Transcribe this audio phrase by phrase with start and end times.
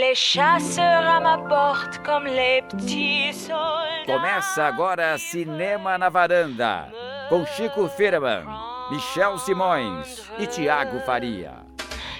[0.00, 4.06] Les chasseurs à ma porte comme les petits soldats.
[4.06, 6.86] Começa agora Cinema na Varanda,
[7.28, 8.44] com Chico Firman,
[8.92, 11.64] Michel Simões e Tiago Faria.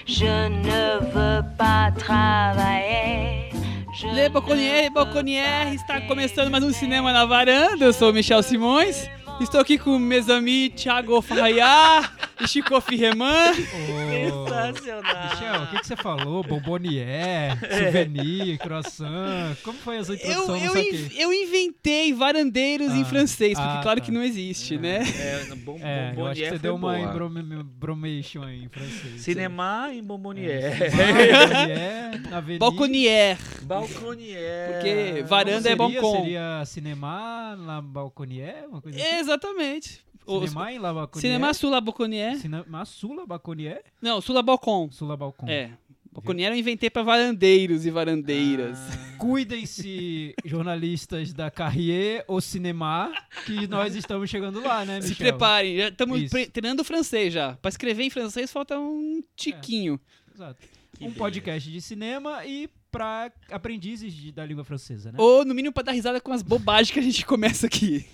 [0.05, 3.49] Je ne veux pas travailler.
[3.93, 7.85] Je Le Balconier, veux está começando mais um Cinema na Varanda.
[7.85, 9.09] Eu sou o Michel Simões.
[9.39, 12.11] Estou aqui com meus amigos Thiago Farraiá
[12.41, 13.53] e Chico Firreman.
[13.53, 15.29] Sensacional.
[15.29, 16.43] Michel, o que, que você falou?
[16.43, 19.55] Bombonier, souvenir, croissant.
[19.63, 20.57] Como foi essa Eu, introdução?
[20.57, 21.15] eu, in- quê.
[21.17, 24.05] eu inventei varandeiros em Ah, francês, porque ah, claro tá.
[24.05, 24.77] que não existe, É.
[24.77, 24.99] né?
[25.17, 29.21] É, bom, É, eu acho que você deu uma embrome- bromation aí em francês.
[29.21, 30.91] Cinema em É, Bombonier.
[30.91, 32.59] Bombonier, Avenida.
[32.65, 34.71] Balconier, Balconier.
[34.73, 36.17] porque varanda é balcon.
[36.21, 38.65] Seria cinema la balconier?
[38.69, 39.07] Uma coisa assim?
[39.29, 40.01] Exatamente.
[40.27, 41.21] Cinema em la balconier?
[41.21, 42.35] Cinema sous la balconier.
[42.37, 43.81] Cinema sula balconier?
[44.01, 44.89] Não, sous la balcon.
[44.91, 45.47] Sula balcon.
[45.47, 45.71] É.
[46.11, 48.77] Balconier eu inventei pra varandeiros e varandeiras.
[48.79, 49.17] Ah.
[49.19, 53.11] Cuidem-se, jornalistas da Carrier ou Cinema,
[53.45, 55.27] que nós estamos chegando lá, né, Se Michel?
[55.27, 56.51] preparem, já estamos Isso.
[56.51, 57.53] treinando francês já.
[57.61, 59.99] Pra escrever em francês falta um tiquinho.
[60.33, 60.59] Exato.
[60.93, 61.17] Que um beleza.
[61.19, 65.17] podcast de cinema e para aprendizes de- da língua francesa, né?
[65.19, 68.05] Ou, no mínimo, pra dar risada com as bobagens que a gente começa aqui.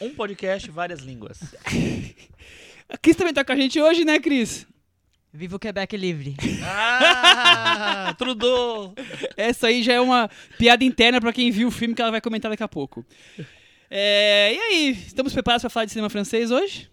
[0.00, 1.38] Um podcast, várias línguas.
[2.88, 4.66] A Cris também tá com a gente hoje, né, Cris?
[5.32, 6.36] Viva o Quebec livre.
[6.64, 8.94] Ah, Trudeau.
[9.36, 12.20] Essa aí já é uma piada interna pra quem viu o filme que ela vai
[12.20, 13.04] comentar daqui a pouco.
[13.90, 16.90] É, e aí, estamos preparados pra falar de cinema francês hoje?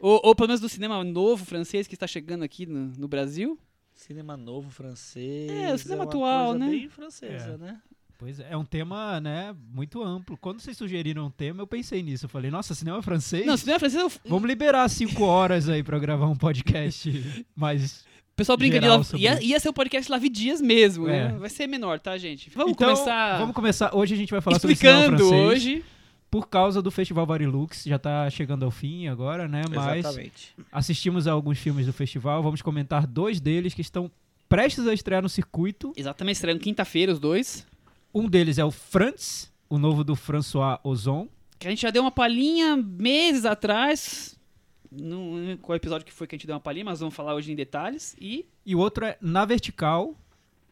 [0.00, 3.58] Ou, ou pelo menos do cinema novo francês que está chegando aqui no, no Brasil?
[3.94, 5.50] Cinema novo francês.
[5.50, 6.70] É, o cinema uma atual, coisa né?
[6.70, 7.56] bem francesa, É.
[7.56, 7.80] né?
[8.18, 10.36] Pois é, é um tema, né, muito amplo.
[10.38, 12.24] Quando vocês sugeriram um tema, eu pensei nisso.
[12.24, 13.44] Eu falei, nossa, cinema francês?
[13.44, 17.10] Não, cinema francês, eu- Vamos liberar cinco horas aí pra gravar um podcast
[17.54, 18.00] mais...
[18.32, 21.28] o pessoal brinca de sobre ia, ia ser o podcast Lave Dias mesmo, É.
[21.32, 21.38] né?
[21.38, 22.50] Vai ser menor, tá, gente?
[22.54, 23.94] Vamos Então, começar Vamos começar.
[23.94, 25.48] Hoje a gente vai falar sobre cinema explicando francês.
[25.62, 25.84] hoje.
[26.30, 29.62] Por causa do Festival Varilux, já tá chegando ao fim agora, né?
[29.70, 30.54] Mas Exatamente.
[30.72, 32.42] assistimos a alguns filmes do festival.
[32.42, 34.10] Vamos comentar dois deles que estão
[34.48, 35.92] prestes a estrear no circuito.
[35.96, 37.64] Exatamente, estreando quinta-feira os dois.
[38.14, 41.28] Um deles é o Frantz, o novo do François Ozon.
[41.58, 44.38] Que a gente já deu uma palhinha meses atrás.
[44.90, 47.34] Não lembro qual episódio que foi que a gente deu uma palhinha, mas vamos falar
[47.34, 48.16] hoje em detalhes.
[48.20, 50.14] E E o outro é Na Vertical,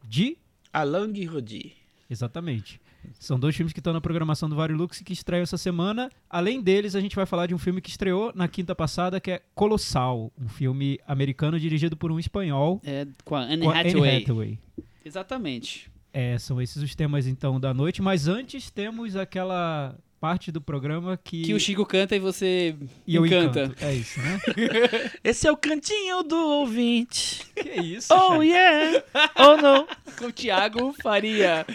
[0.03, 0.37] de...
[0.73, 1.73] Alain Guiraudy.
[2.11, 2.81] Exatamente.
[3.19, 6.11] São dois filmes que estão na programação do Varilux e que estreiam essa semana.
[6.29, 9.31] Além deles, a gente vai falar de um filme que estreou na quinta passada, que
[9.31, 13.79] é Colossal, um filme americano dirigido por um espanhol, é, com a Anne com a
[13.79, 14.23] Anne Hathaway.
[14.23, 14.59] Hathaway.
[15.05, 15.91] Exatamente.
[16.15, 21.19] É, são esses os temas então da noite, mas antes temos aquela parte do programa
[21.23, 22.75] que, Que o Chico canta e você
[23.07, 23.65] e eu encanta.
[23.65, 23.85] encanto.
[23.85, 24.41] É isso, né?
[25.25, 27.45] Esse é o cantinho do ouvinte.
[27.55, 28.15] que isso?
[28.15, 29.03] Oh yeah!
[29.37, 29.87] Oh no!
[30.17, 31.67] Com o Thiago Faria.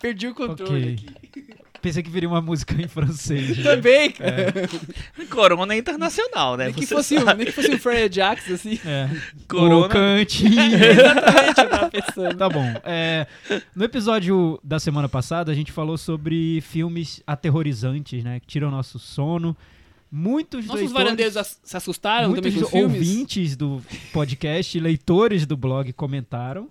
[0.00, 1.06] Perdi o controle Ok.
[1.30, 1.55] aqui.
[1.86, 3.58] Pensei que viria uma música em francês.
[3.58, 3.62] né?
[3.62, 4.52] Também, cara.
[5.30, 6.64] Corona é internacional, né?
[6.64, 7.38] Nem, que fosse um, sabe.
[7.38, 8.80] nem que fosse um Freya Jackson, assim.
[8.84, 9.08] É.
[9.46, 9.86] Corona.
[9.86, 10.50] O cantinho.
[10.82, 12.36] Exatamente, eu tava pensando.
[12.36, 12.74] Tá bom.
[12.82, 13.28] É,
[13.72, 18.40] no episódio da semana passada, a gente falou sobre filmes aterrorizantes, né?
[18.40, 19.56] Que tiram nosso sono.
[20.10, 23.08] Muitos Nossos leitores, varandeiros se assustaram também muitos com os filmes?
[23.08, 23.80] ouvintes do
[24.12, 26.68] podcast, leitores do blog comentaram.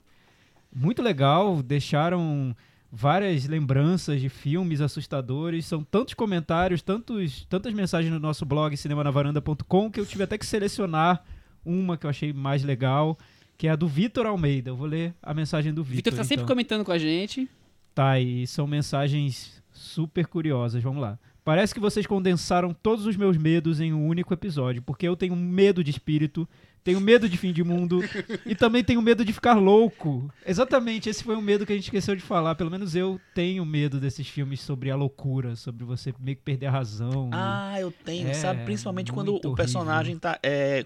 [0.76, 2.54] Muito legal, deixaram
[2.96, 5.66] várias lembranças de filmes assustadores.
[5.66, 10.46] São tantos comentários, tantos, tantas mensagens no nosso blog cinemanavaranda.com que eu tive até que
[10.46, 11.22] selecionar
[11.66, 13.18] uma que eu achei mais legal,
[13.58, 14.70] que é a do Vitor Almeida.
[14.70, 15.98] Eu vou ler a mensagem do Vitor.
[15.98, 16.48] Vitor tá sempre então.
[16.48, 17.50] comentando com a gente.
[17.94, 20.82] Tá, e são mensagens super curiosas.
[20.82, 21.20] Vamos lá.
[21.44, 25.36] Parece que vocês condensaram todos os meus medos em um único episódio, porque eu tenho
[25.36, 26.48] medo de espírito,
[26.86, 28.00] tenho medo de fim de mundo
[28.46, 30.32] e também tenho medo de ficar louco.
[30.46, 32.54] Exatamente, esse foi um medo que a gente esqueceu de falar.
[32.54, 36.68] Pelo menos eu tenho medo desses filmes sobre a loucura, sobre você meio que perder
[36.68, 37.32] a razão.
[37.34, 38.64] Ah, eu tenho, É, sabe?
[38.66, 40.86] Principalmente quando muito o personagem tá, é,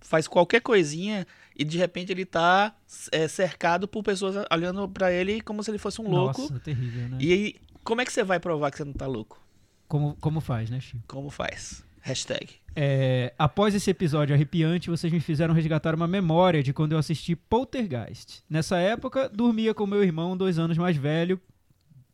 [0.00, 2.74] faz qualquer coisinha e de repente ele tá
[3.12, 6.40] é, cercado por pessoas olhando pra ele como se ele fosse um louco.
[6.40, 7.18] Nossa, terrível, né?
[7.20, 7.54] E aí,
[7.84, 9.38] como é que você vai provar que você não tá louco?
[9.86, 11.04] Como, como faz, né, Chico?
[11.06, 11.86] Como faz?
[12.08, 12.54] Hashtag.
[12.74, 17.36] É, após esse episódio arrepiante, vocês me fizeram resgatar uma memória de quando eu assisti
[17.36, 18.42] Poltergeist.
[18.48, 21.38] Nessa época, dormia com meu irmão, dois anos mais velho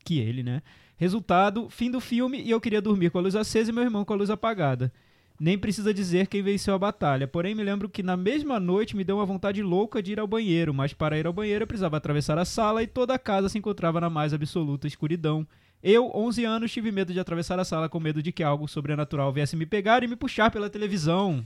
[0.04, 0.62] que ele, né?
[0.96, 4.04] Resultado, fim do filme e eu queria dormir com a luz acesa e meu irmão
[4.04, 4.92] com a luz apagada.
[5.38, 9.04] Nem precisa dizer quem venceu a batalha, porém me lembro que na mesma noite me
[9.04, 11.96] deu uma vontade louca de ir ao banheiro, mas para ir ao banheiro eu precisava
[11.96, 15.46] atravessar a sala e toda a casa se encontrava na mais absoluta escuridão.
[15.82, 19.32] Eu, 11 anos, tive medo de atravessar a sala com medo de que algo sobrenatural
[19.32, 21.44] viesse me pegar e me puxar pela televisão.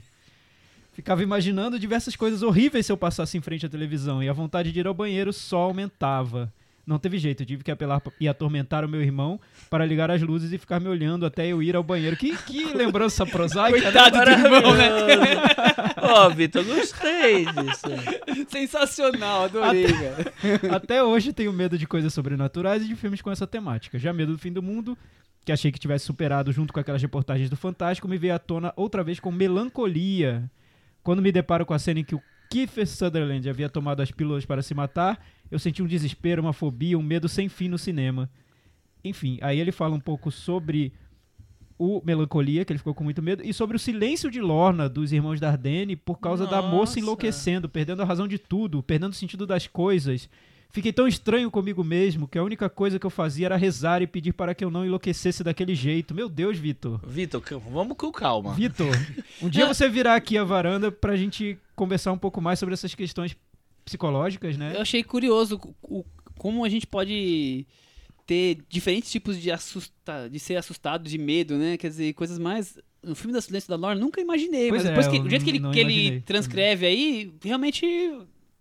[0.93, 4.71] Ficava imaginando diversas coisas horríveis se eu passasse em frente à televisão e a vontade
[4.71, 6.51] de ir ao banheiro só aumentava.
[6.85, 9.39] Não teve jeito, eu tive que apelar e atormentar o meu irmão
[9.69, 12.17] para ligar as luzes e ficar me olhando até eu ir ao banheiro.
[12.17, 13.83] Que, que lembrança prosaica, né?
[13.83, 14.89] Coitado do irmão, né?
[16.09, 18.47] Ó, Vitor, gostei disso.
[18.49, 20.33] Sensacional, adorei, cara.
[20.75, 23.99] Até hoje tenho medo de coisas sobrenaturais e de filmes com essa temática.
[23.99, 24.97] Já medo do fim do mundo,
[25.45, 28.73] que achei que tivesse superado junto com aquelas reportagens do Fantástico, me veio à tona
[28.75, 30.49] outra vez com melancolia.
[31.03, 34.45] Quando me deparo com a cena em que o Kiefer Sutherland havia tomado as pílulas
[34.45, 38.29] para se matar, eu senti um desespero, uma fobia, um medo sem fim no cinema.
[39.03, 40.91] Enfim, aí ele fala um pouco sobre
[41.79, 45.13] o Melancolia, que ele ficou com muito medo, e sobre o silêncio de Lorna dos
[45.13, 46.99] irmãos Dardenne por causa da moça Nossa.
[46.99, 50.29] enlouquecendo, perdendo a razão de tudo, perdendo o sentido das coisas.
[50.71, 54.07] Fiquei tão estranho comigo mesmo que a única coisa que eu fazia era rezar e
[54.07, 56.13] pedir para que eu não enlouquecesse daquele jeito.
[56.13, 56.99] Meu Deus, Vitor.
[57.07, 57.41] Vitor,
[57.71, 58.53] vamos com calma.
[58.53, 58.91] Vitor,
[59.41, 62.93] um dia você virá aqui à varanda pra gente conversar um pouco mais sobre essas
[62.93, 63.35] questões
[63.83, 64.73] psicológicas, né?
[64.75, 66.05] Eu achei curioso o- o-
[66.37, 67.65] como a gente pode
[68.29, 71.77] ter diferentes tipos de assusta, de ser assustado, de medo, né?
[71.77, 72.77] Quer dizer, coisas mais.
[73.01, 74.69] No filme da Silêncio da Lorna, nunca imaginei.
[74.69, 77.87] Pois mas é, depois que, do jeito que ele, que ele transcreve aí, realmente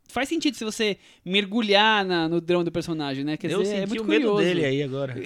[0.09, 3.37] faz sentido se você mergulhar na- no drama do personagem, né?
[3.37, 4.43] Quer eu dizer, senti é muito o medo curioso.
[4.45, 5.15] dele aí agora.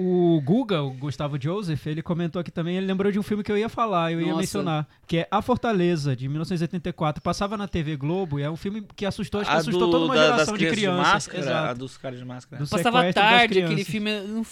[0.00, 3.50] O Guga, o Gustavo Joseph, ele comentou aqui também, ele lembrou de um filme que
[3.50, 4.38] eu ia falar, eu ia Nossa.
[4.40, 7.20] mencionar, que é A Fortaleza, de 1984.
[7.20, 9.90] Passava na TV Globo e é um filme que assustou, acho que A assustou do-
[9.90, 11.12] toda uma da- geração das de crianças crianças.
[11.12, 11.68] máscara, Exato.
[11.70, 12.62] a dos caras de máscara.
[12.62, 14.10] Do Passava tarde aquele filme.
[14.20, 14.46] Não,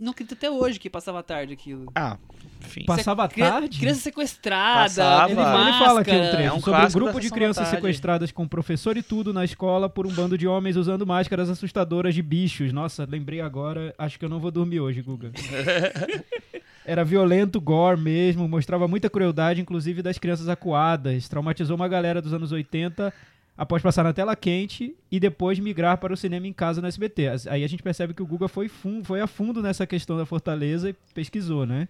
[0.00, 1.92] não acredito até hoje que passava tarde aquilo.
[1.94, 2.16] Ah,
[2.64, 2.84] enfim.
[2.84, 3.78] Passava Cri- tarde?
[3.78, 5.30] Criança sequestrada, Passava.
[5.32, 5.42] Ele- Ele
[5.78, 6.30] fala aqui um máscara.
[6.30, 9.88] trecho É um sobre um grupo de crianças sequestradas com professor e tudo na escola
[9.88, 12.72] por um bando de homens usando máscaras assustadoras de bichos.
[12.72, 15.30] Nossa, lembrei agora, acho que eu não vou dormir hoje, Guga.
[16.84, 21.28] Era violento, gore mesmo, mostrava muita crueldade, inclusive das crianças acuadas.
[21.28, 23.12] Traumatizou uma galera dos anos 80
[23.56, 27.28] após passar na tela quente e depois migrar para o cinema em casa no SBT.
[27.48, 30.26] Aí a gente percebe que o Guga foi, fun- foi a fundo nessa questão da
[30.26, 31.86] Fortaleza e pesquisou, né?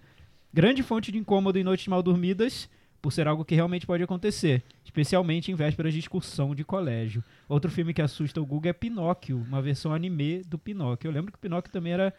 [0.53, 2.69] Grande fonte de incômodo em noites mal dormidas,
[3.01, 7.25] por ser algo que realmente pode acontecer, especialmente em vésperas de excursão de colégio.
[7.49, 11.09] Outro filme que assusta o Guga é Pinóquio, uma versão anime do Pinóquio.
[11.09, 12.15] Eu lembro que o Pinóquio também era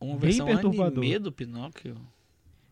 [0.00, 0.98] Uma Bem versão perturbador.
[0.98, 1.96] anime do Pinóquio.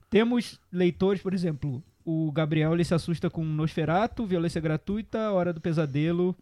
[0.09, 5.61] Temos leitores, por exemplo, o Gabriel ele se assusta com Nosferato, Violência Gratuita, Hora do
[5.61, 6.35] Pesadelo.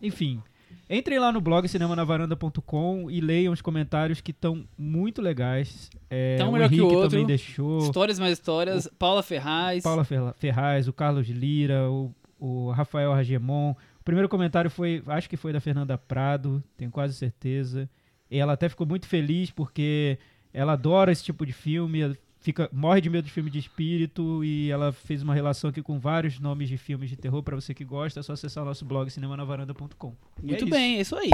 [0.00, 0.42] Enfim,
[0.88, 5.90] entrem lá no blog cinemanavaranda.com e leiam os comentários que estão muito legais.
[6.08, 7.10] É, um o melhor que o Henrique outro.
[7.10, 7.78] também deixou.
[7.78, 8.88] Histórias mais histórias.
[8.98, 9.82] Paula Ferraz.
[9.82, 10.04] Paula
[10.36, 13.72] Ferraz, o Carlos Lira, o, o Rafael Ragemon.
[14.00, 17.88] O primeiro comentário foi, acho que foi da Fernanda Prado, tenho quase certeza.
[18.30, 20.18] E ela até ficou muito feliz porque
[20.52, 24.70] ela adora esse tipo de filme, fica morre de medo de filme de espírito e
[24.70, 27.84] ela fez uma relação aqui com vários nomes de filmes de terror para você que
[27.84, 30.14] gosta, é só acessar o nosso blog cinemanavaranda.com.
[30.42, 30.66] Muito é isso.
[30.66, 31.30] bem, é isso aí.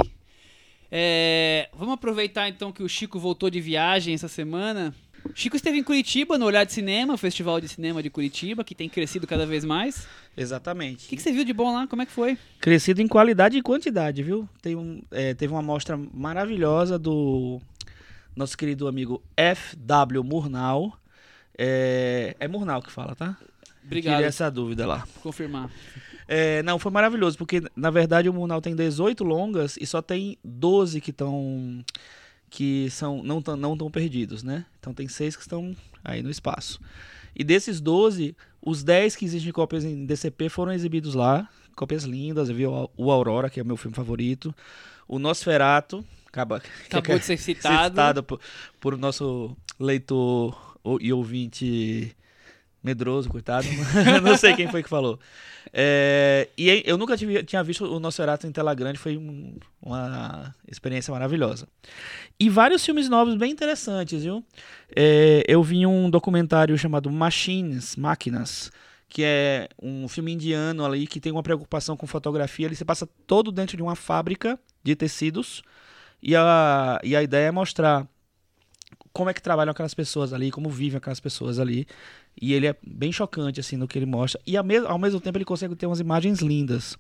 [0.91, 4.95] É, vamos aproveitar então que o Chico voltou de viagem essa semana.
[5.35, 8.77] Chico esteve em Curitiba, no Olhar de Cinema, o Festival de Cinema de Curitiba, que
[8.77, 10.07] tem crescido cada vez mais.
[10.37, 11.07] Exatamente.
[11.07, 11.87] O que, que você viu de bom lá?
[11.87, 12.39] Como é que foi?
[12.61, 14.49] Crescido em qualidade e quantidade, viu?
[14.63, 17.61] Tem um, é, teve uma amostra maravilhosa do
[18.37, 20.23] nosso querido amigo F.W.
[20.23, 20.97] Murnau.
[21.59, 23.37] É, é Murnau que fala, tá?
[23.83, 25.07] Obrigado Tirei essa dúvida lá.
[25.23, 25.71] confirmar.
[26.29, 30.37] É, não, foi maravilhoso, porque na verdade o Murnau tem 18 longas e só tem
[30.45, 31.85] 12 que estão.
[32.51, 34.67] que são não tão, não tão perdidos, né?
[34.79, 35.75] Então tem seis que estão
[36.05, 36.81] aí no espaço.
[37.35, 41.49] E desses 12, os 10 que existem cópias em DCP foram exibidos lá.
[41.77, 44.55] Cópias lindas, eu vi o Aurora, que é o meu filme favorito.
[45.07, 46.05] O Nosferato,
[46.37, 47.89] acaba, Acabou de ser citado.
[47.91, 48.41] citado por,
[48.81, 52.15] por nosso leitor e ouvinte
[52.83, 53.67] medroso, coitado.
[54.23, 55.19] Não sei quem foi que falou.
[55.73, 60.55] É, e eu nunca tive- tinha visto o Nosferatu em tela grande, foi um- uma
[60.69, 61.67] experiência maravilhosa.
[62.39, 64.45] E vários filmes novos bem interessantes, viu?
[64.95, 68.71] É, eu vi um documentário chamado Machines, Máquinas,
[69.09, 72.67] que é um filme indiano ali que tem uma preocupação com fotografia.
[72.67, 75.63] Ele se passa todo dentro de uma fábrica de tecidos
[76.27, 78.05] e a, e a ideia é mostrar
[79.13, 81.87] como é que trabalham aquelas pessoas ali, como vivem aquelas pessoas ali.
[82.43, 84.41] E ele é bem chocante, assim, no que ele mostra.
[84.45, 86.99] E ao mesmo, ao mesmo tempo ele consegue ter umas imagens lindas.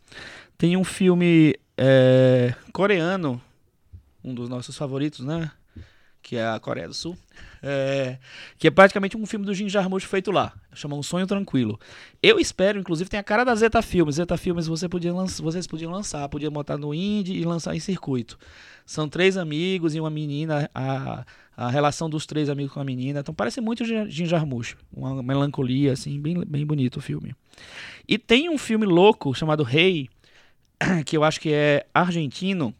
[0.56, 3.42] Tem um filme é, coreano,
[4.22, 5.50] um dos nossos favoritos, né?
[6.26, 7.16] Que é a Coreia do Sul.
[7.62, 8.18] É,
[8.58, 10.52] que é praticamente um filme do Jim Jarmusch feito lá.
[10.74, 11.78] Chama Um Sonho Tranquilo.
[12.20, 14.16] Eu espero, inclusive, tem a cara da Zeta Filmes.
[14.16, 17.78] Zeta Filmes você podia lanç- vocês podiam lançar, podiam botar no indie e lançar em
[17.78, 18.36] circuito.
[18.84, 21.24] São três amigos e uma menina, a,
[21.56, 23.20] a relação dos três amigos com a menina.
[23.20, 27.36] Então parece muito Jim Jarmusch, uma melancolia assim, bem, bem bonito o filme.
[28.08, 30.08] E tem um filme louco chamado Rei,
[31.06, 32.74] que eu acho que é argentino,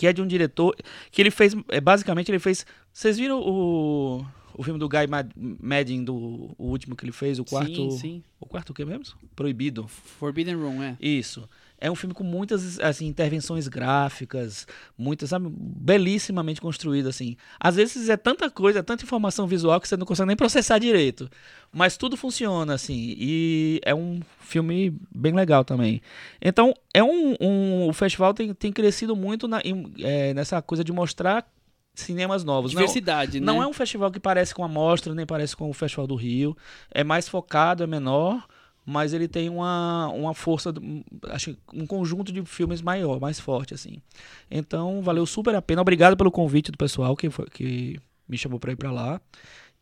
[0.00, 0.74] que é de um diretor
[1.12, 5.30] que ele fez, é, basicamente ele fez, vocês viram o o filme do Guy Mad-
[5.36, 6.14] Madden, do
[6.58, 8.22] o último que ele fez, o quarto, Sim, sim.
[8.40, 9.04] o quarto o que mesmo?
[9.36, 9.86] Proibido.
[9.88, 10.96] Forbidden Room, é.
[11.00, 11.48] Isso.
[11.80, 14.66] É um filme com muitas assim, intervenções gráficas,
[14.98, 17.36] muitas, sabe, belíssimamente construído assim.
[17.58, 20.78] Às vezes é tanta coisa, é tanta informação visual que você não consegue nem processar
[20.78, 21.28] direito.
[21.72, 26.00] Mas tudo funciona assim e é um filme bem legal também.
[26.40, 30.84] Então é um, um o festival tem, tem crescido muito na- em- é, nessa coisa
[30.84, 31.46] de mostrar
[31.94, 32.72] cinemas novos.
[32.72, 33.46] Não- Diversidade, né?
[33.46, 36.14] não é um festival que parece com a Mostra, nem parece com o Festival do
[36.14, 36.56] Rio.
[36.90, 38.46] É mais focado, é menor,
[38.90, 40.74] mas ele tem uma, uma força,
[41.28, 43.98] acho que um conjunto de filmes maior, mais forte, assim.
[44.50, 45.80] Então, valeu super a pena.
[45.80, 49.20] Obrigado pelo convite do pessoal que, foi, que me chamou para ir para lá.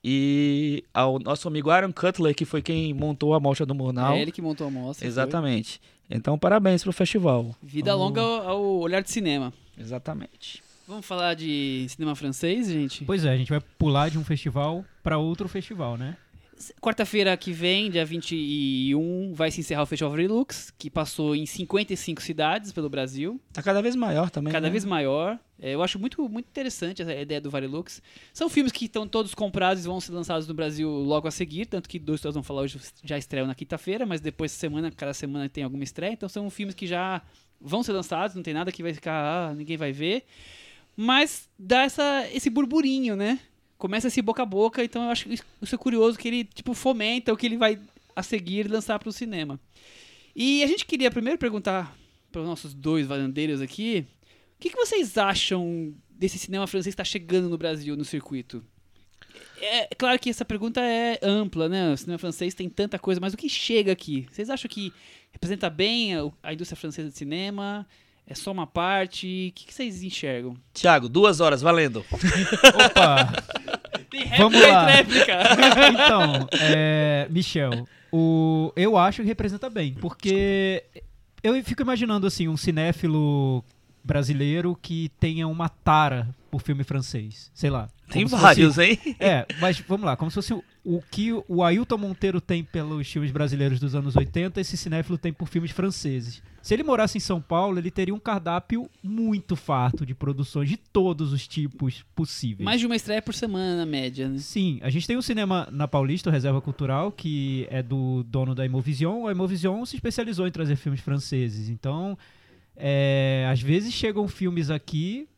[0.04, 4.14] E ao nosso amigo Aaron Cutler, que foi quem montou a Mostra do Murnau.
[4.14, 5.00] É ele que montou a mostra.
[5.00, 5.08] foi.
[5.08, 5.80] Exatamente.
[6.10, 7.56] Então, parabéns pro festival.
[7.62, 9.54] Vida longa ao, ao olhar de cinema.
[9.76, 10.62] Exatamente.
[10.86, 13.06] Vamos falar de cinema francês, gente?
[13.06, 16.16] Pois é, a gente vai pular de um festival pra outro festival, né?
[16.80, 22.20] Quarta-feira que vem, dia 21, vai se encerrar o Festival Varilux, que passou em 55
[22.20, 24.52] cidades pelo Brasil, Tá cada vez maior também.
[24.52, 24.70] cada né?
[24.70, 25.38] vez maior.
[25.60, 28.00] É, eu acho muito, muito interessante essa ideia do Varilux.
[28.32, 31.66] São filmes que estão todos comprados e vão ser lançados no Brasil logo a seguir,
[31.66, 34.90] tanto que dois que nós vamos falar hoje já estreiam na quinta-feira, mas depois semana,
[34.90, 36.12] cada semana tem alguma estreia.
[36.12, 37.22] Então são filmes que já
[37.60, 40.24] vão ser lançados, não tem nada que vai ficar, ah, ninguém vai ver.
[40.96, 43.38] Mas dá essa, esse burburinho, né?
[43.78, 47.32] Começa esse boca a boca, então eu acho isso é curioso que ele tipo fomenta
[47.32, 47.80] o que ele vai
[48.14, 49.58] a seguir lançar para o cinema.
[50.34, 51.96] E a gente queria primeiro perguntar
[52.30, 54.06] para os nossos dois varandeiros aqui,
[54.56, 58.64] o que, que vocês acham desse cinema francês que está chegando no Brasil no circuito?
[59.60, 61.92] É claro que essa pergunta é ampla, né?
[61.92, 64.26] O cinema francês tem tanta coisa, mas o que chega aqui?
[64.30, 64.92] Vocês acham que
[65.30, 67.86] representa bem a, a indústria francesa de cinema?
[68.30, 69.48] É só uma parte?
[69.50, 70.54] O que, que vocês enxergam?
[70.74, 72.04] Tiago, duas horas, valendo.
[72.84, 73.32] Opa!
[74.10, 74.84] Tem Vamos réplica e lá.
[74.84, 75.38] tréplica.
[75.92, 80.84] então, é, Michel, o, eu acho que representa bem, porque
[81.42, 83.64] eu fico imaginando assim um cinéfilo
[84.08, 87.88] brasileiro que tenha uma tara por filme francês, sei lá.
[88.08, 89.16] Tem vários, fosse- hein?
[89.20, 93.06] É, mas vamos lá, como se fosse o, o que o Ailton Monteiro tem pelos
[93.06, 96.42] filmes brasileiros dos anos 80, esse cinéfilo tem por filmes franceses.
[96.62, 100.76] Se ele morasse em São Paulo, ele teria um cardápio muito farto de produções de
[100.78, 102.64] todos os tipos possíveis.
[102.64, 104.38] Mais de uma estreia por semana, na média, né?
[104.38, 108.54] Sim, a gente tem um cinema na Paulista, o Reserva Cultural, que é do dono
[108.54, 109.26] da Imovision.
[109.28, 111.68] A Imovision se especializou em trazer filmes franceses.
[111.68, 112.18] Então,
[112.78, 115.28] é, às vezes chegam filmes aqui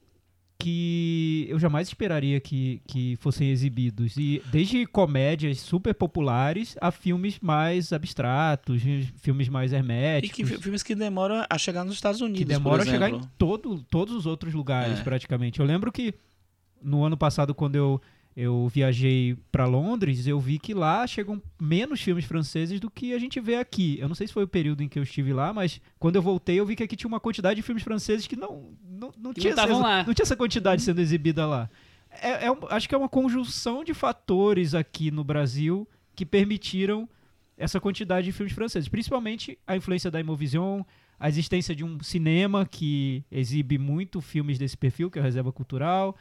[0.58, 4.14] que eu jamais esperaria que, que fossem exibidos.
[4.18, 8.82] E desde comédias super populares a filmes mais abstratos,
[9.16, 10.36] filmes mais E herméticos.
[10.36, 12.40] que fi- filmes que demoram a chegar nos Estados Unidos.
[12.40, 15.02] que demora a chegar em todo, todos os outros lugares, É.
[15.02, 15.60] praticamente.
[15.60, 16.12] Eu lembro que
[16.82, 18.00] no ano passado, quando eu,
[18.40, 23.18] eu viajei para Londres, eu vi que lá chegam menos filmes franceses do que a
[23.18, 23.98] gente vê aqui.
[24.00, 26.22] Eu não sei se foi o período em que eu estive lá, mas quando eu
[26.22, 29.34] voltei, eu vi que aqui tinha uma quantidade de filmes franceses que não, não, não,
[29.34, 31.68] Que tinha, não essa, não tinha essa quantidade sendo exibida lá.
[32.10, 37.06] É, é acho que é uma conjunção de fatores aqui no Brasil que permitiram
[37.58, 38.88] essa quantidade de filmes franceses.
[38.88, 40.80] Principalmente a influência da Imovision,
[41.18, 45.52] a existência de um cinema que exibe muito filmes desse perfil, que é a Reserva
[45.52, 46.16] Cultural,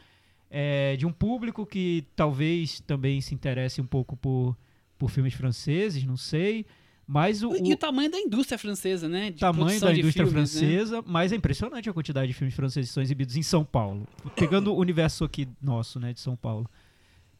[0.50, 4.56] é, de um público que talvez também se interesse um pouco por,
[4.98, 6.66] por filmes franceses, não sei.
[7.06, 9.30] Mas o, E o tamanho da indústria francesa, né?
[9.30, 10.60] De tamanho da indústria filmes, né?
[10.60, 14.06] francesa, mas é impressionante a quantidade de filmes franceses que são exibidos em São Paulo.
[14.36, 16.70] Pegando o universo aqui nosso, né, de São Paulo.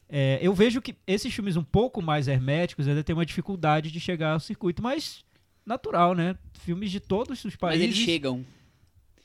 [0.08, 4.00] É, eu vejo que esses filmes um pouco mais herméticos ainda têm uma dificuldade de
[4.00, 5.24] chegar ao circuito, mas
[5.64, 6.36] natural, né?
[6.54, 7.84] Filmes de todos os Mas países.
[7.84, 8.44] eles chegam.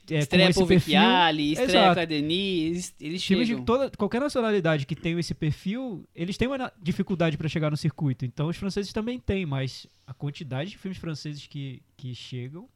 [0.10, 0.94] É, estreia perfil,
[1.54, 1.94] estreia Exato.
[1.94, 3.62] Claire Denis, eles Filmes chegam.
[3.62, 7.78] de toda, qualquer nacionalidade que tenha esse perfil, eles têm uma dificuldade para chegar no
[7.78, 8.26] circuito.
[8.26, 12.68] Então os franceses também têm, mas a quantidade de filmes franceses que, que chegam.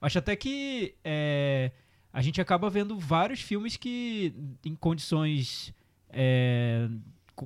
[0.00, 1.72] Acho até que é,
[2.12, 4.34] a gente acaba vendo vários filmes que,
[4.64, 5.74] em condições
[6.08, 6.88] é,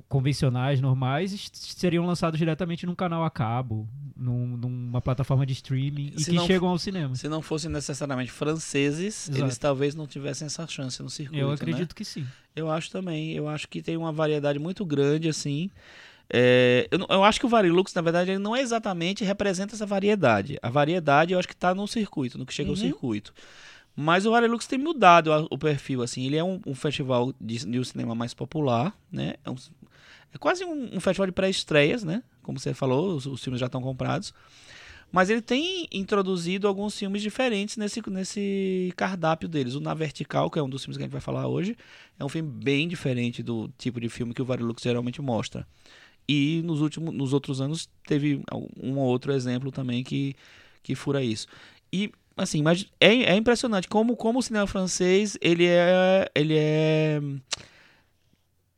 [0.03, 6.23] convencionais, normais, seriam lançados diretamente num canal a cabo, num- numa plataforma de streaming, e
[6.23, 7.15] Se que não chegam ao cinema.
[7.15, 9.43] Se não fossem necessariamente franceses, Exato.
[9.45, 11.39] eles talvez não tivessem essa chance no circuito.
[11.41, 11.53] Eu né?
[11.55, 12.25] acredito que sim.
[12.55, 13.31] Eu acho também.
[13.33, 15.69] Eu acho que tem uma variedade muito grande, assim.
[16.29, 20.57] É, eu, eu acho que o Varilux, na verdade, ele não exatamente representa essa variedade.
[20.61, 22.81] A variedade eu acho que está no circuito, no que chega ao Uhum.
[22.81, 23.33] circuito.
[23.95, 26.25] Mas o Varelux tem mudado o perfil, assim.
[26.25, 29.35] Ele é um, um festival de, de um cinema mais popular, né?
[29.43, 29.55] É, um-
[30.33, 32.21] é quase um, um festival de pré-estreias, né?
[32.43, 34.33] Como você falou, os, os filmes já estão comprados.
[35.11, 39.75] Mas ele tem introduzido alguns filmes diferentes nesse, nesse cardápio deles.
[39.75, 41.77] O Na Vertical, que é um dos filmes que a gente vai falar hoje,
[42.19, 45.65] é um filme bem diferente do tipo de filme que o Varilux geralmente mostra.
[46.27, 48.41] E nos, últimos, nos outros anos teve
[48.81, 50.35] um ou outro exemplo também que,
[50.83, 51.47] que fura isso.
[51.93, 57.21] E, assim, mas é, é impressionante como, como o cinema francês, ele é, ele é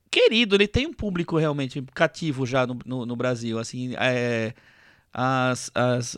[0.09, 4.53] querido, ele tem um público realmente cativo já no, no, no Brasil, assim, é...
[5.19, 6.15] As, as,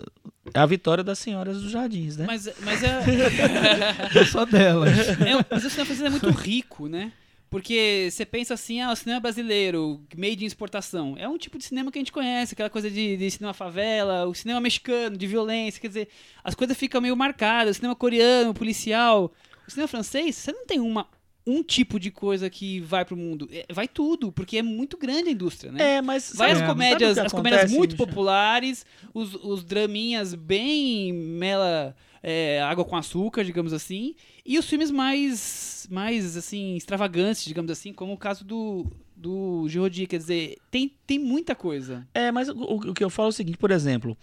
[0.53, 2.25] a vitória das senhoras dos jardins, né?
[2.27, 4.25] Mas, mas é.
[4.29, 4.91] Só delas.
[4.97, 7.13] É, mas o cinema francês é muito rico, né?
[7.49, 11.15] Porque você pensa assim, ah, o cinema brasileiro, made in exportação.
[11.17, 14.27] É um tipo de cinema que a gente conhece, aquela coisa de, de cinema favela,
[14.27, 16.09] o cinema mexicano, de violência, quer dizer,
[16.43, 19.33] as coisas ficam meio marcadas, o cinema coreano, policial.
[19.67, 21.07] O cinema francês, você não tem uma,
[21.45, 23.49] um tipo de coisa que vai pro mundo.
[23.51, 25.95] É, vai tudo, porque é muito grande a indústria, né?
[25.95, 28.05] É, mas Vai as É, comédias, as comédias acontece, muito Michel?
[28.07, 34.91] populares, os, os draminhas bem mela é, água com açúcar, digamos assim, e os filmes
[34.91, 38.85] mais mais assim extravagantes, digamos assim, como o caso do
[39.15, 42.07] do Girodi, quer dizer, tem, tem muita coisa.
[42.13, 44.17] É, mas o, o que eu falo é o seguinte, por exemplo,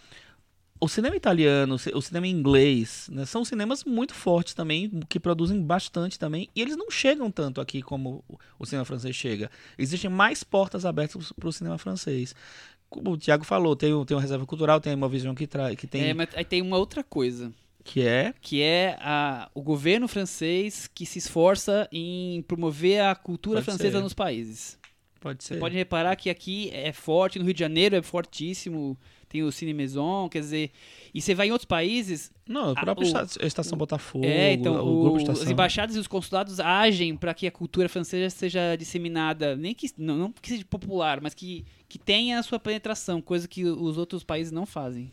[0.81, 5.19] o cinema italiano, o ci- o cinema inglês, né, são cinemas muito fortes também, que
[5.21, 8.25] produzem bastante também, e eles não chegam tanto aqui como
[8.59, 9.51] o- cinema francês chega.
[9.79, 12.35] Existem mais portas abertas para o cinema francês.
[12.89, 16.03] Como o Thiago falou, tem, tem uma reserva cultural, tem uma visão que, que tem,
[16.03, 17.53] É, mas aí tem uma outra coisa,
[17.87, 23.59] que é que é a, o governo francês que se esforça em promover a cultura
[23.61, 24.03] Pode francesa ser.
[24.03, 24.79] nos países.
[25.21, 28.97] pode ser Você pode reparar que aqui é forte, no Rio de Janeiro é fortíssimo,
[29.29, 30.71] tem o Cine Maison, quer dizer,
[31.13, 34.53] e você vai em outros países, Não, a Ah, própria o- esta- Estação Botafogo, é,
[34.53, 35.43] então o, Grupo o- Estação.
[35.43, 39.91] as embaixadas e os consulados agem para que a cultura francesa seja disseminada, nem que
[39.99, 43.99] não, não que seja popular, mas que, que tenha a sua penetração, coisa que os
[43.99, 45.11] outros países não fazem.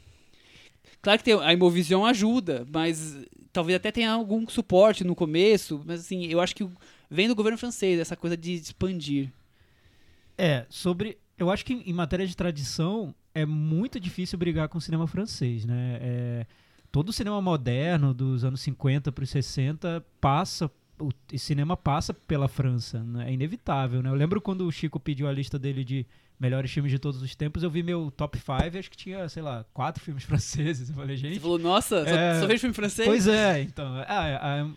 [1.04, 3.18] Claro que tem, a Imovision ajuda, mas
[3.52, 6.66] talvez até tenha algum suporte no começo, mas assim, eu acho que
[7.12, 9.30] vem do governo francês essa coisa de expandir.
[10.38, 11.18] É, sobre.
[11.38, 15.66] Eu acho que em matéria de tradição é muito difícil brigar com o cinema francês,
[15.66, 15.98] né?
[16.02, 16.46] É,
[16.90, 20.72] todo o cinema moderno dos anos 50 para os 60 passa.
[21.00, 23.30] O cinema passa pela França, né?
[23.30, 24.10] é inevitável, né?
[24.10, 26.06] Eu lembro quando o Chico pediu a lista dele de
[26.44, 29.42] melhores filmes de todos os tempos, eu vi meu top 5 acho que tinha, sei
[29.42, 30.90] lá, quatro filmes franceses.
[30.90, 32.40] Eu falei, Você gente, falou, nossa, só, É.
[32.42, 33.08] só vejo filme francês?
[33.08, 33.98] Pois é, então.
[34.00, 34.04] É,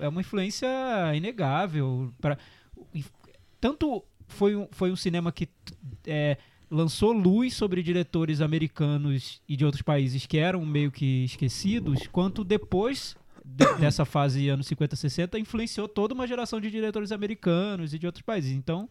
[0.01, 0.69] é- é uma influência
[1.15, 2.13] inegável.
[2.21, 2.39] Pra,
[3.61, 5.49] tanto foi um, foi um cinema que
[6.07, 6.37] é,
[6.71, 12.45] lançou luz sobre diretores americanos e de outros países que eram meio que esquecidos, quanto
[12.45, 17.99] depois de- dessa fase anos 50, 60, influenciou toda uma geração de diretores americanos e
[17.99, 18.53] de outros países.
[18.53, 18.89] Então,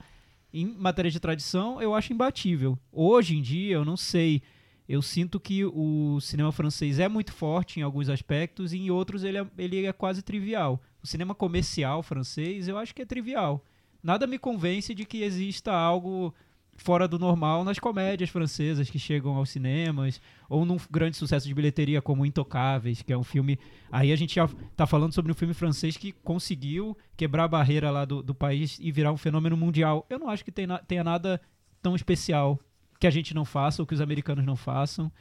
[0.61, 2.79] em matéria de tradição, eu acho imbatível.
[2.89, 4.41] Hoje em dia, eu não sei.
[4.87, 9.23] Eu sinto que o cinema francês é muito forte em alguns aspectos e em outros
[9.23, 10.81] ele é, ele é quase trivial.
[11.03, 13.65] O cinema comercial francês, eu acho que é trivial.
[14.01, 16.33] Nada me convence de que exista algo
[16.75, 21.53] fora do normal nas comédias francesas que chegam aos cinemas, ou num grande sucesso de
[21.53, 23.57] bilheteria como Intocáveis, que é um filme.
[23.91, 27.89] Aí a gente já tá falando sobre um filme francês que conseguiu quebrar a barreira
[27.89, 30.05] lá do, do país e virar um fenômeno mundial.
[30.09, 31.39] Eu não acho que tem na- tenha nada
[31.81, 32.59] tão especial
[32.99, 35.11] que a gente não faça ou que os americanos não façam.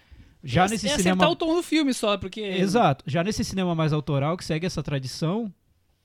[0.42, 1.28] Já é, nesse é cinema.
[1.28, 2.40] o tom do filme só, porque...
[2.40, 3.04] Exato.
[3.06, 5.52] Já nesse cinema mais autoral, que segue essa tradição,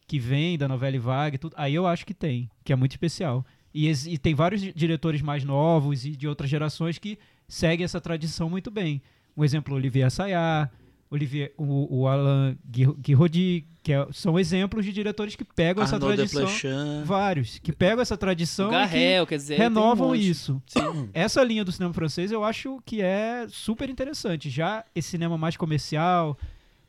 [0.08, 2.76] que vem da novela e vaga e tudo, aí eu acho que tem, que é
[2.76, 3.46] muito especial.
[3.74, 8.02] E, e tem vários di- diretores mais novos e de outras gerações que seguem essa
[8.02, 9.02] tradição muito bem.
[9.38, 10.68] Um exemplo, Olivier Assayas,
[11.12, 15.96] Olivier, o, o Alain Guir- Guiraudy, que é- são exemplos de diretores que pegam essa
[15.96, 16.46] Arnaud tradição.
[16.46, 17.04] Desplechin.
[17.04, 19.56] Vários, que pegam essa tradição O e que Garrel, quer dizer...
[19.56, 20.30] um renovam monte.
[20.30, 20.62] isso.
[21.14, 24.50] Essa linha do cinema francês eu acho que é super interessante.
[24.50, 26.38] Já esse cinema mais comercial,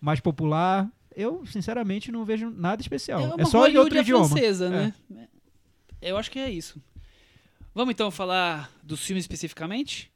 [0.01, 3.21] mais popular, eu sinceramente não vejo nada especial.
[3.39, 4.29] É, É, só em outro Hollywood idioma.
[4.29, 4.93] francesa, né?
[6.01, 6.83] Eu acho que é isso.
[7.75, 10.11] Vamos então falar dos filmes especificamente?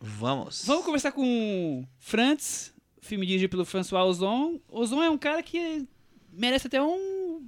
[0.00, 0.64] Vamos.
[0.66, 4.58] Vamos começar com Frantz, filme dirigido pelo François Ozon.
[4.68, 5.86] Ozon é um cara que
[6.32, 7.40] merece até um,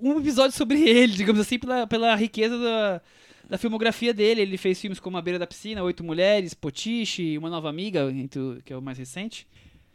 [0.00, 3.02] um episódio sobre ele, digamos assim, pela, pela riqueza da,
[3.48, 4.42] da filmografia dele.
[4.42, 8.06] Ele fez filmes como A Beira da Piscina, Oito Mulheres, Potiche, Uma Nova Amiga,
[8.64, 9.48] que é o mais recente.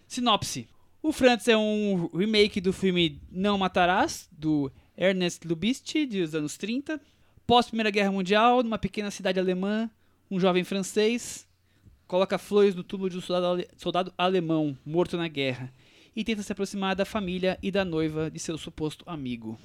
[0.08, 0.68] Sinopse.
[1.02, 7.00] O Frantz é um remake do filme Não Matarás, do Ernest Lubitsch, dos anos 30.
[7.48, 9.90] Pós Primeira Guerra Mundial, numa pequena cidade alemã,
[10.30, 11.48] um jovem francês
[12.08, 15.72] coloca flores no túmulo de um soldado, ale- soldado alemão morto na guerra.
[16.16, 19.58] e tenta se aproximar da família e da noiva de seu suposto amigo.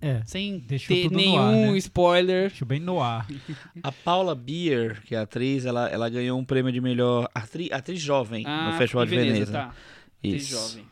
[0.00, 0.22] É.
[0.24, 1.78] Sem Deixou ter tudo no nenhum ar, né?
[1.78, 2.48] spoiler.
[2.50, 3.26] Deixa bem no ar.
[3.82, 7.68] A Paula Beer, que é a atriz, ela, ela ganhou um prêmio de melhor atri,
[7.72, 9.52] atriz jovem Ah, no Festival de Veneza.
[9.52, 9.74] Tá.
[10.18, 10.50] Atriz Isso.
[10.52, 10.86] jovem.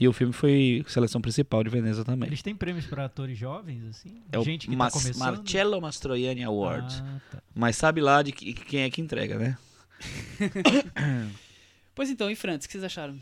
[0.00, 2.28] E o filme foi seleção principal de Veneza também.
[2.28, 4.22] Eles têm prêmios pra atores jovens, assim?
[4.30, 5.36] É o Gente que Mas- tá começando?
[5.38, 7.02] Marcello Mastroianni Award.
[7.04, 7.42] Ah, tá.
[7.54, 9.58] Mas sabe lá de que- quem é que entrega, né?
[11.94, 13.18] Pois então, e Francis, o que vocês acharam?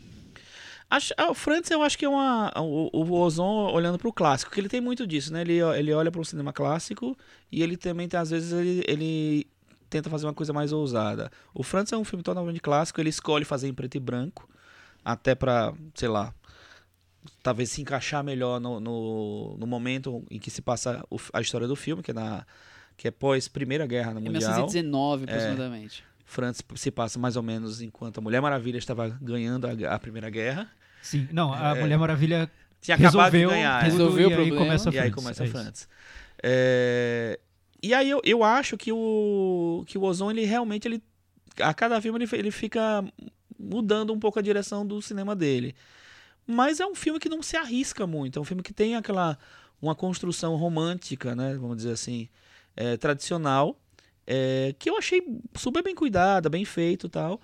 [0.89, 2.53] Acho, ah, o Frantz, eu acho que é uma.
[2.61, 5.41] O, o Ozon olhando pro clássico, que ele tem muito disso, né?
[5.41, 7.17] Ele, ele olha pro cinema clássico
[7.51, 9.47] e ele também às vezes, ele, ele
[9.89, 11.29] tenta fazer uma coisa mais ousada.
[11.53, 14.47] O Frantz é um filme totalmente clássico, ele escolhe fazer em preto e branco,
[15.03, 16.33] até pra, sei lá,
[17.47, 21.65] talvez se encaixar melhor no, no, no momento em que se passa o- a história
[21.65, 22.45] do filme, que é, na,
[22.97, 24.31] que é pós Primeira Guerra Em Mundial.
[24.41, 25.29] 1919, É.
[25.29, 26.03] aproximadamente.
[26.25, 30.29] Franz se passa mais ou menos enquanto a Mulher Maravilha estava ganhando a, a Primeira
[30.29, 30.69] Guerra.
[31.01, 31.79] Sim, não, a É.
[31.79, 33.81] Mulher Maravilha Tinha acabado de resolveu, ganhar.
[33.85, 33.89] é.
[33.89, 35.49] tudo, Resolveu e o aí problema, começa a E aí começa é a.
[35.49, 35.87] Frantz.
[36.43, 37.39] É,
[37.81, 41.01] E aí eu, eu acho que o, que o Ozon, ele realmente, ele,
[41.61, 43.03] a cada filme ele, ele fica
[43.57, 45.75] mudando um pouco a direção do cinema dele.
[46.47, 48.39] Mas é um filme que não se arrisca muito.
[48.39, 49.37] É um filme que tem aquela
[49.81, 51.55] uma construção romântica, né?
[51.59, 52.27] Vamos dizer assim,
[52.75, 53.77] é, tradicional,
[54.25, 55.21] é, que eu achei
[55.55, 57.39] super bem cuidada, bem feito e tal.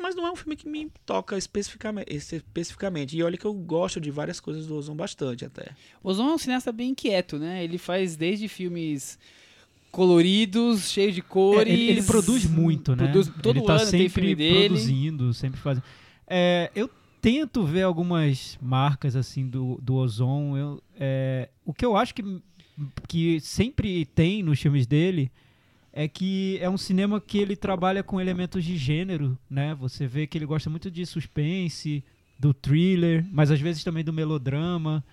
[0.00, 3.16] Mas não é um filme que me toca especificamente, especificamente.
[3.16, 5.72] E olha que eu gosto de várias coisas do Ozon bastante até.
[6.02, 7.62] Ozon é um cineasta bem inquieto, né?
[7.64, 9.18] Ele faz desde filmes
[9.90, 11.72] coloridos, cheios de É, cores.
[11.72, 13.04] ele, ele produz muito, né?
[13.04, 14.68] Produz- todo ele tá ano sempre tem filme dele.
[14.68, 15.84] produzindo, sempre fazendo.
[16.26, 16.88] É, eu
[17.20, 20.56] tento ver algumas marcas assim do, do Ozon.
[20.56, 22.42] Eu, é, o que eu acho que,
[23.06, 25.30] que sempre tem nos filmes dele
[25.92, 29.74] é que é um cinema que ele trabalha com elementos de gênero, né?
[29.80, 32.04] Você vê que ele gosta muito de suspense,
[32.38, 35.04] do thriller, mas às vezes também do melodrama.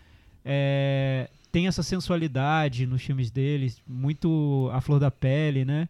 [0.43, 5.89] É, tem essa sensualidade nos filmes dele, muito à flor da pele, né?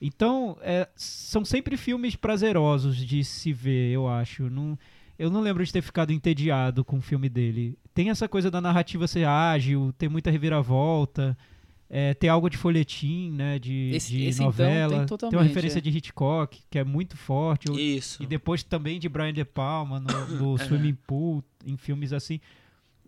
[0.00, 4.48] Então, é, são sempre filmes prazerosos de se ver, eu acho.
[4.50, 4.78] Não,
[5.18, 7.78] eu não lembro de ter ficado entediado com o filme dele.
[7.94, 11.36] Tem essa coisa da narrativa ser ágil, ter muita reviravolta,
[11.88, 13.58] é, ter algo de folhetim, né?
[13.58, 14.88] De, Esse- de esse, então, novela.
[14.90, 15.80] tem tem, totalmente, uma referência é.
[15.80, 17.70] de Hitchcock, que é muito forte.
[17.96, 18.22] Isso.
[18.22, 22.40] e depois também de Brian De Palma no, no Swimming Pool, em filmes assim.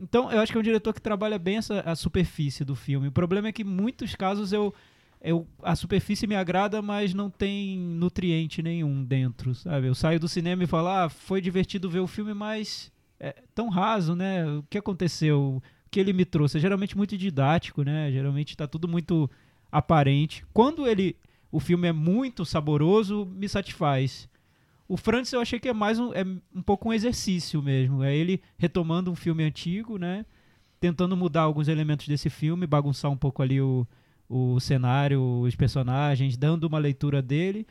[0.00, 3.08] Então, eu acho que é um diretor que trabalha bem essa, a superfície do filme.
[3.08, 4.72] O problema é que em muitos casos eu,
[5.20, 9.86] eu a superfície me agrada, mas não tem nutriente nenhum dentro, sabe?
[9.86, 13.68] Eu saio do cinema e falo, ah, foi divertido ver o filme, mas é tão
[13.68, 14.46] raso, né?
[14.46, 15.56] O que aconteceu?
[15.56, 16.58] O que ele me trouxe?
[16.58, 18.12] É geralmente muito didático, né?
[18.12, 19.28] Geralmente está tudo muito
[19.70, 20.44] aparente.
[20.52, 21.16] Quando ele
[21.50, 24.28] o filme é muito saboroso, me satisfaz.
[24.86, 28.02] O Francis eu achei que é mais um, é um pouco um exercício mesmo.
[28.02, 30.24] É ele retomando um filme antigo, né?
[30.80, 33.86] Tentando mudar alguns elementos desse filme, bagunçar um pouco ali o,
[34.28, 37.66] o cenário, os personagens, dando uma leitura dele.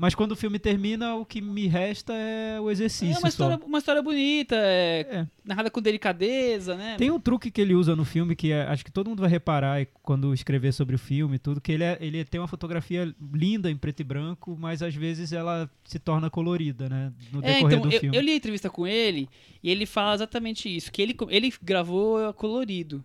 [0.00, 3.16] Mas quando o filme termina, o que me resta é o exercício.
[3.16, 5.26] É uma história, uma história bonita, é, É.
[5.44, 6.94] narrada com delicadeza, né?
[6.96, 9.28] Tem um truque que ele usa no filme que é- acho que todo mundo vai
[9.28, 13.12] reparar quando escrever sobre o filme e tudo, que ele, é- ele tem uma fotografia
[13.34, 17.12] linda em preto e branco, mas às vezes ela se torna colorida, né?
[17.32, 18.16] No É, decorrer então, do eu, filme.
[18.16, 19.28] eu li a entrevista com ele
[19.60, 23.04] e ele fala exatamente isso, que ele, ele gravou colorido.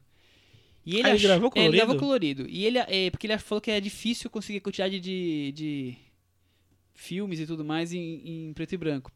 [0.86, 2.44] E ele Ah, ele ach- gravou é, ele gravou colorido?
[2.44, 2.50] colorido.
[2.50, 5.98] E ele, é, porque ele falou que é difícil conseguir quantidade de, de
[6.94, 9.12] filmes e tudo mais em, em preto e branco.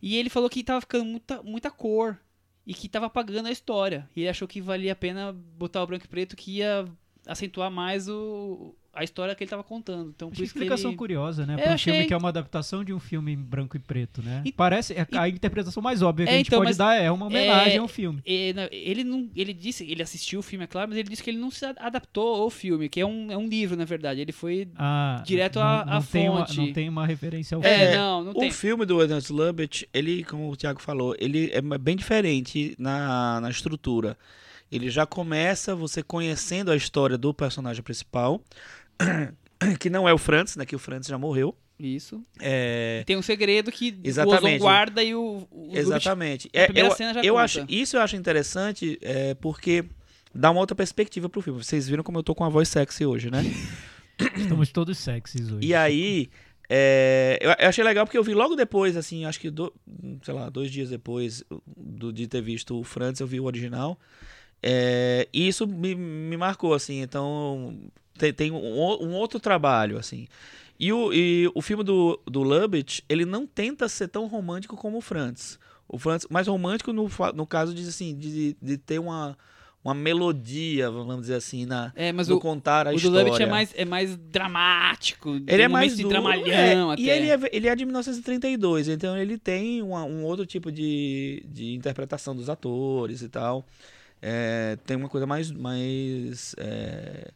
[0.00, 2.18] E ele falou que tava ficando muita, muita cor
[2.66, 4.08] e que tava apagando a história.
[4.14, 6.86] E ele achou que valia a pena botar o branco e preto que ia
[7.26, 10.10] acentuar mais o, a história que ele tava contando.
[10.14, 10.96] Então, por Achei isso que explicação ele...
[10.98, 11.54] curiosa, né?
[11.54, 13.78] É, Para um achei- filme que é uma adaptação de um filme em branco e
[13.80, 14.42] preto, né?
[14.44, 16.94] E- Parece é a interpretação mais óbvia que É, a gente então, pode mas- dar
[16.96, 18.20] é uma homenagem é- ao filme.
[18.26, 21.22] E, na- ele não ele disse ele assistiu o filme é claro mas ele disse
[21.22, 24.20] que ele não se adaptou ao filme que é um, é um livro na verdade
[24.20, 26.56] ele foi Ah, direto à- não tem uma, fonte.
[26.58, 27.96] não tem uma referência ao é, filme.
[27.96, 31.60] não não o tem filme do Ernest Lubitsch, ele, como o Thiago falou, ele é
[31.78, 34.16] bem diferente na, na estrutura.
[34.70, 38.38] Ele já começa você conhecendo a história do personagem principal,
[39.78, 40.64] que não é o Francis, né?
[40.66, 41.56] Que o Francis já morreu.
[41.78, 44.44] isso É, tem um segredo que o Exatamente.
[44.56, 46.50] Ozon guarda e o, o exatamente.
[46.54, 47.44] na É, primeira eu, cena já eu conta.
[47.44, 49.84] acho, isso eu acho interessante é, porque
[50.34, 51.62] dá uma outra perspectiva pro filme.
[51.62, 53.42] Vocês viram como eu tô com a voz sexy hoje, né?
[54.36, 55.66] Estamos todos sexys hoje.
[55.66, 56.28] E aí,
[56.68, 59.72] é, eu, eu achei legal porque eu vi logo depois, assim, acho que, do,
[60.22, 61.44] sei lá, dois dias depois
[61.76, 63.98] do, de ter visto o Francis, eu vi o original.
[64.60, 67.78] É, e isso me, me marcou, assim, então
[68.18, 70.26] tem, tem um, o- um outro trabalho, assim.
[70.78, 74.98] E o, e o filme do, do Lubitsch, ele não tenta ser tão romântico como
[74.98, 75.58] o Francis.
[75.88, 79.36] O Francis, mais romântico no, no caso de, assim, de, de ter uma,
[79.82, 83.24] uma melodia, vamos dizer assim, na, É, mas no o, contar a o do história.
[83.24, 85.30] Lubbett é mais, é mais dramático.
[85.46, 87.02] Ele é mais dramalhão é, até.
[87.02, 91.42] E ele é, ele é de 1932, então ele tem uma- um outro tipo de,
[91.48, 93.66] de interpretação dos atores e tal.
[94.20, 97.30] É, tem uma coisa mais, mais é,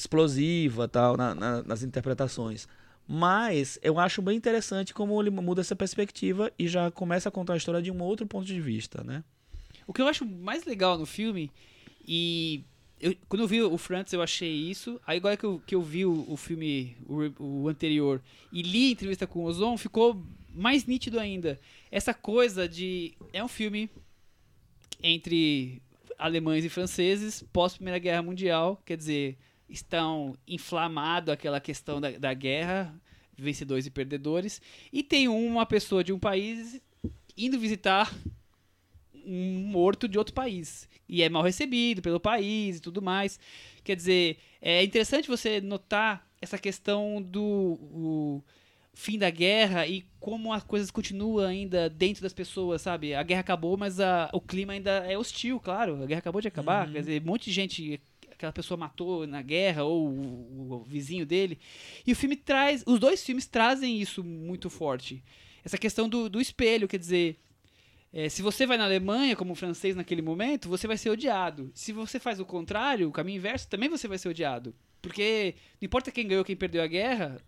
[0.00, 2.66] explosiva tal na- na- nas interpretações.
[3.06, 7.54] Mas eu acho bem interessante como ele muda essa perspectiva e já começa a contar
[7.54, 9.24] a história de um outro ponto de vista, né?
[9.86, 11.50] O que eu acho mais legal no filme,
[12.06, 12.62] e
[13.00, 15.82] eu- quando eu vi o Francis eu achei isso, aí agora que eu, que eu
[15.82, 20.22] vi o, o filme, o, o anterior, e li a entrevista com o Ozon, ficou
[20.54, 21.58] mais nítido ainda.
[21.90, 23.14] Essa coisa de.
[23.32, 23.90] É um filme
[25.02, 25.82] entre
[26.18, 29.36] alemães e franceses pós Primeira Guerra Mundial, quer dizer,
[29.70, 32.94] estão inflamado aquela questão da, da guerra,
[33.36, 34.60] vencedores e perdedores,
[34.92, 36.80] e tem uma pessoa de um país
[37.36, 38.12] indo visitar
[39.24, 40.88] um morto de outro país.
[41.08, 43.38] E é mal recebido pelo país e tudo mais.
[43.84, 48.42] Quer dizer, é interessante você notar essa questão do
[48.92, 53.14] fim da guerra e como as coisas continuam ainda dentro das pessoas, sabe?
[53.14, 56.02] A guerra acabou, mas a- o clima ainda é hostil, claro.
[56.02, 56.86] A guerra acabou de acabar.
[56.92, 58.00] Quer dizer, um monte de gente
[58.40, 61.58] aquela pessoa matou na guerra ou o, o vizinho dele.
[62.06, 65.22] E o filme traz, os dois filmes trazem isso muito forte.
[65.62, 67.38] Essa questão do, do espelho, quer dizer,
[68.12, 71.70] é, se você vai na Alemanha como francês naquele momento, você vai ser odiado.
[71.74, 74.74] Se você faz o contrário, o caminho inverso, também você vai ser odiado.
[75.02, 77.38] Porque não importa quem ganhou, quem perdeu a guerra,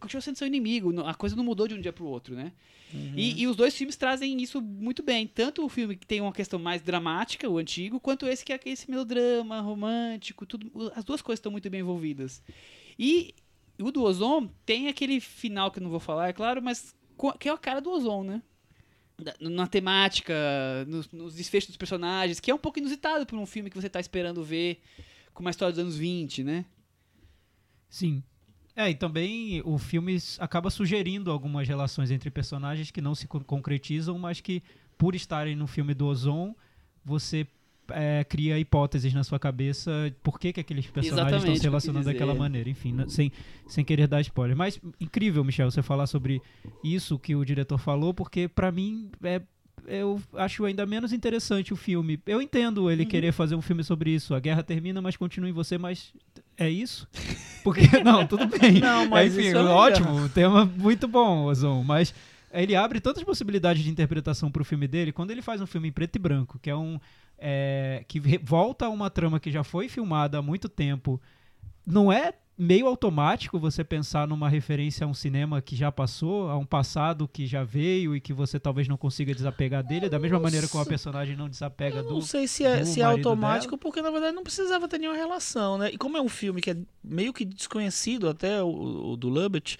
[0.00, 1.00] continua sendo seu inimigo.
[1.02, 2.52] A coisa não mudou de um dia pro outro, né?
[2.92, 5.26] E, e os dois filmes trazem isso muito bem.
[5.26, 8.60] Tanto o filme que tem uma questão mais dramática, o antigo, quanto esse que é
[8.66, 10.92] esse melodrama, romântico, tudo.
[10.94, 12.42] As duas coisas estão muito bem envolvidas.
[12.98, 13.34] E
[13.78, 16.94] o do Ozon tem aquele final que eu não vou falar, é claro, mas
[17.38, 18.42] que é a cara do Ozon, né?
[19.38, 20.34] Na temática,
[20.88, 23.88] nos, nos desfechos dos personagens, que é um pouco inusitado por um filme que você
[23.88, 24.80] tá esperando ver
[25.34, 26.64] com uma história dos anos 20, né?
[27.88, 28.22] Sim.
[28.76, 33.40] É, e também o filme acaba sugerindo algumas relações entre personagens que não se con-
[33.40, 34.62] concretizam, mas que,
[34.96, 36.54] por estarem no filme do Ozon,
[37.04, 37.46] você
[37.92, 39.90] é, cria hipóteses na sua cabeça
[40.22, 42.70] por que, que aqueles personagens estão Exatamente, se o que eu quis relacionando daquela maneira.
[42.70, 43.32] Enfim, n- sem,
[43.66, 44.56] sem querer dar spoiler.
[44.56, 46.40] Mas incrível, Michel, você falar sobre
[46.84, 49.42] isso que o diretor falou, porque pra mim é
[49.86, 52.18] eu acho ainda menos interessante o filme.
[52.26, 52.90] Eu entendo Uhum.
[52.90, 54.34] ele querer fazer um filme sobre isso.
[54.34, 56.12] A guerra termina, mas continua em você, mas
[56.56, 57.08] é isso?
[57.64, 58.80] Porque, não, tudo bem.
[58.80, 62.14] Não, mas Enfim, é ótimo, tema muito bom, Ozon, mas
[62.52, 65.92] ele abre tantas possibilidades de interpretação pro filme dele, quando ele faz um filme em
[65.92, 66.98] preto e branco, que é um
[67.38, 71.20] é, que volta a uma trama que já foi filmada há muito tempo,
[71.86, 76.58] não é meio automático você pensar numa referência a um cinema que já passou, a
[76.58, 80.38] um passado que já veio e que você talvez não consiga desapegar dele, da mesma
[80.38, 83.78] maneira como a personagem não desapega Eu do não sei se é, se é automático,
[83.78, 85.90] porque na verdade não precisava ter nenhuma relação, né?
[85.90, 89.78] E como é um filme que é meio que desconhecido até o, o do Lubbett,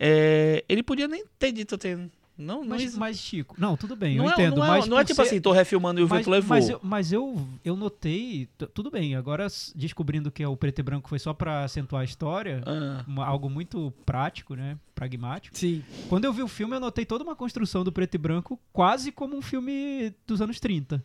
[0.00, 1.98] é, ele podia nem ter dito até.
[2.36, 4.86] Não, não, Mas, mas, Chico, não, tudo bem, não eu é, entendo, não é, mas
[4.88, 6.48] não é tipo ser- assim, tô refilmando e o mas, vento levou.
[6.48, 11.08] mas eu, mas eu, eu notei, tudo bem, agora descobrindo que o preto e branco
[11.08, 15.56] foi só pra acentuar a história, Ah, uma- algo muito prático, né, pragmático.
[15.56, 15.84] Sim.
[16.08, 19.12] Quando eu vi o filme, eu notei toda uma construção do preto e branco quase
[19.12, 21.04] como um filme dos anos 30.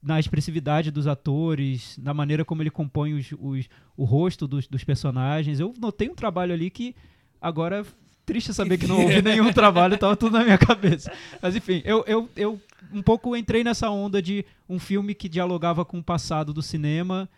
[0.00, 4.84] Na expressividade dos atores, na maneira como ele compõe os, os- o rosto dos, dos
[4.84, 5.58] personagens.
[5.58, 6.94] Eu notei um trabalho ali que
[7.40, 7.84] agora.
[8.24, 11.12] Triste saber que não houve nenhum trabalho, tava tudo na minha cabeça.
[11.40, 12.60] Mas enfim, eu, eu, eu
[12.92, 17.28] um pouco entrei nessa onda de um filme que dialogava com o passado do cinema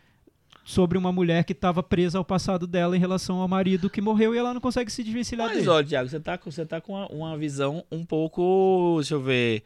[0.64, 4.34] sobre uma mulher que estava presa ao passado dela em relação ao marido que morreu
[4.34, 5.68] e ela não consegue se desvencilhar Mas dele.
[5.68, 9.20] olha, Thiago, você tá, com- você tá com uma, uma visão um pouco, deixa eu
[9.22, 9.62] ver,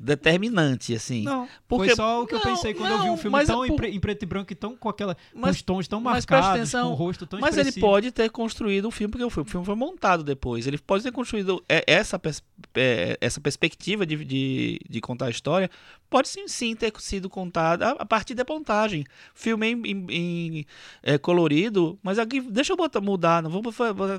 [0.00, 1.22] determinante, assim.
[1.22, 3.32] Não, Porque- foi só o que eu não, pensei quando eu vi não, um filme
[3.32, 5.56] mas é tão em, por- em preto e branco e tão com aquela com Mas-
[5.56, 8.90] os tons tão marcados, atenção, com o rosto tão Mas ele pode ter construído o
[8.90, 10.66] filme, porque o filme, o filme foi montado depois.
[10.66, 12.42] Ele pode ter construído é, essa, pers-
[12.74, 15.70] é, essa perspectiva de, de, de contar a história.
[16.08, 19.04] Pode sim, sim ter sido contada a, partir da montagem.
[19.32, 20.66] Filme em, em- em,
[21.04, 23.42] é, colorido, mas aqui deixa eu botar, mudar.
[23.42, 23.62] Não vou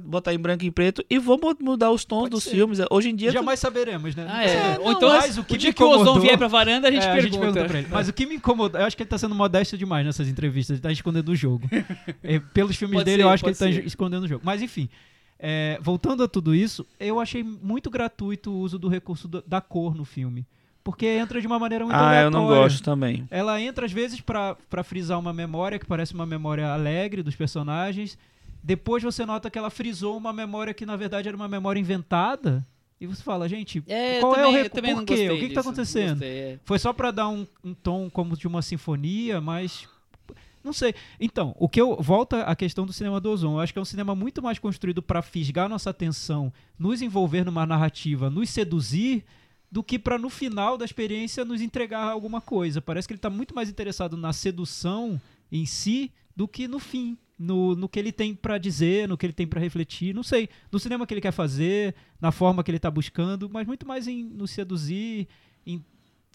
[0.04, 2.52] botar- em branco e preto e vou mu- mudar os tons Pode dos ser.
[2.52, 2.80] filmes.
[2.90, 3.32] Hoje em dia.
[3.32, 4.26] Jamais saberemos, né?
[4.30, 4.52] Ah, é.
[4.76, 6.88] É, Ou não, então, mas o que dia que o Ozon incomodou- vier pra varanda,
[6.88, 7.66] a gente É, pergunta.
[7.66, 7.88] pra ele.
[7.90, 10.76] Mas o que me incomoda, eu acho que ele tá sendo modesto demais nessas entrevistas,
[10.76, 11.68] ele tá escondendo o jogo.
[12.24, 13.86] É, pelos filmes Pode dele, ser, eu acho que ele tá ser.
[13.86, 14.42] escondendo o jogo.
[14.46, 14.88] Mas enfim,
[15.40, 19.60] é, voltando a tudo isso, eu achei muito gratuito o uso do recurso do- da
[19.62, 20.46] cor no filme.
[20.84, 22.64] Porque entra de uma maneira muito ah, eu não aleatória.
[22.70, 23.28] gosto também.
[23.30, 28.18] Ela entra às vezes pra frisar uma memória que parece uma memória alegre dos personagens.
[28.64, 32.66] Depois você nota que ela frisou uma memória que na verdade era uma memória inventada.
[33.02, 35.06] E você fala, gente, É, qual eu é o também, re- eu também por não
[35.06, 35.30] quê?
[35.32, 36.10] O que tá não acontecendo?
[36.20, 36.60] gostei, é.
[36.64, 39.90] Foi só pra dar um, um tom como de uma sinfonia, mas.
[40.64, 40.94] Não sei.
[41.20, 41.96] Então, o que eu.
[42.00, 43.54] Volta à questão do cinema do Ozon.
[43.54, 47.44] Eu acho que é um cinema muito mais construído pra fisgar nossa atenção, nos envolver
[47.44, 49.26] numa narrativa, nos seduzir,
[49.72, 52.80] do que pra no final da experiência nos entregar alguma coisa.
[52.80, 55.20] Parece que ele tá muito mais interessado na sedução
[55.52, 57.16] em si do que no fim.
[57.38, 60.48] No, no que ele tem pra dizer, no que ele tem pra refletir, não sei,
[60.72, 64.08] no cinema que ele quer fazer, na forma que ele tá buscando, mas muito mais
[64.08, 65.28] em nos seduzir,
[65.66, 65.84] em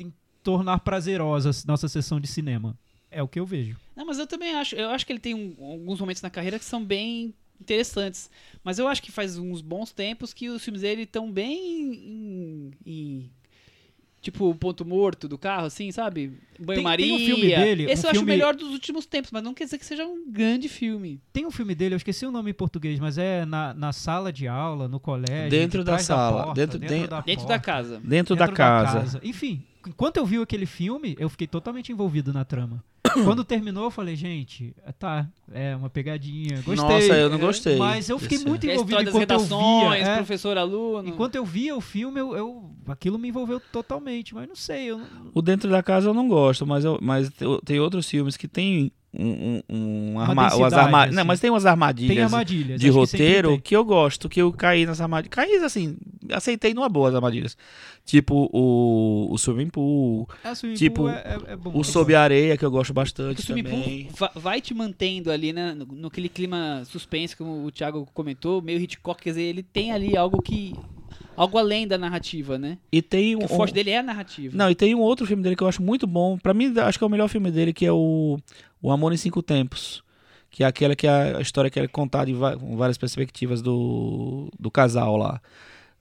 [0.00, 2.76] em tornar prazerosa nossa sessão de cinema.
[3.08, 3.76] É o que eu vejo.
[3.94, 4.74] Não, mas eu também acho.
[4.74, 8.28] Eu acho que ele tem um- alguns momentos na carreira que são bem interessantes.
[8.64, 11.54] Mas eu acho que faz uns bons tempos que os filmes dele estão bem
[11.94, 13.30] em, em-
[14.22, 16.33] Tipo, o ponto morto do carro, assim, sabe?
[16.59, 17.07] Banho-maria.
[17.07, 19.42] tem um filme dele, Esse um eu acho o filme- melhor dos últimos tempos, mas
[19.42, 21.20] não quer dizer que seja um grande filme.
[21.33, 24.33] Tem um filme dele, eu esqueci o nome em português, mas é na, na sala
[24.33, 25.50] de aula, no colégio.
[25.50, 28.00] Dentro de da sala, porta, dentro- dentro, dentro- da Dentro porta, da casa.
[28.02, 29.20] Dentro, da, casa.
[29.22, 32.83] Enfim, enquanto eu vi aquele filme, eu fiquei totalmente envolvido na trama.
[33.25, 36.57] Quando terminou, eu falei, gente, tá, é uma pegadinha.
[36.62, 36.75] Gostei.
[36.75, 37.77] Nossa, eu não gostei.
[37.77, 40.09] Mas eu fiquei muito É envolvido enquanto eu redações, via.
[40.12, 40.16] é.
[40.16, 41.09] professor-aluno.
[41.09, 44.35] Enquanto eu via o filme, eu, eu- aquilo me envolveu totalmente.
[44.35, 47.29] Mas não sei, eu não- O Dentro da Casa eu não gosto, mas, eu, mas
[47.31, 51.14] te- tem outros filmes que tem um, um, um arma- umas densidade, arma- assim.
[51.14, 52.81] Não, mas tem umas armadilhas, tem armadilhas.
[52.81, 53.61] de que sempre roteiro tem.
[53.61, 55.35] que, eu gosto, que eu caí nas armadilhas.
[55.35, 55.96] Caí assim,
[56.31, 57.57] aceitei numa boa as armadilhas.
[58.05, 61.72] Tipo o, o Swimming Pool, É, Swimming tipo, Pool é, é, é bom.
[61.74, 64.09] o Sob a Areia, que eu gosto o bastante Swimming Pool também.
[64.16, 65.74] va- vai te mantendo ali, né?
[65.74, 69.90] No, no aquele clima suspense, como o Thiago comentou, meio Hitchcock, quer dizer, ele tem
[69.90, 70.72] ali algo que.
[71.37, 72.79] algo além da narrativa, né?
[72.92, 74.57] E tem um, o forte dele é a narrativa.
[74.57, 76.38] Não, e tem um outro filme dele que eu acho muito bom.
[76.38, 78.38] Pra mim, acho que é o melhor filme dele, que é o,
[78.87, 80.05] o Amor em Cinco Tempos.
[80.49, 84.70] Que é aquela que é a história que é contada em várias perspectivas do, do
[84.70, 85.40] casal lá.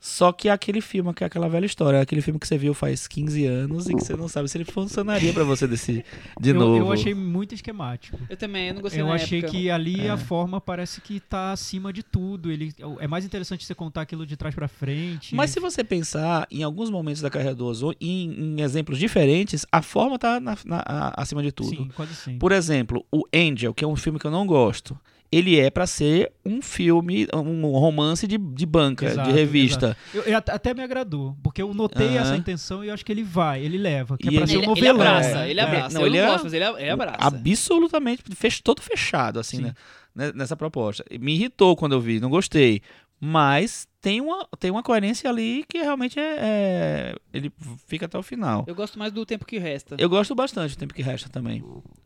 [0.08, 2.60] Só que é aquele filme, que é aquela velha história, é aquele filme que você
[2.60, 6.06] viu faz 15 anos e que você não sabe se ele funcionaria pra você desse,
[6.40, 6.78] de eu, novo.
[6.78, 8.16] eu achei muito esquemático.
[8.30, 9.52] Eu também, eu não gostei Eu na achei época.
[9.52, 10.12] que ali É.
[10.12, 12.52] a forma parece que tá acima de tudo.
[12.52, 15.34] Ele é mais interessante você contar aquilo de trás pra frente.
[15.34, 19.66] Mas se você pensar em alguns momentos da carreira do Ozon, em, em exemplos diferentes,
[19.72, 21.70] a forma tá na- na- a- acima de tudo.
[21.70, 22.40] Sim, quase sempre.
[22.40, 24.96] Por exemplo, o Angel, que é um filme que eu não gosto,
[25.32, 29.98] ele é pra ser um filme, um romance de, de banca, Exato, de revista.
[30.14, 33.12] Eu- eu at- até me agradou, porque eu notei essa intenção e eu acho que
[33.12, 35.02] ele vai, ele leva, que E é pra ele- ser um ele, ele novelão.
[35.02, 35.64] abraça, ele É.
[35.64, 35.94] abraça.
[35.96, 37.18] Não, eu ele não é- gosto, mas ele, ele abraça.
[37.20, 39.64] Absolutamente, fech, todo fechado, assim, Sim.
[39.64, 39.74] né?
[40.16, 41.04] né, Nessa proposta.
[41.20, 42.82] Me irritou quando eu vi, não gostei.
[43.28, 47.52] Mas tem uma, tem uma coerência ali que realmente é, é- Ele
[47.88, 48.64] fica até o final.
[48.68, 49.96] Eu gosto mais do tempo que resta.
[49.98, 51.64] Eu gosto bastante do tempo que resta também.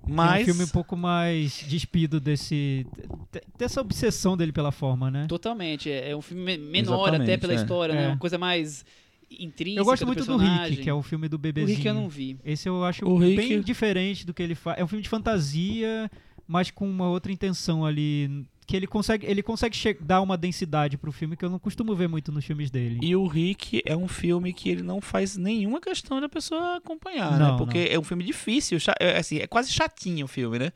[0.08, 0.41] É Mas.
[0.41, 2.88] um filme um pouco mais despido desse
[3.34, 5.25] de- dessa obsessão dele pela forma, né?
[5.27, 5.89] Totalmente.
[5.91, 7.55] É, é um filme me- menor Exatamente, até pela é.
[7.58, 8.03] história, né?
[8.05, 8.08] É.
[8.08, 8.86] Uma coisa mais
[9.29, 10.69] intrínseca Eu gosto muito do personagem.
[10.71, 11.75] Rick, que é o filme do O bebezinho.
[11.75, 12.38] Rick eu não vi.
[12.45, 14.79] Esse eu acho O Rick- bem diferente do que ele faz.
[14.79, 16.10] É um filme de fantasia,
[16.47, 18.45] mas com uma outra intenção ali.
[18.69, 22.08] Que ele consegue, ele consegue dar uma densidade pro filme que eu não costumo ver
[22.08, 22.99] muito nos filmes dele.
[23.01, 27.32] E o Rick é um filme que ele não faz nenhuma questão da pessoa acompanhar,
[27.32, 27.39] né?
[27.39, 30.71] Não, Porque é um filme difícil, é, assim, é quase chatinho o filme, né?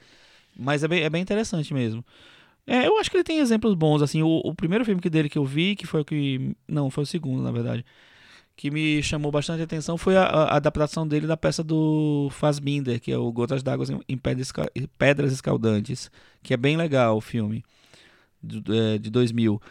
[0.58, 2.04] Mas é bem, é bem interessante mesmo.
[2.66, 5.30] É, eu acho que ele tem exemplos bons, assim, o, o primeiro filme que dele
[5.30, 6.56] que eu vi, que foi o que...
[6.68, 7.86] Não, foi o segundo, na verdade.
[8.56, 13.12] Que me chamou bastante atenção foi a, a adaptação dele da peça do Fassbinder, que
[13.12, 16.10] é o Gotas d'Água em- em Pedras Escaldantes,
[16.42, 17.64] que é bem legal o filme,
[18.70, 19.62] é, de 2000.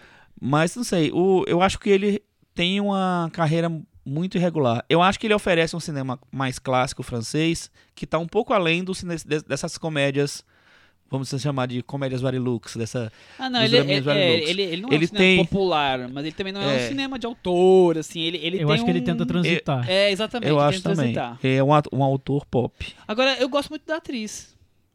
[0.40, 2.22] Mas não sei, o, eu acho que ele
[2.54, 3.70] tem uma carreira
[4.04, 4.85] muito irregular.
[4.88, 8.82] Eu acho que ele oferece um cinema mais clássico francês, que está um pouco além
[8.82, 10.44] do de- dessas comédias,
[11.08, 14.50] vamos chamar de comédias varilux, dessa Ah, não, Dos ele, é, é, Varilux.
[14.50, 16.85] ele, ele não é Ele um cinema tem- popular, mas ele também não é, É.
[16.85, 19.88] um cinema de autor, assim, ele, ele eu tem acho que ele um- tenta transitar.
[19.88, 21.12] É, exatamente, eu ele acho tenta também.
[21.12, 21.38] transitar.
[21.46, 22.74] É um, um autor pop.
[23.06, 24.52] Agora, eu gosto muito da atriz.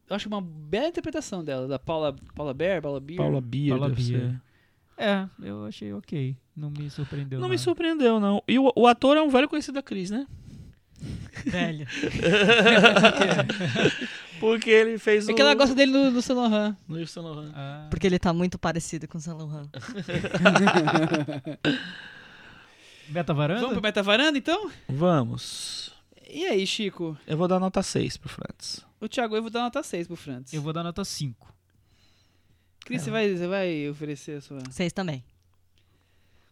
[0.09, 3.17] Eu acho uma bela interpretação dela, da Paula, Paula Bear, Paula Beer.
[3.17, 3.69] Paula Beer.
[3.77, 4.41] Paula Beer.
[4.97, 6.35] É, eu achei ok.
[6.55, 7.39] Não me surpreendeu.
[7.39, 8.41] Não me surpreendeu, não.
[8.47, 10.25] E o, o ator é um velho conhecido da Cris, né?
[11.45, 11.85] Velho.
[14.39, 15.35] Porque ele fez É o...
[15.35, 16.75] que ela gosta dele no, no Saint Laurent.
[16.87, 17.51] No Yves Saint Laurent.
[17.55, 19.67] Ah, Porque ele tá muito parecido com o Saint Laurent.
[23.09, 23.61] Beta Varanda?
[23.61, 24.69] Vamos pro Metavaranda, então?
[24.87, 25.91] Vamos.
[26.29, 27.17] E aí, Chico?
[27.25, 28.85] Eu vou dar nota 6 pro Frantz.
[28.99, 30.53] O Thiago, eu vou dar nota 6 pro Frantz.
[30.53, 31.53] Eu vou dar nota 5.
[32.85, 34.59] Cris, você vai, você vai oferecer a sua...
[34.59, 35.23] Vocês também.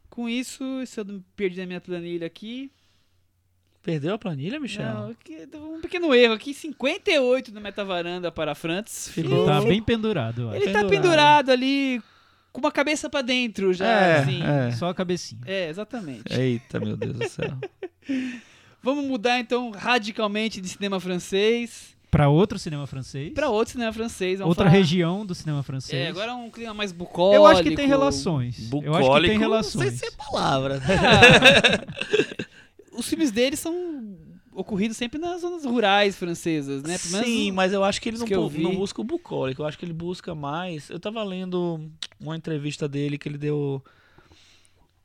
[0.10, 2.72] Com isso, se eu não perdi na minha planilha aqui...
[3.82, 4.84] Perdeu a planilha, Michel?
[4.94, 6.56] Não, aqui, um pequeno erro aqui.
[6.56, 9.10] 58 no Metavaranda para Frantz.
[9.10, 10.58] Ficou- Ele tá Ficou- bem pendurado, eu acho.
[10.58, 10.90] Ele tá pendurado.
[11.04, 12.02] pendurado ali
[12.52, 14.40] com uma cabeça pra dentro já, É, assim.
[14.44, 14.72] é.
[14.72, 15.42] Só a cabecinha.
[15.46, 16.34] É, exatamente.
[16.34, 17.56] Eita, meu Deus do céu.
[18.82, 23.34] Vamos mudar então radicalmente de cinema francês Pra outro cinema francês.
[23.34, 24.40] pra outro cinema francês.
[24.40, 26.06] Outra falar- região do cinema francês.
[26.06, 27.36] É, agora é um clima mais bucólico.
[27.36, 28.58] Eu acho que tem relações.
[28.58, 29.90] Eu acho que Bucólico, tem Não relações.
[29.96, 30.80] sei se é palavra.
[32.98, 34.16] Os filmes dele são
[34.54, 36.98] ocorridos sempre nas zonas rurais francesas, né?
[36.98, 39.62] Pelo menos Sim, mas eu acho que ele não, que não busca o bucólico.
[39.62, 40.90] Eu acho que ele busca mais.
[40.90, 43.84] Eu tava lendo uma entrevista dele que ele deu.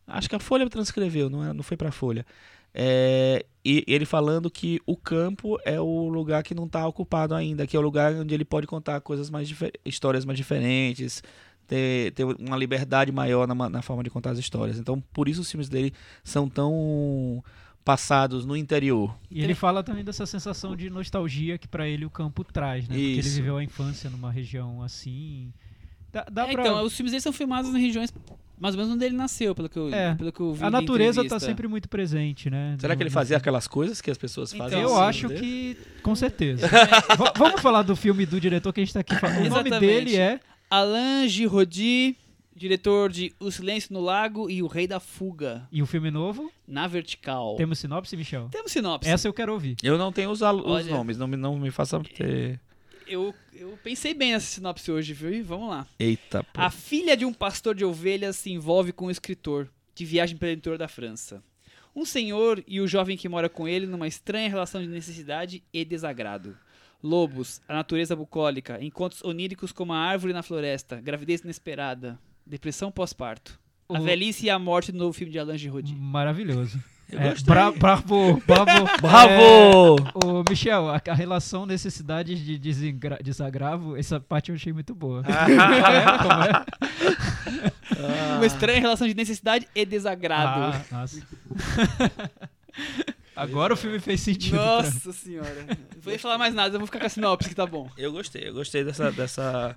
[0.06, 2.24] Acho que a Folha transcreveu, não, é, não foi pra Folha.
[2.72, 7.66] É, e ele falando que o campo é o lugar que não tá ocupado ainda,
[7.66, 9.52] que é o lugar onde ele pode contar coisas mais
[9.84, 11.22] histórias mais diferentes,
[11.66, 14.78] ter, ter uma liberdade maior na, na forma de contar as histórias.
[14.78, 15.92] Então, por isso os filmes dele
[16.24, 17.42] são tão
[17.84, 19.16] passados no interior.
[19.30, 22.94] E ele fala também dessa sensação de nostalgia que pra ele o campo traz, né?
[22.94, 23.36] Porque ele Isso.
[23.36, 25.52] viveu a infância numa região assim.
[26.12, 26.62] Dá, dá É, pra...
[26.62, 28.12] Então, os filmes dele são filmados em regiões
[28.60, 30.14] mais ou menos onde ele nasceu, pelo que eu, É.
[30.14, 30.62] pelo que eu vi.
[30.62, 31.48] A natureza tá entrevista.
[31.48, 32.76] sempre muito presente, né?
[32.78, 34.82] Será que ele No- fazia no- aquelas coisas que as pessoas Então, fazem?
[34.82, 36.68] Eu assim, acho que, com certeza.
[37.36, 39.46] Vamos falar do filme do diretor que a gente tá aqui falando.
[39.46, 40.38] O nome dele é
[40.70, 42.16] Alain Giraudy,
[42.54, 46.52] diretor de O Silêncio no Lago e O Rei da Fuga, E o filme novo?
[46.68, 47.56] na vertical.
[47.56, 48.48] Temos sinopse, Michel?
[48.50, 49.08] Temos sinopse.
[49.08, 49.76] Essa eu quero ouvir.
[49.82, 50.90] Eu não tenho os, al- os Olha.
[50.94, 52.60] nomes, não me, não me faça ter.
[53.10, 55.34] Eu, eu pensei bem nessa sinopse hoje, viu?
[55.34, 55.84] E vamos lá.
[55.98, 56.60] Eita, pô.
[56.60, 60.52] A filha de um pastor de ovelhas se envolve com um escritor de viagem pelo
[60.52, 61.42] interior da França.
[61.94, 65.84] Um senhor e o jovem que mora com ele numa estranha relação de necessidade e
[65.84, 66.56] desagrado.
[67.02, 73.58] Lobos, a natureza bucólica, encontros oníricos como a árvore na floresta, gravidez inesperada, depressão pós-parto.
[73.88, 75.96] A velhice e a morte do novo filme de Alain Giraudy.
[75.96, 76.80] Maravilhoso.
[77.12, 77.44] Eu É, gostei.
[77.52, 78.88] bra bravo, bravo.
[79.02, 79.96] Bravo!
[80.14, 82.58] Ô, Michel, a, a relação necessidades de
[83.22, 85.22] desagravo, essa parte eu achei muito boa.
[85.30, 88.36] É, como é?
[88.36, 90.76] Uma estranha relação de necessidade e desagrado.
[90.76, 91.20] Ah, nossa.
[93.34, 94.56] Agora o filme fez sentido.
[94.56, 95.64] pra- Nossa senhora.
[95.68, 97.88] Não vou nem falar mais nada, eu vou ficar com a sinopse que tá bom.
[97.96, 99.76] Eu gostei, eu gostei dessa, dessa,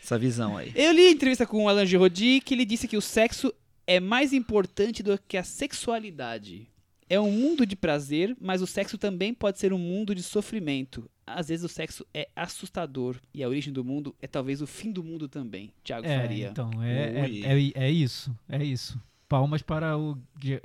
[0.00, 0.72] dessa visão aí.
[0.74, 3.52] Eu li a entrevista com o Alain Giraudy que ele disse que o sexo
[3.86, 6.68] é mais importante do que a sexualidade.
[7.08, 11.08] É um mundo de prazer, mas o sexo também pode ser um mundo de sofrimento.
[11.24, 14.90] Às vezes o sexo é assustador e a origem do mundo é talvez o fim
[14.90, 15.72] do mundo também.
[15.84, 16.48] Tiago É, Faria.
[16.48, 19.00] então, é, é, é, é isso, é isso.
[19.28, 20.16] Palmas para o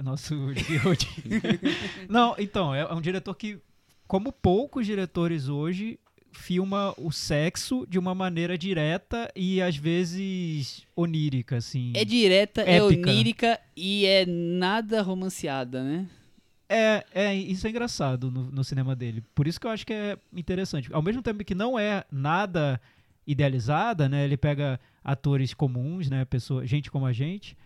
[0.03, 0.35] nosso.
[2.09, 3.59] Não, então, é um diretor que,
[4.07, 5.99] como poucos diretores hoje,
[6.31, 11.91] filma o sexo de uma maneira direta e às vezes onírica, assim.
[11.95, 13.09] É direta, é Épica.
[13.09, 16.07] onírica e é nada romanceada, né?
[16.69, 19.21] É, é, isso é engraçado no, no cinema dele.
[19.35, 20.89] Por isso que eu acho que é interessante.
[20.93, 22.79] Ao mesmo tempo que não é nada
[23.27, 24.23] idealizada, né?
[24.23, 26.23] Ele pega atores comuns, né?
[26.23, 27.57] Pessoa, gente como a gente.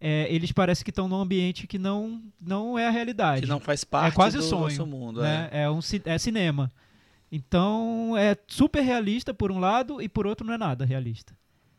[0.00, 3.42] é, eles parecem que estão num ambiente que não, não é a realidade.
[3.42, 5.22] Que não faz parte quase do sonho, nosso mundo.
[5.22, 5.48] né?
[5.50, 5.62] É.
[5.62, 5.70] É.
[5.70, 6.70] um é cinema.
[7.34, 11.34] Então é super realista por um lado e por outro não é nada realista.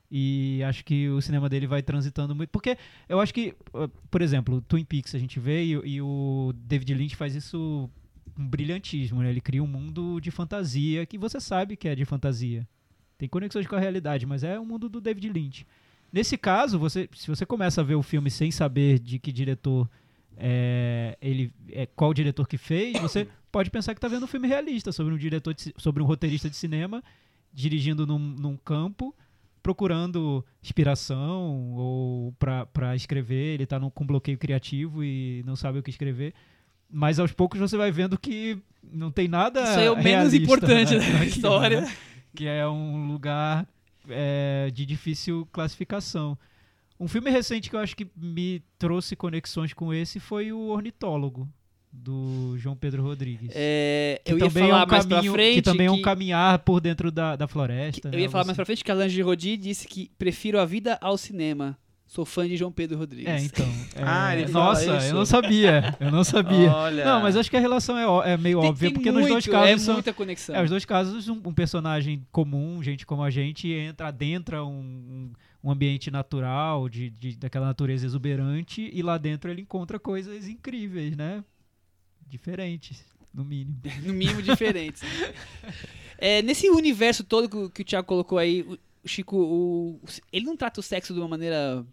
[0.10, 2.50] E acho que o cinema dele vai transitando muito.
[2.50, 2.76] Porque
[3.08, 6.94] eu acho que, uh, por exemplo, Twin Peaks a gente vê e, e o David
[6.96, 7.90] Lynch faz isso
[8.36, 9.30] com brilhantismo, né?
[9.30, 12.68] Ele cria um mundo de fantasia que você sabe que é de fantasia.
[13.18, 15.68] Tem conexões com a realidade, mas é o mundo do David Lynch.
[16.12, 19.90] Nesse caso, você, se você começa a ver o filme sem saber de que diretor
[20.38, 24.28] é, ele é, qual o diretor que fez, você pode pensar que está vendo um
[24.28, 27.04] filme realista sobre um diretor, de sobre um roteirista de cinema
[27.54, 29.16] dirigindo num, num campo,
[29.62, 33.54] procurando inspiração ou para escrever.
[33.54, 36.34] Ele está com bloqueio criativo e não sabe o que escrever.
[36.90, 39.62] Mas aos poucos você vai vendo que não tem nada.
[39.62, 41.82] Isso é o menos realista, importante né, da história.
[41.82, 41.96] né?
[42.36, 43.68] Que é um lugar
[44.10, 46.36] é, de difícil classificação.
[47.00, 51.48] Um filme recente que eu acho que me trouxe conexões com esse foi o Ornitólogo,
[51.96, 53.52] do João Pedro Rodrigues.
[53.54, 55.56] É, Que eu ia também falar é um mais caminho, pra frente.
[55.56, 58.08] Que também é um que- caminhar por dentro da, da floresta.
[58.08, 58.22] Eu né?
[58.22, 61.18] ia falar mais Você- pra frente que Alain Giraudy disse que prefiro a vida ao
[61.18, 61.78] cinema.
[62.06, 63.28] Sou fã de João Pedro Rodrigues.
[63.28, 63.66] É, então.
[63.96, 65.96] é, Ah, ele Nossa, eu não sabia.
[66.00, 66.72] Eu não sabia.
[66.72, 67.06] Olha.
[67.06, 69.32] Não, mas acho que a relação é, é meio Tem- óbvia, tem porque nos dois
[69.34, 69.94] muito, casos é são.
[69.96, 70.56] muita conexão.
[70.56, 75.32] É, os dois casos, um, um personagem comum, gente como a gente, entra, adentra um,
[75.64, 81.16] um ambiente natural, de, de- daquela natureza exuberante, e lá dentro ele encontra coisas incríveis,
[81.18, 81.44] né?
[82.28, 83.04] Diferentes,
[83.34, 83.80] no mínimo.
[84.04, 85.02] no mínimo diferentes.
[86.18, 90.00] É, nesse universo todo que, o- que o Thiago colocou aí, o o Chico, o-
[90.32, 91.86] ele não trata o sexo de uma maneira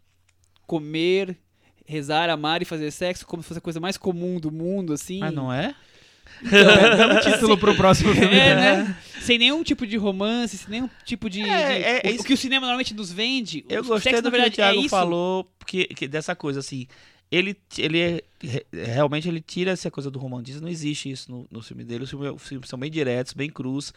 [0.65, 1.37] comer,
[1.85, 5.21] rezar, amar e fazer sexo como se fosse a coisa mais comum do mundo, assim.
[5.21, 5.75] Ah, não é?
[6.41, 8.33] Belo título pro próximo filme.
[8.33, 8.97] É, né?
[9.21, 11.41] Sem nenhum tipo de romance, sem nenhum tipo de.
[11.43, 11.45] É,
[11.79, 13.65] de- é, é o, isso o que o cinema normalmente nos vende.
[13.69, 16.37] Eu o gostei sexo, do na verdade, que o Thiago é falou porque, que dessa
[16.37, 16.87] coisa, assim.
[17.31, 20.63] Ele, ele é, re- realmente ele tira essa coisa do romantismo.
[20.63, 22.05] Não existe isso no, no filme dele.
[22.05, 23.93] Os filmes, os filmes são bem diretos, bem crus,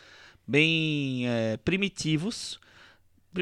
[0.48, 2.60] bem é, primitivos.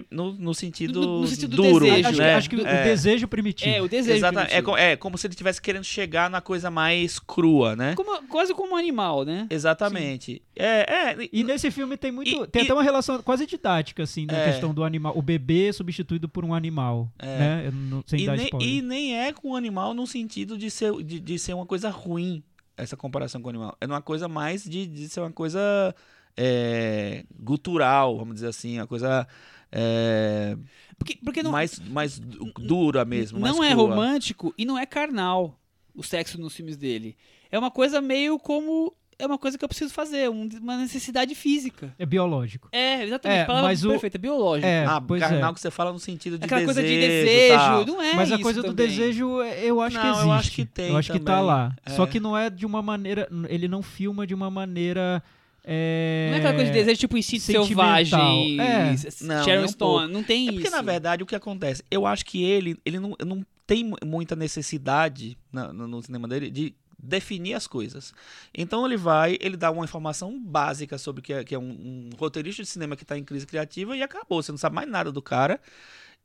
[0.09, 2.33] No, no sentido No- no sentido do duro, desejo, Acho, né?
[2.35, 2.83] acho que o É.
[2.85, 3.69] desejo primitivo.
[3.75, 4.17] É, o desejo.
[4.17, 4.71] Exata- é, primitivo.
[4.71, 7.93] co- é como se ele estivesse querendo chegar na coisa mais crua, né?
[7.95, 9.47] Como- quase como um animal, né?
[9.49, 10.41] Exatamente.
[10.55, 12.29] É, é, E nesse filme tem muito.
[12.29, 14.45] E- tem e- até uma relação quase didática, assim, na É.
[14.51, 15.11] questão do animal.
[15.17, 17.11] O bebê substituído por um animal.
[17.19, 17.25] É.
[17.37, 17.71] Né?
[17.73, 18.69] Não- sem e, dar nem, spoiler.
[18.69, 21.89] e nem é com o animal no sentido de ser, de, de ser uma coisa
[21.89, 22.41] ruim,
[22.77, 23.75] essa comparação com o animal.
[23.81, 25.93] É uma coisa mais de, de ser uma coisa
[26.37, 29.27] é, gutural, vamos dizer assim, uma coisa
[29.71, 30.57] é,
[30.97, 33.39] Porque, porque não, mais, mais du- dura mesmo.
[33.39, 33.89] mais não é crua.
[33.89, 35.57] romântico e não é carnal
[35.95, 37.15] o sexo nos filmes dele.
[37.51, 38.93] É uma coisa meio como.
[39.19, 41.93] É uma coisa que eu preciso fazer, um- uma necessidade física.
[41.99, 42.69] É biológico.
[42.71, 43.37] É, exatamente.
[43.39, 44.67] É, a palavra mas o- perfeita, é biológico.
[44.67, 45.53] É, Ah, pois carnal é.
[45.53, 46.75] que você fala no sentido de Aquela desejo.
[46.75, 47.85] coisa de desejo, tal.
[47.85, 48.87] não é Mas a coisa do também.
[48.87, 50.25] desejo, eu acho que Não, existe.
[50.27, 51.45] eu acho que tem Eu acho que tá também.
[51.45, 51.75] lá.
[51.85, 51.89] É.
[51.91, 53.27] Só que não é de uma maneira.
[53.47, 55.21] Ele não filma de uma maneira.
[55.63, 56.27] É...
[56.29, 58.95] Não é aquela coisa de desejo tipo instinto selvagem, É.
[59.21, 60.75] Não, Sharon um Stone, não tem É porque, isso.
[60.75, 61.83] na verdade, o que acontece?
[61.91, 66.27] Eu acho que ele, ele não, não tem mu- muita necessidade na- no, no cinema
[66.27, 68.13] dele de definir as coisas.
[68.55, 71.63] Então ele vai, ele dá uma informação básica sobre o que é, que é um,
[71.71, 74.41] um roteirista de cinema que está em crise criativa e acabou.
[74.41, 75.59] Você não sabe mais nada do cara.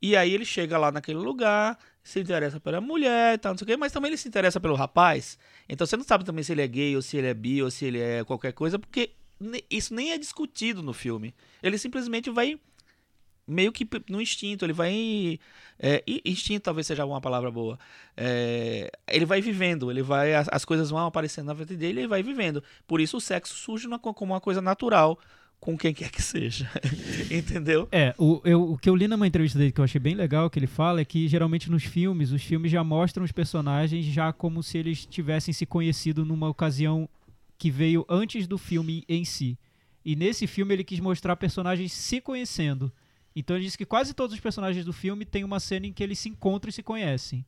[0.01, 3.65] E aí ele chega lá naquele lugar, se interessa pela mulher e tal, não sei
[3.65, 5.39] o quê, mas também ele se interessa pelo rapaz.
[5.67, 7.71] Então você não sabe também se ele é gay, ou se ele é bi, ou
[7.71, 9.13] se ele é qualquer coisa, porque
[9.71, 11.35] isso nem é discutido no filme.
[11.63, 12.59] Ele simplesmente vai
[13.47, 15.39] meio que no instinto, ele vai.
[15.79, 17.79] é, instinto talvez seja uma palavra boa.
[18.17, 20.35] É, ele vai vivendo, ele vai.
[20.35, 22.63] As, as coisas vão aparecendo na vida dele e ele vai vivendo.
[22.87, 25.19] Por isso o sexo surge uma co- como uma coisa natural
[25.61, 26.69] com quem quer que seja.
[27.31, 27.89] Entendeu?
[27.93, 30.51] É, o, eu- o que eu li numa entrevista dele que eu achei bem legal,
[30.51, 34.33] que ele fala, é que geralmente nos filmes, os filmes já mostram os personagens já
[34.33, 37.09] como se eles tivessem se conhecido numa ocasião
[37.59, 39.59] que veio antes do filme em si.
[40.05, 42.93] E nesse filme ele quis mostrar personagens se conhecendo.
[43.35, 46.03] Então ele disse que quase todos os personagens do filme têm uma cena em que
[46.03, 47.45] eles se encontram e se conhecem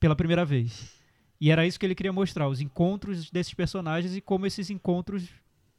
[0.00, 0.92] pela primeira vez.
[1.40, 5.28] E era isso que ele queria mostrar, os encontros desses personagens e como esses encontros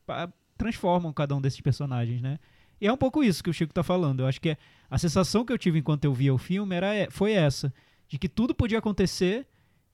[0.06, 2.40] pá, transformam cada um desses personagens, né?
[2.82, 4.22] E é um pouco isso que o Chico tá falando.
[4.22, 4.58] Eu acho que é-
[4.90, 7.74] a sensação que eu tive enquanto eu via o filme era, é- foi essa.
[8.08, 9.48] De que tudo podia acontecer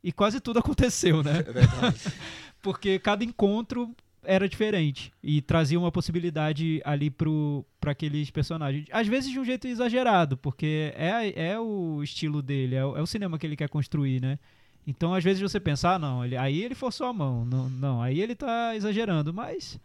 [0.04, 1.39] e quase tudo aconteceu, né?
[1.39, 2.00] É verdade.
[2.62, 8.86] Porque cada encontro era diferente e trazia uma possibilidade ali pro para aqueles personagens.
[8.91, 13.02] Às vezes de um jeito exagerado, porque é, é o estilo dele, é o, é
[13.02, 14.38] o cinema que ele quer construir, né?
[14.86, 17.45] Então, às vezes você pensa, ah, não, ele, aí ele forçou a mão.
[17.45, 19.80] Não, não, aí ele tá exagerando, mas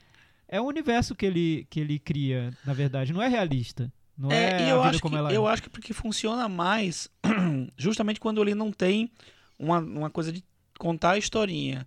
[0.49, 3.93] é um universo que ele, que ele cria, na verdade, não é realista.
[4.17, 5.37] Não é, É, e a eu vida acho, que, é.
[5.37, 7.11] eu acho que porque funciona mais
[7.77, 9.11] justamente quando ele não tem
[9.59, 10.45] uma, uma coisa de
[10.79, 11.87] contar a historinha.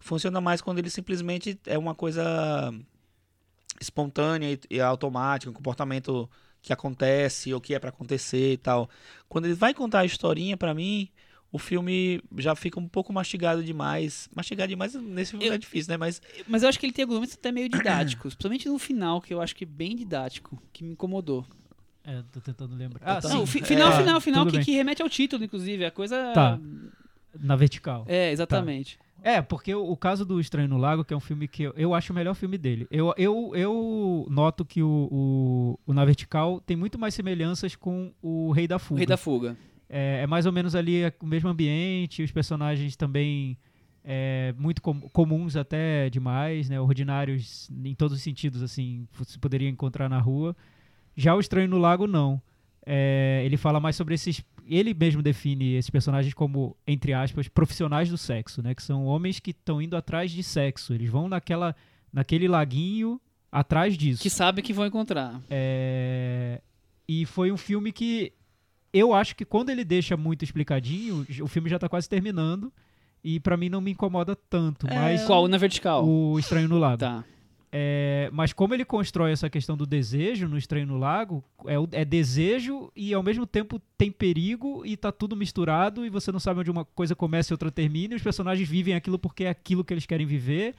[0.00, 2.72] Funciona mais quando ele simplesmente é uma coisa
[3.80, 6.28] espontânea e, e automática, um comportamento
[6.60, 8.88] que acontece ou que é pra acontecer e tal.
[9.28, 11.08] Quando ele vai contar a historinha pra mim,
[11.52, 14.28] o filme já fica um pouco mastigado demais.
[14.34, 15.96] Mastigado demais nesse filme Eu- é difícil, né?
[15.96, 19.32] Mas Mas eu acho que ele tem argumentos até meio didáticos, principalmente no final, que
[19.32, 21.46] eu acho que é bem didático, que me incomodou.
[22.04, 23.00] É, tô tentando lembrar.
[23.04, 23.28] Ah.
[23.28, 23.62] Não, sim.
[23.62, 25.84] final, É, final, final, que, que remete ao título, inclusive.
[25.84, 26.32] A coisa.
[26.32, 26.58] Tá.
[27.40, 28.04] Na vertical.
[28.08, 28.98] É, exatamente.
[29.22, 31.72] É, porque o, o caso do Estranho no Lago, que é um filme que eu,
[31.76, 32.86] eu acho o melhor filme dele.
[32.90, 38.12] Eu, eu, eu noto que o, o, o Na Vertical tem muito mais semelhanças com
[38.22, 38.98] o Rei da O Fuga.
[38.98, 39.56] Rei da Fuga.
[39.88, 43.58] É, é mais ou menos ali o mesmo ambiente, os personagens também
[44.04, 46.80] é, muito com- comuns até demais, né?
[46.80, 50.54] Ordinários em todos os sentidos, assim, você poderia encontrar na rua.
[51.16, 52.40] Já o Estranho no Lago, não.
[52.90, 54.42] É, ele fala mais sobre esses.
[54.66, 58.74] Ele mesmo define esses personagens como, entre aspas, profissionais do sexo, né?
[58.74, 60.94] Que são homens que estão indo atrás de sexo.
[60.94, 61.76] Eles vão naquela,
[62.10, 63.20] naquele laguinho
[63.52, 64.22] atrás disso.
[64.22, 65.38] Que sabe que vão encontrar.
[65.50, 66.62] É,
[67.06, 68.32] E foi um filme que
[68.90, 72.72] eu acho que quando ele deixa muito explicadinho, o filme já tá quase terminando.
[73.22, 74.86] E pra mim não me incomoda tanto.
[74.86, 75.46] É, Mas Qual?
[75.46, 76.06] Na vertical.
[76.08, 76.98] o Estranho no Lago.
[76.98, 77.22] Tá.
[77.70, 82.04] É, mas como ele constrói essa questão do desejo no Estranho no Lago, é, é
[82.04, 86.60] desejo e ao mesmo tempo tem perigo e tá tudo misturado e você não sabe
[86.60, 88.14] onde uma coisa começa e outra termina.
[88.14, 90.74] E os personagens vivem aquilo porque é aquilo que eles querem viver,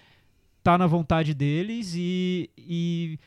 [0.63, 3.19] tá na vontade deles e, e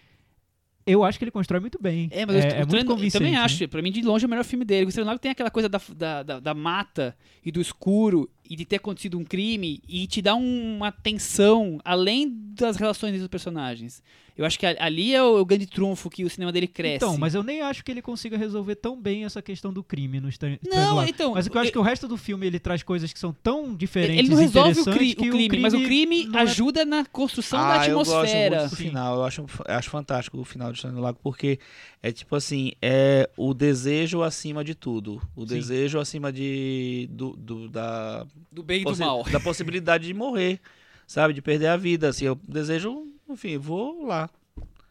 [0.87, 2.09] eu acho que ele constrói muito bem.
[2.11, 3.39] É, mas eu- é, o muito Trem- eu também né?
[3.39, 3.69] acho.
[3.69, 4.87] Pra mim, de longe, é o melhor filme dele.
[4.87, 8.57] O Estrela Lago tem aquela coisa da, da, da, da mata e do escuro e
[8.57, 13.29] de ter acontecido um crime e te dá um- uma tensão além das relações dos
[13.29, 14.03] personagens.
[14.37, 16.97] Eu acho que ali é o, o grande trunfo que o cinema dele cresce.
[16.97, 20.21] Então, mas eu nem acho que ele consiga resolver tão bem essa questão do crime
[20.21, 22.47] no Estranho Não, então, Mas o que eu acho eu- que o resto do filme
[22.47, 25.33] ele traz coisas que são tão diferentes Ele não resolve o, interessantes cri- que o
[25.33, 28.59] crime, mas o crime é- ajuda na construção da Ah, eu gosto atmosfera.
[28.61, 29.17] muito do final.
[29.17, 31.59] Eu acho, eu acho fantástico o final de Estranho do Lago, porque
[32.03, 35.21] é tipo assim, é o desejo acima de tudo.
[35.37, 35.57] O Sim.
[35.57, 39.25] desejo acima de, do, do- da, Do bem e do mal.
[39.31, 40.59] da possibilidade de morrer,
[41.07, 41.35] sabe?
[41.35, 42.09] De perder a vida.
[42.09, 44.29] Assim, eu desejo, enfim, vou lá.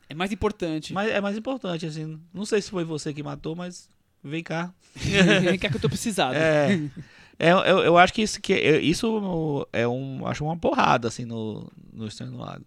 [0.10, 0.94] É mais importante.
[0.94, 2.20] Mas é mais importante, assim.
[2.34, 3.90] Não sei se foi você que matou, mas
[4.24, 4.74] vem cá.
[5.60, 6.36] Quer que eu tô precisado.
[6.36, 6.80] É,
[7.40, 11.24] é, eu, eu acho que isso, que é- isso é um, acho uma porrada assim
[11.26, 12.66] no, no Estranho no Lago.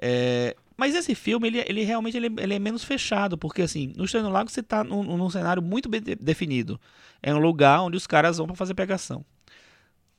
[0.00, 4.04] É, mas esse filme ele, ele realmente ele, ele é menos fechado porque assim no
[4.04, 6.80] Estranho no Lago você tá num, num cenário muito bem de- definido.
[7.20, 9.24] É um lugar onde os caras vão para fazer pegação.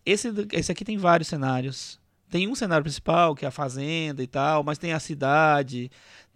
[0.06, 1.99] Esse, esse aqui tem vários cenários.
[2.30, 5.90] Tem um cenário principal que é a fazenda e tal, mas tem a cidade,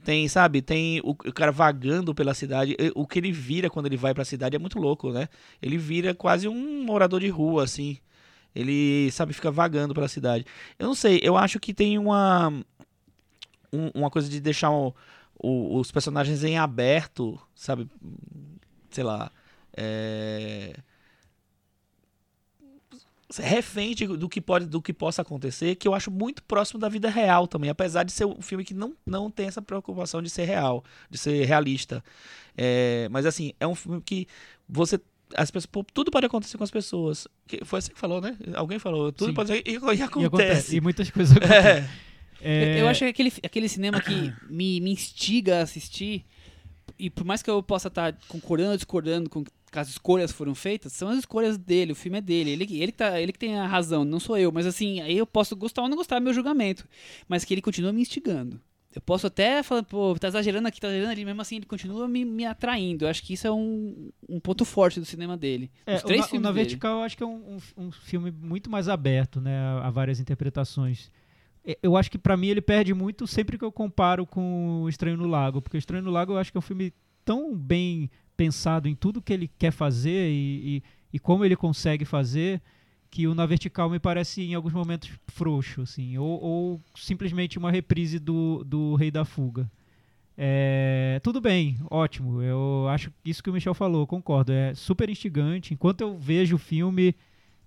[0.03, 2.75] tem, sabe, tem o, o cara vagando pela cidade.
[2.95, 5.27] O que ele vira quando ele vai pra cidade é muito louco, né?
[5.61, 7.97] Ele vira quase um morador de rua, assim.
[8.55, 10.45] Ele, sabe, fica vagando pela cidade.
[10.77, 12.49] Eu não sei, eu acho que tem uma.
[13.71, 14.93] um- uma coisa de deixar o-
[15.39, 17.87] o- os personagens em aberto, sabe?
[18.91, 19.31] Sei lá.
[19.75, 20.73] É
[23.41, 26.87] refém de- do que pode do que possa acontecer que eu acho muito próximo da
[26.89, 30.29] vida real também apesar de ser um filme que não, não tem essa preocupação de
[30.29, 32.03] ser real de ser realista
[32.55, 34.27] É, mas assim é um filme que
[34.69, 34.99] você
[35.35, 38.37] as pessoas pô, tudo pode acontecer com as pessoas que foi assim que falou né
[38.53, 39.33] alguém falou tudo Sim.
[39.33, 41.89] pode e, e E, acontece, acontece, e muitas coisas acontecem.
[42.41, 42.73] É.
[42.75, 46.25] Eu- Eu acho que aquele, aquele cinema que me, me instiga a assistir,
[46.99, 49.43] e por mais que eu possa estar concordando ou discordando com
[49.79, 52.97] as escolhas foram feitas, são as escolhas dele, o filme é dele, ele, ele, que
[52.97, 55.81] tá, ele que tem a razão, não sou eu, mas assim, aí eu posso gostar
[55.83, 56.87] ou não gostar, é meu julgamento,
[57.27, 58.59] mas que ele continua me instigando.
[58.95, 62.07] Eu posso até falar, pô, tá exagerando aqui, tá exagerando ali, mesmo assim ele continua
[62.07, 63.05] me, me atraindo.
[63.05, 65.71] Eu acho que isso é um, um ponto forte do cinema dele.
[65.83, 66.63] É, Os o três Na, o filmes Na dele.
[66.65, 69.89] Vertical eu acho que é um, um- um filme muito mais aberto, né, a, a
[69.89, 71.11] várias interpretações.
[71.65, 74.89] E- Eu acho que pra mim ele perde muito sempre que eu comparo com o
[74.89, 76.93] Estranho no Lago, porque o Estranho no Lago eu acho que é um filme
[77.25, 82.05] tão bem pensado em tudo que ele quer fazer e, e, e como ele consegue
[82.05, 82.61] fazer
[83.09, 87.69] que o Na Vertical me parece em alguns momentos frouxo, assim, ou, ou simplesmente uma
[87.69, 89.69] reprise do, do Rei da Fuga.
[90.35, 92.41] É, tudo bem, ótimo.
[92.41, 94.51] Eu acho isso que o Michel falou, concordo.
[94.51, 95.73] É super instigante.
[95.73, 97.15] Enquanto eu vejo o filme,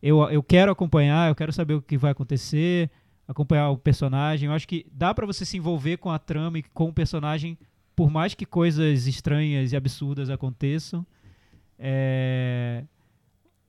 [0.02, 2.90] eu, eu quero acompanhar, eu quero saber o que vai acontecer,
[3.28, 4.48] acompanhar o personagem.
[4.48, 7.56] Eu acho que dá pra você se envolver com a trama e com o personagem,
[7.96, 11.04] por mais que coisas estranhas e absurdas aconteçam.
[11.78, 12.84] É,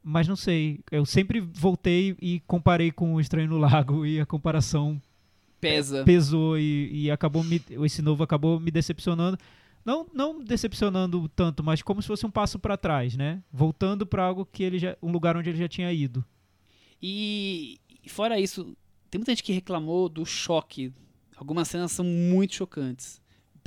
[0.03, 4.25] Mas não sei, eu sempre voltei e comparei com o Estranho no Lago e a
[4.25, 5.01] comparação
[5.59, 6.03] Pesa.
[6.03, 9.37] pesou e, e acabou me, esse novo acabou me decepcionando.
[9.83, 13.41] Não, não decepcionando tanto, mas como se fosse um passo para trás, né?
[13.51, 16.23] Voltando para algo que ele já, um lugar onde ele já tinha ido.
[17.01, 18.75] E e fora isso,
[19.09, 20.93] tem muita gente que reclamou do choque.
[21.35, 23.21] Algumas cenas são muito chocantes,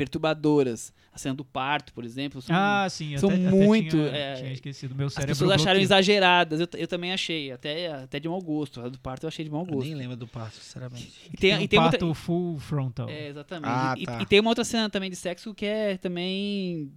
[0.04, 0.92] perturbadoras.
[1.12, 2.40] A cena do parto, por exemplo.
[2.40, 5.34] são- Ah, sim, são até, muito, Até tinha, é, tinha esquecido meu as cérebro.
[5.34, 5.82] pessoas acharam bloqueou.
[5.82, 6.60] exageradas.
[6.60, 8.80] Eu, eu também achei, até, até de mau gosto.
[8.80, 9.86] A do parto eu achei de mau Eu gosto.
[9.86, 13.08] nem lembro do parto sinceramente E tem, Tem um e tem outra- parto full frontal.
[13.08, 13.68] É, exatamente.
[13.70, 14.22] Ah, e, tá.
[14.22, 16.90] e tem uma outra cena também de sexo que é também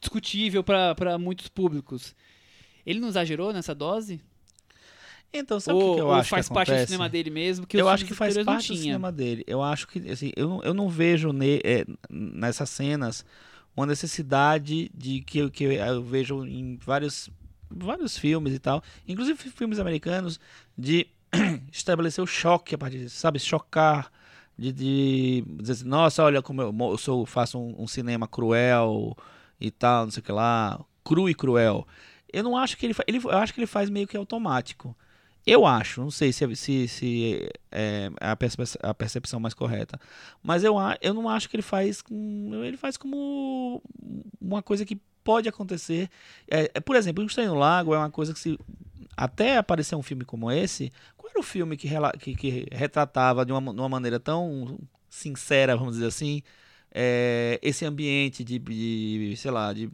[0.00, 2.14] discutível para muitos públicos.
[2.86, 4.20] Ele não exagerou nessa dose?
[5.38, 7.66] Então sabe o que, eu ou acho faz que parte do cinema dele mesmo?
[7.66, 9.44] Que eu acho que faz parte do cinema dele.
[9.46, 13.24] Eu acho que assim, eu não, eu não vejo ne- é, nessas cenas
[13.76, 17.28] uma necessidade de que, eu- que eu vejo em vários,
[17.70, 20.38] vários filmes e tal, inclusive filmes americanos,
[20.78, 21.08] de
[21.72, 23.38] estabelecer o choque a partir disso, sabe?
[23.40, 24.12] Chocar,
[24.56, 29.16] de, de dizer assim, nossa, olha como eu, eu sou, faço um, um cinema cruel
[29.60, 31.86] e tal, não sei o que lá, cru e cruel.
[32.32, 34.96] Eu não acho que ele, ele eu acho que ele faz meio que automático.
[35.46, 40.00] Eu acho, não sei se, se, se é a percepção, a percepção mais correta,
[40.42, 42.02] mas eu, eu não acho que ele faz
[42.64, 43.82] ele faz como
[44.40, 46.08] uma coisa que pode acontecer.
[46.48, 48.58] É, é, por exemplo, o Estranho Lago é uma coisa que se
[49.16, 51.88] até aparecer um filme como esse, qual era o filme que,
[52.20, 54.78] que, que retratava de uma, de uma maneira tão
[55.08, 56.42] sincera, vamos dizer assim,
[56.92, 59.90] é, esse ambiente de, de, sei lá, de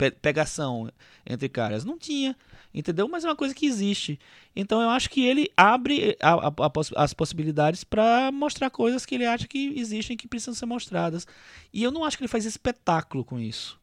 [0.00, 0.90] pe- pegação
[1.26, 1.84] entre caras.
[1.84, 2.34] Não tinha,
[2.72, 3.06] entendeu?
[3.06, 4.18] Mas é uma coisa que existe.
[4.56, 9.04] Então eu acho que ele abre a- a- a poss- as possibilidades para mostrar coisas
[9.04, 11.26] que ele acha que existem que precisam ser mostradas.
[11.72, 13.78] E eu não acho que ele faz espetáculo com isso.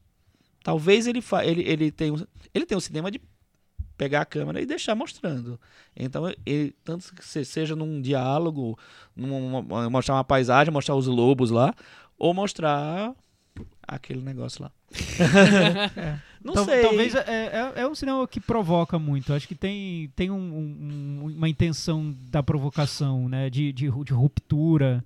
[0.64, 3.22] Talvez ele ele, ele tenha um- ele tem um cinema de
[3.96, 5.60] pegar a câmera e deixar mostrando.
[5.96, 8.78] Então, ele, tanto que se- seja num diálogo,
[9.92, 11.74] mostrar uma paisagem, mostrar os lobos lá,
[12.18, 13.16] ou mostrar
[13.88, 14.72] aquele negócio lá.
[16.44, 16.82] Não Tal- sei.
[16.82, 19.34] Talvez é, é, é um cinema que provoca muito.
[19.34, 23.50] Acho que tem, tem um- um- uma intenção da provocação, né?
[23.50, 25.04] De, de, de ruptura.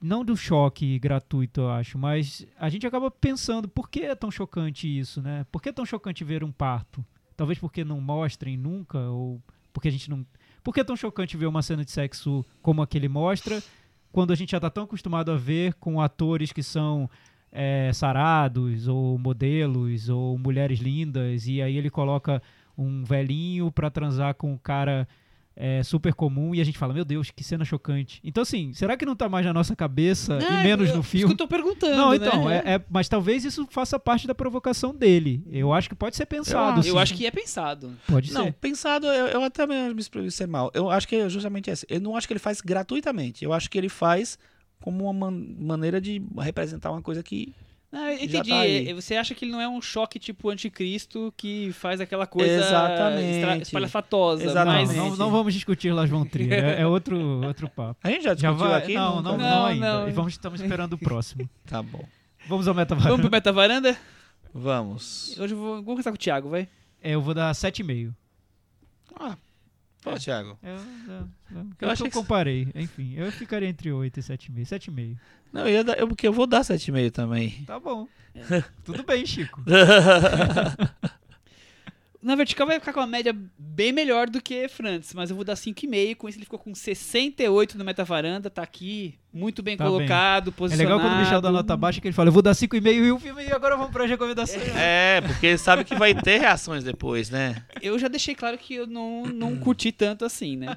[0.00, 4.30] Não do choque gratuito, eu acho, mas a gente acaba pensando por que é tão
[4.30, 5.46] chocante isso, né?
[5.50, 7.04] Por que é tão chocante ver um parto?
[7.36, 9.40] Talvez porque não mostrem nunca, ou
[9.72, 10.24] porque a gente não.
[10.62, 13.62] Por que é tão chocante ver uma cena de sexo como a que ele mostra,
[14.12, 17.08] quando a gente já tá tão acostumado a ver com atores que são
[17.58, 22.42] é, sarados, ou modelos, ou mulheres lindas, e aí ele coloca
[22.76, 25.08] um velhinho pra transar com um cara
[25.58, 28.20] é, super comum, e a gente fala, meu Deus, que cena chocante.
[28.22, 31.00] Então, assim, será que não tá mais na nossa cabeça Não, e menos eu- no
[31.00, 31.32] Isso que filme?
[31.32, 32.16] eu tô perguntando, Não, né?
[32.16, 35.42] então, é, é- mas talvez isso faça parte da provocação dele.
[35.50, 36.80] Eu acho que pode ser pensado.
[36.80, 36.98] Eu sim.
[36.98, 37.90] acho que é pensado.
[38.06, 38.52] Pode Não, ser.
[38.52, 40.70] pensado, eu, eu até me me exprimi ser mal.
[40.74, 41.86] Eu acho que é justamente esse.
[41.88, 43.42] Eu não acho que ele faz gratuitamente.
[43.42, 44.38] Eu acho que ele faz
[44.86, 47.52] como uma man- maneira de representar uma coisa que.
[47.90, 48.50] Não, Já entendi.
[48.50, 48.92] tá aí.
[48.92, 53.62] Você acha que ele não é um choque tipo anticristo que faz aquela coisa Exatamente.
[53.62, 54.44] espalhafatosa.
[54.44, 54.86] Exatamente.
[54.88, 56.52] Mas, Não, não, vamos discutir Las Von Trier.
[56.52, 57.98] É, é outro, outro papo.
[58.04, 58.78] A gente já Já discutiu vai?
[58.82, 58.94] aqui?
[58.94, 60.00] não, não, não, Não, ainda.
[60.00, 60.08] não.
[60.08, 61.48] E vamos, estamos esperando o próximo.
[61.66, 62.04] Tá bom.
[62.48, 63.22] Vamos ao Vamos metavaranda.
[63.22, 63.96] pro Meta Varanda?
[64.54, 65.36] Vamos.
[65.38, 66.68] Hoje eu vou, vou conversar com o Thiago, vai.
[67.02, 68.12] É, eu vou dar 7,5.
[69.18, 69.36] Ah,
[70.10, 70.58] pô, Thiago.
[70.62, 72.68] Eu, eu, eu, Eu eu, eu que- comparei.
[72.74, 74.64] Enfim, eu ficaria entre 8 e 7,5.
[74.64, 75.16] 7,5.
[75.52, 77.50] Não, eu eu, porque eu vou dar 7,5 também.
[77.66, 78.06] Tá bom.
[78.84, 79.62] Tudo bem, Chico.
[82.26, 85.44] Na vertical vai ficar com uma média bem melhor do que Frantz, mas eu vou
[85.44, 86.16] dar 5,5.
[86.16, 90.48] Com isso ele ficou com 68 no Meta Varanda, tá aqui, muito bem Tá colocado,
[90.48, 90.96] É posicionado.
[90.96, 93.12] legal quando o Michel dá nota baixa que ele fala, eu vou dar 5,5 e
[93.12, 94.60] o filme e agora vamos pra recomendação.
[94.76, 97.62] É, porque sabe que vai ter reações depois, né?
[97.80, 100.76] Eu já deixei claro que eu não, não curti tanto assim, né?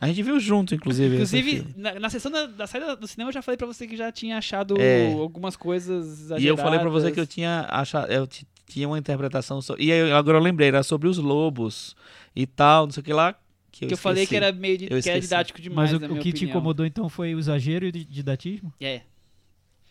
[0.00, 1.14] A gente viu junto, inclusive.
[1.14, 3.96] Inclusive, na, na sessão da, da saída do cinema eu já falei pra você que
[3.96, 5.12] já tinha achado É.
[5.12, 7.14] algumas coisas E eu falei pra você exageradas.
[7.14, 8.10] que eu tinha achado.
[8.10, 8.26] Eu
[8.72, 9.60] tinha uma interpretação.
[9.62, 9.76] So...
[9.78, 11.94] E aí, agora eu lembrei, era sobre os lobos
[12.34, 13.34] e tal, não sei o que lá.
[13.70, 16.02] Que eu, Que eu falei que era meio de, Eu que era didático demais, Mas
[16.02, 16.50] o, na o que te opinião.
[16.50, 18.72] incomodou então foi o exagero e o di- didatismo?
[18.80, 19.00] É.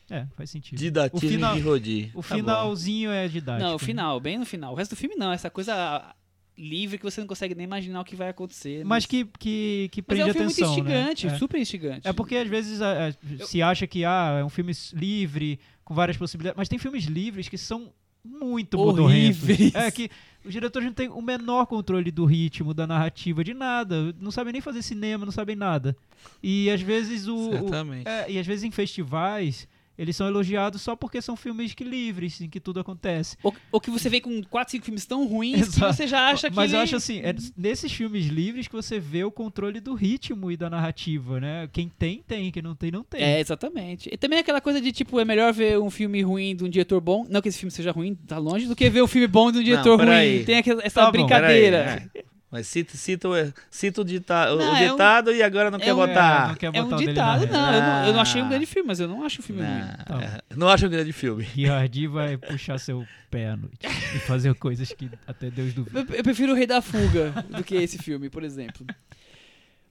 [0.10, 0.78] É, faz sentido.
[0.78, 2.12] Didatismo O final- de Rodi.
[2.14, 2.36] O Tá bom.
[2.42, 3.64] finalzinho é didático.
[3.64, 3.86] Não, o né?
[3.86, 4.74] final, bem no final.
[4.74, 6.14] O resto do filme não, essa coisa
[6.58, 8.84] livre que você não consegue nem imaginar o que vai acontecer.
[8.86, 11.34] Mas que, que, que Mas prende é um filme atenção, muito instigante, né?
[11.34, 11.38] É.
[11.38, 12.08] super instigante.
[12.08, 15.96] É porque às vezes a- a- se acha que ah, é um filme livre, com
[15.96, 17.92] várias possibilidades, mas tem filmes livres que são
[18.24, 18.78] muito.
[19.04, 19.76] Horríveis.
[19.76, 20.10] É que
[20.46, 24.14] os diretores não têm o menor controle do ritmo, da narrativa, de nada.
[24.20, 25.96] Não sabem nem fazer cinema, não sabem nada.
[26.42, 27.50] E às vezes o.
[27.50, 27.70] o-
[28.06, 29.68] é, e às vezes em festivais.
[30.02, 33.38] Eles são elogiados só porque são filmes que livres, em que tudo acontece.
[33.43, 35.93] Ou, ou que você vê com 4, 5 filmes tão ruins que Exato.
[35.93, 36.56] você já acha que.
[36.56, 40.52] Mas eu acho assim, é nesses filmes livres que você vê o controle do ritmo
[40.52, 41.70] e da narrativa, né?
[41.72, 42.52] Quem tem, tem.
[42.52, 43.22] Quem não tem, não tem.
[43.22, 44.10] É, exatamente.
[44.12, 46.99] E também aquela coisa de, tipo, é melhor ver um filme ruim de um diretor
[46.99, 49.52] bom, não que esse filme seja ruim, tá longe, do que ver um filme bom
[49.52, 50.08] de um diretor ruim.
[50.08, 50.45] peraí.
[50.45, 52.10] Tem aquela, essa Tá bom, brincadeira.
[52.52, 52.58] É.
[52.58, 55.80] Mas cita, cita, o- cita o, dita, o Não, é um- ditado e agora não
[55.80, 56.47] é quer um- botar.
[56.49, 57.45] não quer É botar um o dele ditado, não.
[57.45, 57.56] reta.
[57.76, 58.49] Eu não, eu não achei um Ah.
[58.49, 59.62] grande filme, mas eu não acho o filme.
[59.62, 59.70] Não,
[60.06, 61.43] Tá é, não acho um grande filme.
[61.56, 63.80] Guiardi vai puxar seu pé à noite
[64.16, 65.99] e fazer coisas que até Deus duvida.
[66.10, 68.86] Eu, eu prefiro o Rei da Fuga do que esse filme, por exemplo.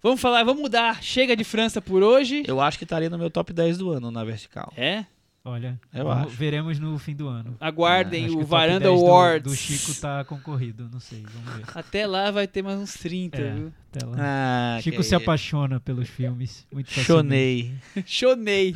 [0.02, 1.02] Vamos falar, vamos mudar.
[1.02, 2.42] Chega de França por hoje.
[2.46, 4.72] Eu acho que estaria no meu top 10 do ano na vertical.
[4.76, 5.04] É?
[5.42, 6.36] Olha, Eu vamos- acho.
[6.36, 7.56] veremos no fim do ano.
[7.58, 9.50] Aguardem que o Varanda 10 do- Awards.
[9.50, 11.64] Do, Chico tá concorrido, não sei, vamos ver.
[11.74, 13.50] Até lá vai ter mais uns 30, É.
[13.54, 13.72] viu?
[13.90, 14.16] Até lá.
[14.18, 15.16] Ah, Chico se isso.
[15.16, 16.66] apaixona pelos filmes.
[16.70, 16.90] Muito.
[16.90, 17.72] Chonei.
[18.04, 18.74] Chonei.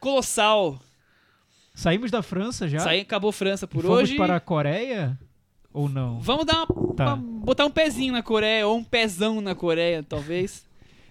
[0.00, 0.80] Colossal.
[1.74, 2.80] Saímos da França já?
[2.80, 4.16] Saí, acabou França por Fomos hoje.
[4.16, 5.16] para a Coreia?
[5.72, 6.18] Ou não?
[6.20, 7.14] Vamos dar uma, Tá.
[7.14, 10.65] uma- botar um pezinho na Coreia, ou um pezão na Coreia, talvez.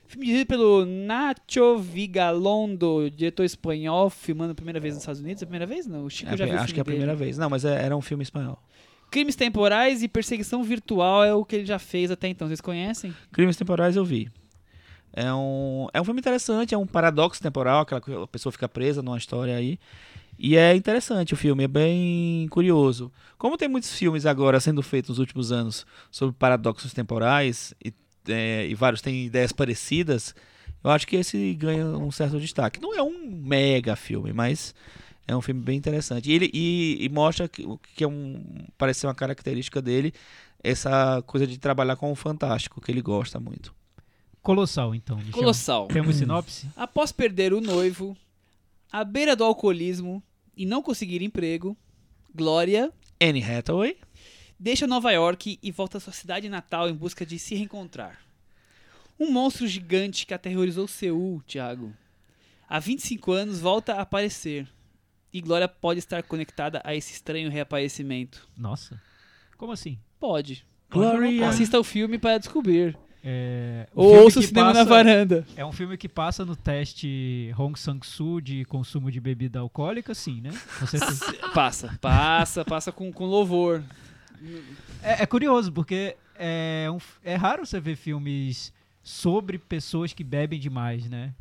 [0.08, 5.42] Filme dirigido pelo Nacho Vigalondo, diretor espanhol, filmando a primeira vez nos Estados Unidos.
[5.42, 5.88] É a primeira vez?
[5.88, 7.26] Não, o Chico É, já viu acho que é a primeira dele.
[7.26, 7.38] vez.
[7.38, 8.62] Não, mas é- era um filme espanhol.
[9.12, 12.48] Crimes temporais e perseguição virtual é o que ele já fez até então.
[12.48, 13.14] Vocês conhecem?
[13.32, 14.30] Crimes Temporais eu vi.
[15.14, 18.68] É um, é um filme interessante, é um paradoxo temporal, aquela que a pessoa fica
[18.68, 19.80] presa numa história aí.
[20.38, 23.10] E é interessante o filme, é bem curioso.
[23.38, 27.94] Como tem muitos filmes agora sendo feitos nos últimos anos sobre paradoxos temporais, e,
[28.28, 30.36] é, e vários têm ideias parecidas,
[30.84, 32.82] eu acho que esse ganha um certo destaque.
[32.82, 34.74] Não é um mega filme, mas
[35.28, 36.30] É um filme bem interessante.
[36.30, 37.66] E ele e, e mostra que,
[37.96, 38.44] que é um
[38.78, 40.14] parece ser uma característica dele
[40.64, 43.74] essa coisa de trabalhar com o fantástico que ele gosta muito.
[44.42, 45.18] Colossal, então.
[45.18, 45.34] Michel.
[45.34, 45.88] Colossal.
[45.88, 46.68] Temos sinopse?
[46.76, 48.16] Após perder o noivo,
[48.92, 50.22] à beira do alcoolismo
[50.56, 51.76] e não conseguir emprego,
[52.34, 53.98] Glória Anne Hathaway,
[54.60, 58.20] deixa Nova York e volta à sua cidade natal em busca de se reencontrar.
[59.20, 61.94] Um monstro gigante que aterrorizou Seul, Thiago,
[62.68, 64.68] há 25 anos volta a aparecer.
[65.32, 68.48] E Glória pode estar conectada a esse estranho reaparecimento.
[68.58, 69.02] Nossa.
[69.58, 69.98] Como assim?
[70.20, 70.66] Pode.
[70.90, 71.48] Glória.
[71.50, 72.98] Assista o filme para descobrir.
[73.28, 75.48] É, o Ou ouça o cinema passa- na varanda.
[75.58, 80.42] É um filme que passa no teste Hong Sang-soo de consumo de bebida alcoólica, sim,
[80.42, 80.52] né?
[81.54, 83.84] Passa, passa, passa com, com louvor.
[85.04, 88.74] É, é curioso, porque é, um é raro você ver filmes
[89.04, 91.34] sobre pessoas que bebem demais, né?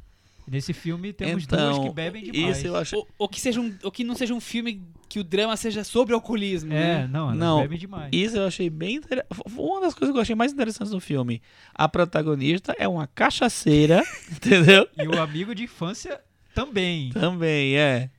[0.46, 2.58] Nesse filme temos duas que bebem demais.
[2.58, 2.96] Isso eu acho.
[2.96, 5.82] Ou, ou que seja um, ou que não seja um filme que o drama seja
[5.82, 7.06] sobre alcoolismo, É, né?
[7.06, 7.60] não, elas Não.
[7.62, 8.10] bebem demais.
[8.12, 9.28] Isso eu achei bem interessante.
[9.56, 11.40] Uma das coisas que eu achei mais interessantes no filme.
[11.74, 14.86] A protagonista é uma cachaceira, entendeu?
[14.98, 16.20] E o amigo de infância
[16.54, 17.10] também.
[17.10, 18.10] Também, é.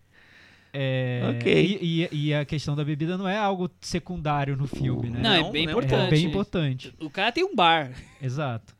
[0.77, 1.79] É, Ok.
[1.81, 5.19] e, e- e a questão da bebida não é algo secundário no filme, né?
[5.21, 5.71] Não, é Não, bem não.
[5.71, 6.07] importante.
[6.07, 6.93] É bem importante.
[6.99, 7.91] O cara tem um bar.
[8.21, 8.75] Exato.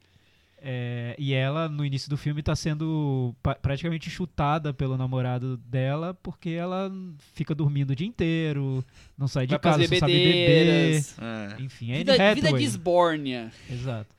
[0.68, 6.14] É, e ela, no início do filme, tá sendo pa- praticamente chutada pelo namorado dela
[6.24, 6.91] porque ela
[7.34, 8.84] fica dormindo o dia inteiro,
[9.18, 10.34] não sai de casa, só sabe beber.
[10.34, 11.16] bebedeiras.
[11.20, 11.62] É.
[11.62, 13.52] Enfim, é Vida, vida de esbórnia.
[13.72, 14.10] Exato.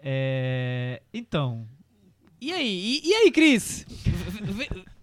[0.00, 1.68] É, então,
[2.40, 3.00] E aí?
[3.04, 3.86] E, e aí, Cris?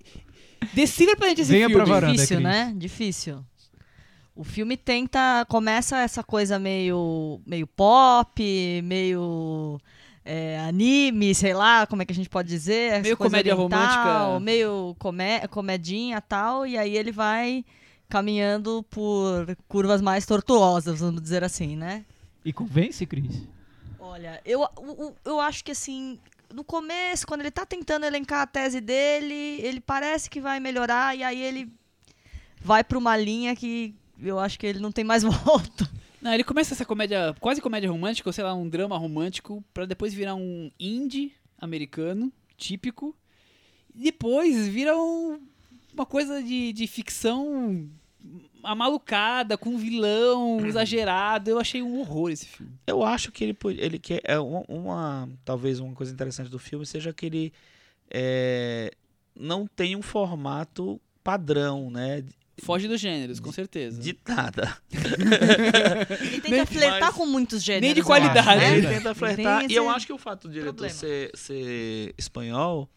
[0.74, 1.84] Decida pra gente esse Venha filme.
[1.84, 2.14] pra varanda.
[2.14, 2.43] Difícil, Cris.
[2.49, 2.74] né?
[2.76, 3.45] Difícil.
[4.36, 5.45] O filme tenta.
[5.49, 7.41] Começa essa coisa meio.
[7.45, 9.80] meio pop, meio.
[10.24, 12.93] é, anime, sei lá, como é que a gente pode dizer?
[12.93, 14.39] essa Meio coisa comédia oriental, romântica.
[14.39, 17.66] Meio comé comedinha tal, e aí ele vai
[18.07, 22.03] caminhando por curvas mais tortuosas, vamos dizer assim, né?
[22.43, 23.43] e convence, Cris?
[23.99, 26.18] Olha, eu, o- eu acho que assim,
[26.53, 31.15] no começo, quando ele tá tentando elencar a tese dele, ele parece que vai melhorar,
[31.17, 31.71] e aí ele
[32.61, 35.89] vai pra uma linha que eu acho que ele não tem mais volta.
[36.21, 39.85] Não, ele começa essa comédia, quase comédia romântica, ou sei lá, um drama romântico, pra
[39.85, 43.15] depois virar um indie americano, típico.
[43.95, 45.39] E depois vira um-
[45.93, 47.89] uma coisa de, de ficção
[48.64, 51.49] amalucada, com vilão exagerado.
[51.49, 52.72] Eu achei um horror esse filme.
[52.88, 56.86] Eu acho que ele ele quer é uma, uma- talvez uma coisa interessante do filme
[56.86, 57.53] seja que ele
[58.12, 58.91] é,
[59.39, 62.24] não tem um formato padrão, né?
[62.62, 64.01] Foge dos gêneros, com certeza.
[64.01, 64.76] De nada.
[64.91, 67.86] Ele tenta flertar mas- com muitos gêneros.
[67.86, 68.39] nem de eu qualidade.
[68.49, 68.78] acho, né?
[68.78, 69.72] Ele tenta flertar.
[69.72, 72.89] E eu acho que o fato do diretor ser, ser espanhol,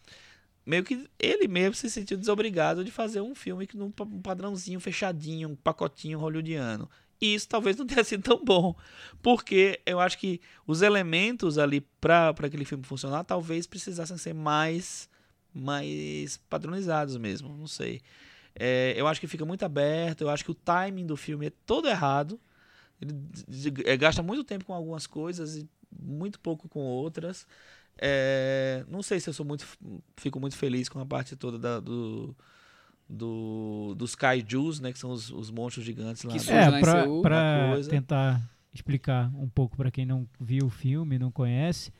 [0.65, 4.21] meio que ele mesmo se sentiu desobrigado de fazer um filme que num pa- um
[4.21, 6.89] padrãozinho fechadinho, um pacotinho hollywoodiano.
[7.21, 8.75] E isso talvez não tenha sido tão bom.
[9.21, 15.09] Porque eu acho que os elementos ali para aquele filme funcionar talvez precisassem ser mais,
[15.53, 17.55] mais padronizados mesmo.
[17.57, 18.01] Não sei.
[18.55, 20.21] É, eu acho que fica muito aberto.
[20.21, 22.39] Eu acho que o timing do filme é todo errado.
[23.01, 25.67] Ele gasta muito tempo com algumas coisas e
[26.01, 27.45] muito pouco com outras.
[27.97, 29.65] É, não sei se eu sou muito,
[30.17, 32.35] fico muito feliz com a parte toda da- do,
[33.07, 36.33] do, dos kaijus, né, que são os, os monstros gigantes lá.
[36.33, 38.41] Que lá É, em pra, Seul, pra tentar
[38.73, 41.91] explicar um pouco pra quem não viu o filme, não conhece,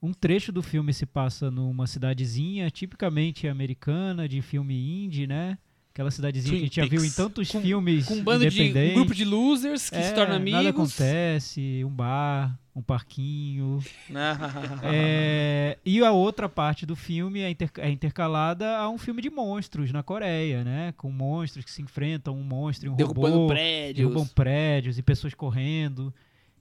[0.00, 5.58] um trecho do filme se passa numa cidadezinha tipicamente americana, de filme indie, né?
[5.92, 7.16] Aquela cidadezinha Twin que a gente já viu em Peaks.
[7.16, 8.62] tantos Com- filmes Com um bando de.
[8.62, 10.56] Um grupo de losers que se É, tornam amigos.
[10.56, 13.78] Nada acontece, um bar, um parquinho.
[14.82, 19.30] É, e a outra parte do filme é, inter- é intercalada a um filme de
[19.30, 20.92] monstros na Coreia, né?
[20.96, 23.48] Com monstros que se enfrentam, um monstro e um Derrubando robô.
[23.48, 23.96] prédios.
[24.08, 26.12] Derrubam prédios e pessoas correndo.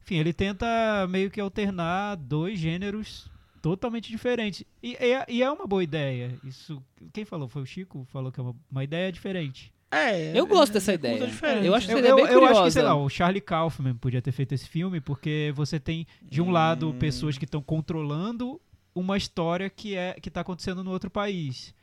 [0.04, 0.66] Enfim, ele tenta
[1.10, 3.30] meio que alternar dois gêneros
[3.62, 4.64] totalmente diferentes.
[4.82, 6.36] E, e é- e é uma boa ideia.
[6.44, 6.82] Isso.
[7.14, 7.48] Quem falou?
[7.48, 8.06] Foi o Chico?
[8.12, 9.72] Falou que é uma, uma ideia diferente.
[9.92, 11.18] É, Eu gosto dessa é ideia.
[11.64, 12.72] Eu acho que Eu, seria eu, bem eu acho que, curiosa.
[12.72, 16.50] sei lá, o Charlie Kaufman podia ter feito esse filme, porque você tem, de um
[16.50, 16.94] lado, Hum.
[16.98, 18.60] pessoas que estão controlando
[18.96, 21.74] uma história que é que está acontecendo no outro país.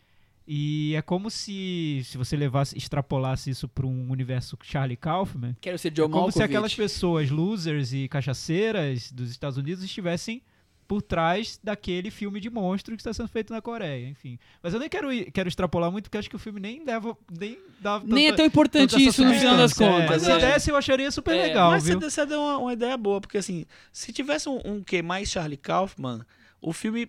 [0.50, 5.78] E é como se, se você levasse, extrapolasse isso para um universo Charlie Kaufman, Quero
[5.78, 6.42] ser Joe é como se Malkovich.
[6.44, 10.40] aquelas pessoas losers e cachaceiras dos Estados Unidos estivessem
[10.88, 14.38] por trás daquele filme de monstro que está sendo feito na Coreia, enfim.
[14.62, 17.14] Mas eu nem quero, ir- quero extrapolar muito, porque acho que o filme nem leva,
[17.30, 19.86] nem dá Nem é tanta- tão importante isso no final das é.
[19.86, 20.08] contas.
[20.22, 20.34] Mas é.
[20.40, 22.00] se desse, eu acharia super É, legal, Mas viu?
[22.00, 25.28] você, você deu uma, uma ideia boa, porque assim, se tivesse um, um que mais
[25.28, 26.24] Charlie Kaufman,
[26.60, 27.08] o filme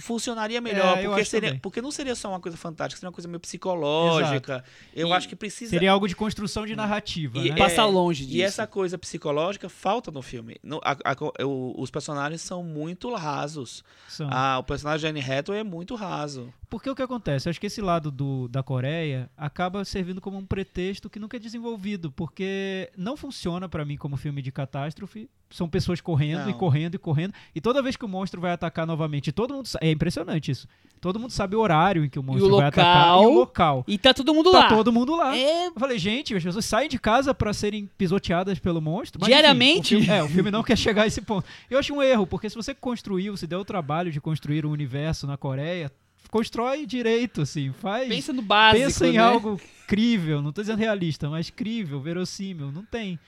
[0.00, 3.08] funcionaria melhor, É, eu porque, acho seria, porque não seria só uma coisa fantástica, seria
[3.08, 4.64] uma coisa meio psicológica.
[4.94, 5.70] Eu E acho que precisa.
[5.70, 7.54] Seria algo de construção de narrativa, E né?
[7.54, 8.36] é- Passa longe disso.
[8.38, 10.56] E essa coisa psicológica falta no filme.
[10.62, 13.84] No- a- a- o- os personagens são muito rasos.
[14.08, 14.28] São.
[14.30, 16.52] Ah, o personagem de Anne Hathaway é muito raso.
[16.70, 17.48] Porque o que acontece?
[17.48, 21.36] Eu acho que esse lado do, da Coreia acaba servindo como um pretexto que nunca
[21.36, 25.28] é desenvolvido, porque não funciona pra mim como filme de catástrofe.
[25.50, 26.50] São pessoas correndo Não.
[26.50, 29.66] e correndo e correndo, e toda vez que o monstro vai atacar novamente, todo mundo
[29.66, 30.68] sa- é impressionante isso.
[31.00, 33.32] Todo mundo sabe o horário em que o monstro vai atacar e o local.
[33.34, 33.84] local.
[33.88, 34.68] E tá todo mundo Tá lá.
[34.68, 35.34] todo mundo lá.
[35.36, 39.18] É, Eu falei, gente, as pessoas saem de casa pra serem pisoteadas pelo monstro.
[39.20, 39.94] Mas, Diariamente?
[39.94, 41.46] Enfim, o filme, é, o filme não quer chegar a esse ponto.
[41.70, 44.70] Eu acho um erro, porque se você construiu, se deu o trabalho de construir um
[44.70, 45.90] universo na Coreia,
[46.30, 48.06] constrói direito, assim, faz.
[48.08, 49.18] pensa no básico, pensa em né?
[49.18, 52.70] algo crível, não tô dizendo realista, mas crível, verossímil.
[52.70, 53.18] Não tem.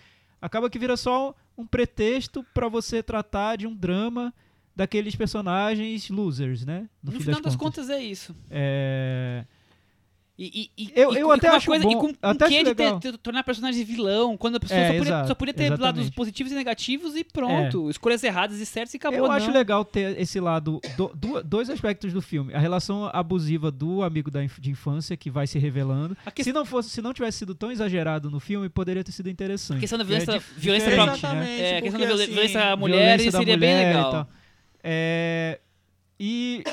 [0.41, 4.32] Acaba que vira só um pretexto pra você tratar de um drama
[4.74, 6.88] daqueles personagens losers, né?
[7.03, 7.91] No, fim final das contas.
[7.91, 8.34] é isso.
[8.51, 9.45] É...
[10.43, 12.49] E, e, e- Eu- e eu e até acho coisa, bom, e com até um
[12.49, 15.34] quê de ter- ter- tornar personagens vilão, quando a pessoa É, só, podia, exato, só
[15.34, 16.12] podia ter lados exatamente.
[16.12, 17.91] positivos e negativos e pronto.
[17.91, 19.18] Escolhas erradas e certas e acabou.
[19.18, 19.32] Eu não.
[19.32, 22.55] acho legal ter esse lado, do- do- dois aspectos do filme.
[22.55, 26.16] A relação abusiva do amigo da inf- de infância, que vai se revelando.
[26.34, 29.28] Que- Se não fosse, se não tivesse sido tão exagerado no filme, poderia ter sido
[29.28, 29.76] interessante.
[29.76, 31.61] A questão da é violência, dif- violência diferente, pra- né?
[31.61, 34.11] É, a questão da assim, violência à mulher Violência seria bem mulher e legal.
[34.11, 34.28] tal.
[34.82, 35.61] É,
[36.18, 36.64] e,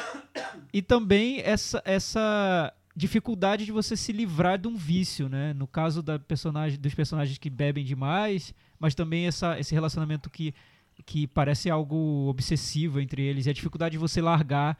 [0.73, 5.53] e também essa, essa dificuldade de você se livrar de um vício, né?
[5.53, 10.51] No caso da personagem, dos personagens que bebem demais, mas também essa, esse relacionamento que,
[11.05, 14.75] que parece algo obsessivo entre eles, e a dificuldade de você largar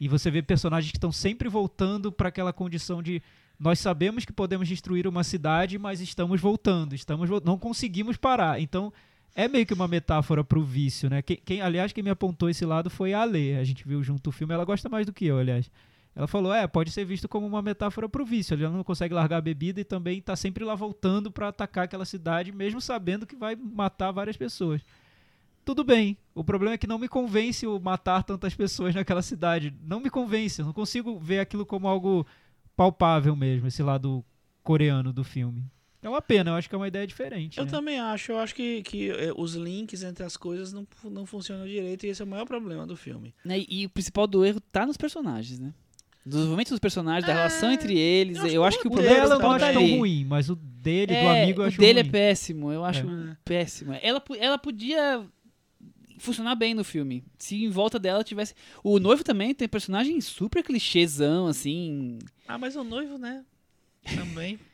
[0.00, 3.20] e você vê personagens que estão sempre voltando para aquela condição de
[3.60, 8.60] nós sabemos que podemos destruir uma cidade, mas estamos voltando, estamos vol- não conseguimos parar.
[8.60, 8.90] Então
[9.34, 11.20] é meio que uma metáfora pro vício, né?
[11.20, 13.56] Quem, quem- aliás, quem me apontou esse lado foi a Ale.
[13.56, 15.70] A gente viu junto o filme, ela gosta mais do que eu, aliás.
[16.18, 18.52] Ela falou, é, pode ser visto como uma metáfora pro vício.
[18.52, 22.04] Ele não consegue largar a bebida e também tá sempre lá voltando para atacar aquela
[22.04, 24.82] cidade, mesmo sabendo que vai matar várias pessoas.
[25.64, 26.18] Tudo bem.
[26.34, 29.72] O problema é que não me convence o matar tantas pessoas naquela cidade.
[29.80, 30.60] Não me convence.
[30.60, 32.26] Eu não consigo ver aquilo como algo
[32.74, 34.24] palpável mesmo, esse lado
[34.64, 35.64] coreano do filme.
[36.02, 37.58] É uma pena, eu acho que é uma ideia diferente.
[37.58, 37.70] Eu né?
[37.70, 38.32] também acho.
[38.32, 42.08] Eu acho que, que eh, os links entre as coisas não, não funcionam direito e
[42.08, 43.32] esse é o maior problema do filme.
[43.44, 45.72] Né, E, e o principal do erro tá nos personagens, né?
[46.28, 48.36] Do desenvolvimento dos personagens, da É, relação entre eles.
[48.36, 49.96] eu acho Eu que acho que o o O problema dela eu não acho tão
[49.98, 52.08] ruim, mas o dele, do É, amigo, eu o acho dele ruim.
[52.08, 53.36] é péssimo, eu acho É.
[53.44, 53.92] péssimo.
[54.02, 55.24] Ela, ela podia
[56.18, 57.24] funcionar bem no filme.
[57.38, 58.54] Se em volta dela tivesse.
[58.82, 62.18] O noivo também tem personagem super clichêzão, assim.
[62.46, 63.44] Ah, mas o noivo, né?
[64.14, 64.58] Também.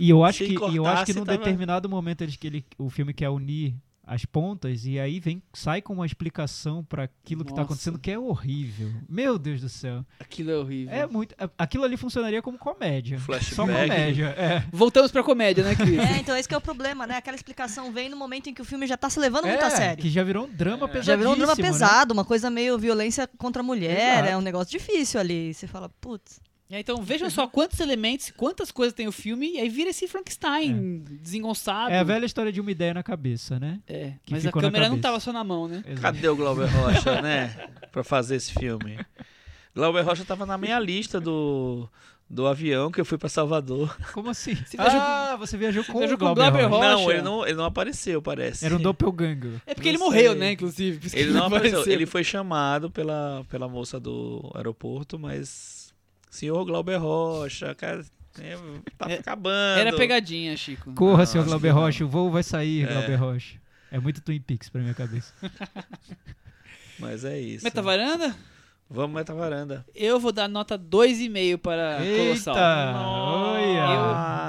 [0.00, 2.64] E eu acho Se que, eu acho que num tava- determinado momento eles, que ele,
[2.78, 3.74] o filme quer unir
[4.08, 7.66] as pontas e aí vem sai com uma explicação pra aquilo que tá Nossa.
[7.66, 8.90] acontecendo que é horrível.
[9.06, 10.04] Meu Deus do céu.
[10.18, 10.94] Aquilo é horrível.
[10.94, 13.18] É muito, aquilo ali funcionaria como comédia.
[13.20, 13.54] Flashback.
[13.54, 14.64] Só comédia, é.
[14.72, 15.98] Voltamos pra comédia, né, Cris?
[15.98, 17.16] É, então esse que é o problema, né?
[17.16, 19.66] Aquela explicação vem no momento em que o filme já tá se levando muito É,
[19.66, 20.02] a sério.
[20.02, 21.02] Que já virou um drama pesadíssimo.
[21.04, 21.62] Já virou um drama né?
[21.62, 24.28] pesado, uma coisa meio violência contra a mulher, Exato.
[24.30, 25.52] é um negócio difícil ali.
[25.52, 26.40] Você fala, putz.
[26.70, 30.06] É, então vejam só quantos elementos, quantas coisas tem o filme, e aí vira esse
[30.06, 31.90] Frankenstein desengonçado.
[31.90, 33.80] É a velha história de uma ideia na cabeça, né?
[33.88, 35.82] É, que mas a câmera não tava só na mão, né?
[35.86, 36.02] Exato.
[36.02, 37.68] Cadê o Glauber Rocha, né?
[37.90, 38.98] Pra fazer esse filme.
[39.74, 41.88] Glauber Rocha tava na minha lista do,
[42.28, 43.96] do avião que eu fui pra Salvador.
[44.12, 44.54] Como assim?
[44.54, 46.68] Você viajou ah, você viajou com viajou o com o Glauber Rocha.
[46.68, 47.02] Rocha.
[47.02, 48.66] Não, ele não, ele não apareceu, parece.
[48.66, 49.62] Era um doppelganger.
[49.66, 50.40] É porque ele Não morreu, sei.
[50.40, 51.18] né, inclusive.
[51.18, 51.78] Ele não apareceu.
[51.78, 51.92] apareceu.
[51.94, 55.77] Ele foi chamado pela, pela moça do aeroporto, mas.
[56.30, 58.04] Senhor Glauber Rocha, cara.
[58.40, 58.56] é,
[58.96, 59.80] tá É, acabando.
[59.80, 60.92] Era pegadinha, Chico.
[60.94, 61.70] Corra, Não, seu acho Glauber.
[61.70, 62.92] Rocha, o voo vai sair, É.
[62.92, 63.58] Glauber Rocha.
[63.90, 65.32] É muito Twin Peaks pra minha cabeça.
[66.98, 67.64] Mas é isso.
[67.64, 68.36] Metavaranda?
[68.90, 69.84] Vamos Meta Varanda.
[69.94, 72.54] Eu vou dar nota 2,5 para Colossal.
[72.54, 72.94] Eita!
[72.96, 73.86] Olha!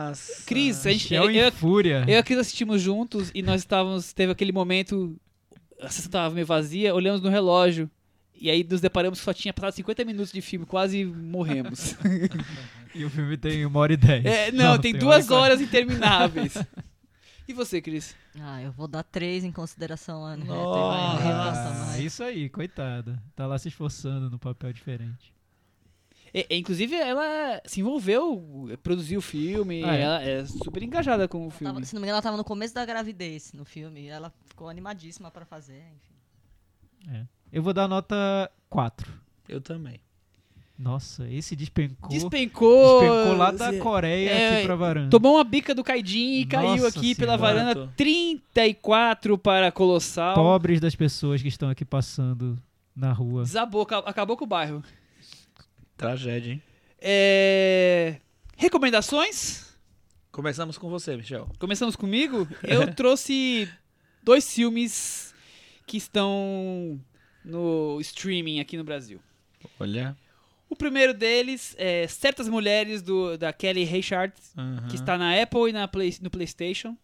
[0.08, 0.44] Nossa.
[0.46, 2.06] Cris, a gente, eu, em eu, fúria.
[2.08, 4.14] eu e a Cris assistimos juntos e nós estávamos.
[4.14, 5.14] Teve aquele momento.
[5.82, 7.90] A sessão estava meio vazia, olhamos no relógio.
[8.42, 11.96] E aí nos deparamos que só tinha passado 50 minutos de filme, quase morremos.
[12.96, 14.26] E o filme tem uma hora e dez.
[14.26, 15.36] É, não, tem uma duas e quarenta.
[15.44, 16.56] horas intermináveis.
[17.48, 18.16] E você, Cris?
[18.40, 23.22] Ah, eu vou dar três em consideração a Anne Hathaway, Ah, isso aí, coitada.
[23.36, 25.32] Tá lá se esforçando no papel diferente.
[26.34, 30.02] É, é, inclusive, ela se envolveu, produziu o filme, Ah, é?
[30.02, 31.72] ela é super engajada com o filme.
[31.74, 34.02] Tava- se não me engano, ela tava no começo da gravidez no filme.
[34.02, 37.28] E ela ficou animadíssima pra fazer, enfim.
[37.52, 39.12] Eu vou dar nota 4.
[39.48, 40.00] Eu também.
[40.78, 42.10] Nossa, esse despencou.
[42.10, 43.02] Despencou.
[43.02, 45.10] despencou lá da Coreia É, aqui pra varanda.
[45.10, 47.54] Tomou uma bica do Caidin e caiu Nossa aqui pela Senhora.
[47.74, 50.36] varanda 34 para Colossal.
[50.36, 52.58] Pobres das pessoas que estão aqui passando
[52.96, 53.44] na rua.
[53.44, 54.82] Desabou, aca- acabou com o bairro.
[55.98, 56.62] Tragédia, hein?
[56.98, 58.18] É,
[58.56, 59.78] Recomendações?
[60.32, 61.50] Começamos com você, Michel.
[61.60, 62.48] Começamos comigo.
[62.64, 63.68] Eu trouxe
[64.24, 65.34] dois filmes
[65.86, 67.00] que estão
[67.44, 69.20] no streaming aqui no Brasil.
[69.80, 70.16] Olha.
[70.70, 74.88] O primeiro deles é Certas Mulheres, do, da Kelly Reichardt, Aham.
[74.88, 76.96] que está na Apple e na Play- no PlayStation.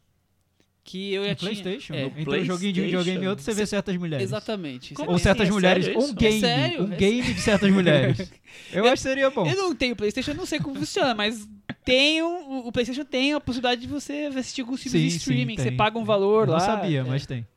[0.84, 1.52] Que eu já No tinha...
[1.52, 1.94] Playstation?
[1.96, 3.30] É, No Entre um joguinho de videogame e PlayStation?
[3.32, 4.24] outro, você vê certas mulheres.
[4.24, 4.94] Exatamente.
[4.94, 5.24] Como Ou assim?
[5.24, 6.14] certas É mulheres, um isso?
[6.14, 6.46] game.
[6.46, 8.32] É um é game de certas mulheres.
[8.72, 9.48] Eu acho que seria bom.
[9.48, 11.50] Eu não tenho Playstation, eu não sei como funciona, mas
[11.84, 15.18] tem um- o Playstation tem a possibilidade de você assistir alguns filmes Sim, de sim,
[15.18, 16.60] streaming, que você paga um valor Eu lá.
[16.60, 17.04] não sabia, é.
[17.04, 17.48] mas tem.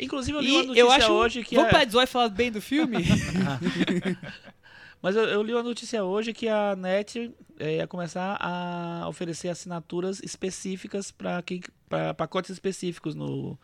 [0.00, 1.12] Inclusive, eu li uma E notícia eu acho.
[1.12, 1.54] hoje que.
[1.56, 3.04] Vamos é- pra falar bem do filme?
[5.02, 9.48] Mas eu, eu li uma notícia hoje que a NET eh, ia começar a oferecer
[9.48, 13.58] assinaturas específicas para quem para pacotes específicos no,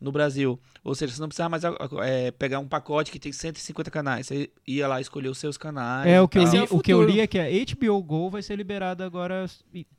[0.00, 0.58] no Brasil.
[0.84, 4.26] Ou seja, você não precisava mais eh, pegar um pacote que tem 150 canais.
[4.26, 6.08] Você ia lá escolher os seus canais.
[6.08, 8.02] É, o que, eu li, é o o que eu li é que a HBO
[8.02, 9.46] Go vai ser liberada agora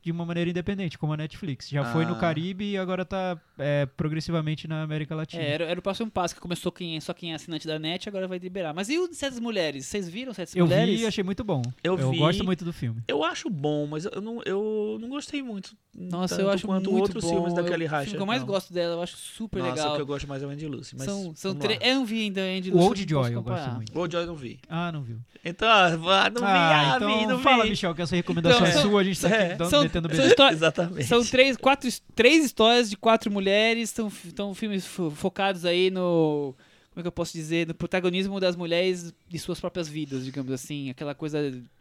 [0.02, 1.70] de uma maneira independente, como a Netflix.
[1.70, 2.20] Já foi no Ah.
[2.20, 5.44] Caribe e agora tá é, progressivamente na América Latina.
[5.44, 8.08] É, era, era o próximo passo que começou quem, só quem é assinante da net,
[8.08, 8.74] agora vai liberar.
[8.74, 9.86] Mas e o de Certas Mulheres?
[9.86, 10.98] Vocês viram Certas eu Mulheres?
[10.98, 11.62] vi e achei muito bom.
[11.84, 12.18] Eu vi.
[12.18, 13.02] gosto muito do filme.
[13.08, 15.76] Eu acho bom, mas eu não, eu não gostei muito.
[15.94, 17.30] Nossa, tanto eu acho quanto muito outros bom.
[17.32, 18.16] filmes da Eu- Kelly O filme Reichardt.
[18.16, 18.48] que eu mais não.
[18.48, 19.89] gosto dela, eu acho super Nossa, legal.
[19.92, 20.96] O que eu gosto mais é o Andy Lucy.
[20.98, 21.80] Mas são são três.
[21.82, 24.00] Eu não vi ainda Andy O Lucy, Old não posso Joy eu gosto muito.
[24.00, 24.60] O Joy eu não vi.
[24.70, 25.18] Ah, não viu.
[25.44, 25.98] Então, ah, não
[26.42, 27.70] vi, ah, ah, então vi, não fala, vi.
[27.70, 30.08] Michel, que essa recomendação Então, é sua, a gente tá aqui é, dando- são- metendo
[30.10, 30.30] são beijo.
[30.32, 31.04] histó- Exatamente.
[31.08, 36.54] São três, quatro, três histórias de quatro mulheres, são, são filmes fo- focados aí no.
[36.92, 37.68] Como é que eu posso dizer?
[37.68, 40.90] No protagonismo das mulheres de suas próprias vidas, digamos assim.
[40.90, 41.40] Aquela coisa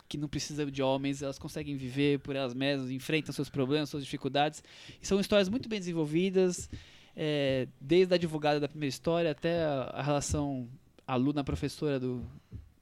[0.09, 4.05] que não precisa de homens, elas conseguem viver por elas mesmas, enfrentam seus problemas, suas
[4.05, 4.63] dificuldades.
[5.03, 6.71] E são histórias muito bem desenvolvidas,
[7.21, 10.69] é, desde a advogada da primeira história até a, a relação
[11.07, 12.23] aluna-professora do.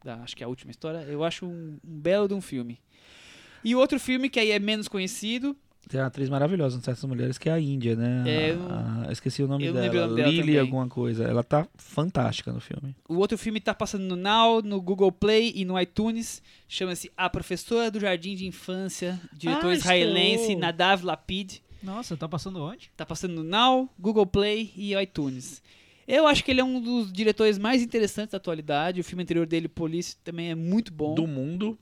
[0.04, 0.98] Da, acho que é a última história.
[0.98, 2.78] Eu acho um, um belo de um filme.
[3.64, 5.56] E outro filme que aí é menos conhecido,
[5.88, 8.22] Tem uma atriz maravilhosa em certas mulheres que é a Índia, né?
[8.26, 10.14] É, A- eu a- eu esqueci o nome eu lembro dela.
[10.14, 10.58] dela Lily também.
[10.60, 11.24] alguma coisa.
[11.24, 12.94] Ela tá fantástica no filme.
[13.08, 16.42] O outro filme tá passando no Now, no Google Play e no iTunes.
[16.68, 20.58] Chama-se A Professora do Jardim de Infância, diretor Ah, israelense estou.
[20.60, 21.60] Nadav Lapid.
[21.86, 22.90] Nossa, tá passando onde?
[22.96, 25.62] Tá passando no Now, Google Play e iTunes.
[26.06, 29.00] Eu acho que ele é um dos diretores mais interessantes da atualidade.
[29.00, 31.14] O filme anterior dele, Police, também é muito bom.
[31.14, 31.78] Do mundo.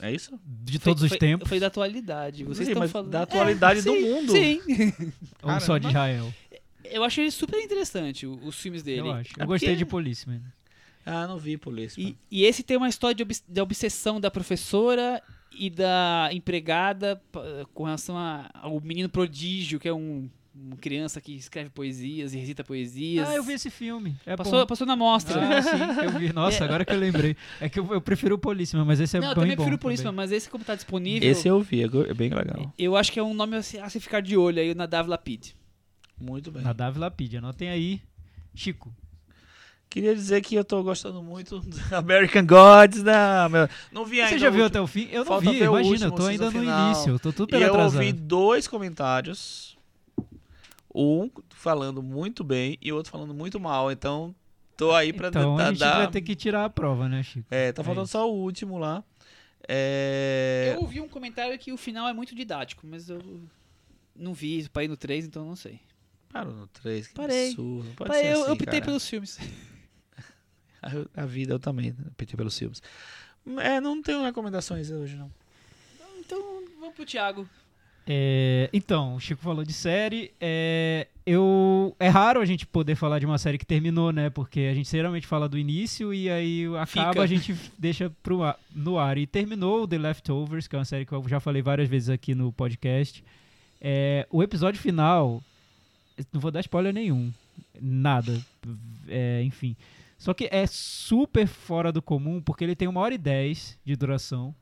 [0.00, 0.38] É isso?
[0.44, 1.48] De Foi- todos os foi- tempos?
[1.48, 2.44] Foi da atualidade.
[2.44, 3.10] Vocês Sim, estão mas falando.
[3.10, 4.32] da atualidade É, do sim, mundo.
[4.32, 4.60] Sim.
[5.42, 6.32] Ou só de Israel?
[6.84, 9.00] Eu acho ele super interessante, os filmes dele.
[9.00, 9.32] Eu acho.
[9.38, 10.40] É Eu gostei porque- de Policeman.
[11.04, 12.00] Ah, não vi polícia.
[12.00, 15.22] E, e esse tem uma história de, obs- de obsessão da professora
[15.58, 17.20] e da empregada
[17.74, 22.38] com relação a- ao menino prodígio, que é um, uma criança que escreve poesias e
[22.38, 23.28] recita poesias.
[23.28, 24.16] Ah, eu vi esse filme.
[24.26, 24.66] É Passou, bom.
[24.66, 25.40] passou na mostra.
[25.40, 26.32] Ah, sim, eu vi.
[26.32, 26.66] Nossa, É.
[26.66, 27.36] agora que eu lembrei.
[27.60, 29.62] É que eu, eu prefiro o Policeman, mas esse é Não, eu bem também bom.
[29.64, 30.16] prefiro por isso, também.
[30.16, 32.72] mas esse como tá disponível, Esse eu vi, é é bem legal.
[32.78, 34.74] eu acho que é um nome a se, a se ficar de olho aí, o
[34.74, 35.52] Nadav Lapid.
[36.20, 36.62] Muito bem.
[36.62, 38.00] Nadav Lapid, anotem aí.
[38.54, 38.92] Chico.
[39.90, 43.48] Queria dizer que eu tô gostando muito do American Gods, né?
[43.48, 43.68] meu?
[43.90, 44.32] Não vi ainda.
[44.32, 44.66] Você já viu último.
[44.66, 45.08] até o fim?
[45.10, 46.86] Eu não Falta vi, imagina, último, eu tô ainda no final.
[46.90, 47.10] início.
[47.12, 47.94] Eu tô tudo E pela eu atrasado.
[48.00, 49.76] ouvi dois comentários.
[50.94, 53.90] Um falando muito bem e outro falando muito mal.
[53.90, 54.34] Então,
[54.76, 55.96] tô aí pra Então tentar a gente dar.
[55.98, 57.46] vai ter que tirar a prova, né, Chico?
[57.50, 58.12] É, tá É faltando isso.
[58.12, 59.02] só o último lá.
[59.66, 60.72] É...
[60.74, 63.20] Eu ouvi um comentário que o final é muito didático, mas eu
[64.16, 65.80] não vi, parei no 3, então não sei.
[66.32, 67.48] Parou no 3, que Parei.
[67.48, 67.88] absurdo.
[67.96, 68.84] Pode Parei, ser eu, eu assim, optei cara.
[68.84, 69.38] pelos filmes.
[70.82, 72.04] A, a vida eu também né?
[72.10, 72.82] optei pelos filmes.
[73.60, 75.30] É, não tenho recomendações hoje, não.
[76.20, 77.48] Então vamos pro Thiago.
[78.10, 80.32] É, então, o Chico falou de série.
[80.40, 84.30] É, eu, é raro a gente poder falar de uma série que terminou, né?
[84.30, 87.22] Porque a gente geralmente fala do início e aí acaba, Fica.
[87.22, 89.18] a gente deixa pro ar- no ar.
[89.18, 92.08] E terminou o The Leftovers, que é uma série que eu já falei várias vezes
[92.08, 93.22] aqui no podcast.
[93.78, 95.42] É, o episódio final,
[96.32, 97.30] não vou dar spoiler nenhum,
[97.78, 98.40] nada.
[99.06, 99.76] É, enfim.
[100.18, 103.94] Só que é super fora do comum, porque ele tem uma hora e dez de
[103.96, 104.54] duração.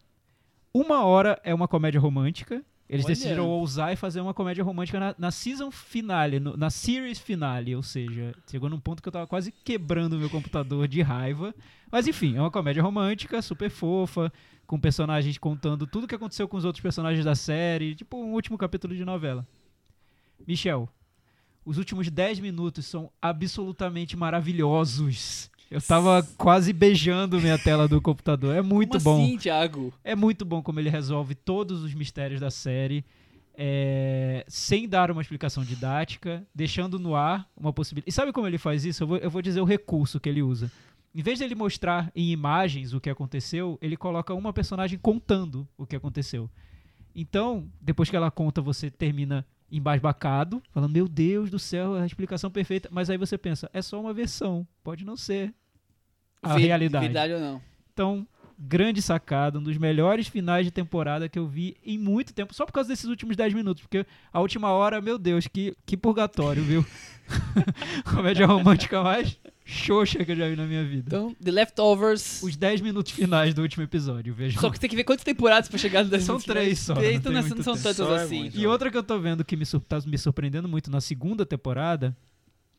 [0.73, 2.63] Uma hora é uma comédia romântica.
[2.89, 3.15] Eles Olha.
[3.15, 7.75] decidiram ousar e fazer uma comédia romântica na, na season finale, no- na series finale,
[7.75, 11.53] ou seja, chegou num ponto que eu tava quase quebrando o meu computador de raiva.
[11.91, 14.33] Mas enfim, é uma comédia romântica, super fofa,
[14.69, 18.57] com personagens contando tudo que aconteceu com os outros personagens da série, tipo um último
[18.57, 19.45] capítulo de novela.
[20.47, 20.89] Michel,
[21.67, 25.51] os últimos 10 minutos são absolutamente maravilhosos.
[25.71, 28.55] Eu tava quase beijando minha tela do computador.
[28.55, 29.25] É muito Como bom.
[29.25, 29.93] assim, Thiago?
[30.05, 33.05] É muito bom como ele resolve todos os mistérios da série,
[33.59, 38.11] é, sem dar uma explicação didática, deixando no ar uma possibilidade.
[38.11, 39.03] E sabe como ele faz isso?
[39.03, 40.71] Eu vou, eu vou dizer o recurso que ele usa.
[41.13, 45.67] em vez de ele mostrar em imagens o que aconteceu, ele coloca uma personagem contando
[45.77, 46.49] o que aconteceu.
[47.19, 52.51] Então, depois que ela conta, você termina embasbacado, falando, meu Deus do céu, a explicação
[52.51, 52.91] perfeita.
[52.93, 55.55] Mas aí você pensa, é só uma versão, pode não ser
[56.43, 57.07] a realidade.
[57.07, 57.63] Verdade ou não.
[57.91, 58.29] Então,
[58.59, 62.67] grande sacada, um dos melhores finais de temporada que eu vi em muito tempo, só
[62.67, 66.63] por causa desses últimos 10 minutos, porque a última hora, meu Deus, que, que purgatório,
[66.63, 66.85] viu?
[68.15, 69.39] Comédia romântica mais
[69.69, 71.05] xoxa que eu já vi na minha vida.
[71.09, 72.41] Então, The Leftovers.
[72.43, 74.61] Os 10 minutos finais do último episódio, veja.
[74.61, 76.95] Só que você tem que ver quantas temporadas pra chegar no 10 São três só,
[76.95, 77.83] Três, não Então não, muito são tempo.
[77.85, 78.39] tantas é assim.
[78.43, 78.57] muito.
[78.59, 81.45] E outra que eu tô vendo que me sur- tá me surpreendendo muito na segunda
[81.45, 82.17] temporada,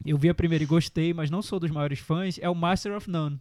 [0.05, 2.95] eu vi a primeira e gostei, mas não sou dos maiores fãs, é o Master
[2.95, 3.37] of None.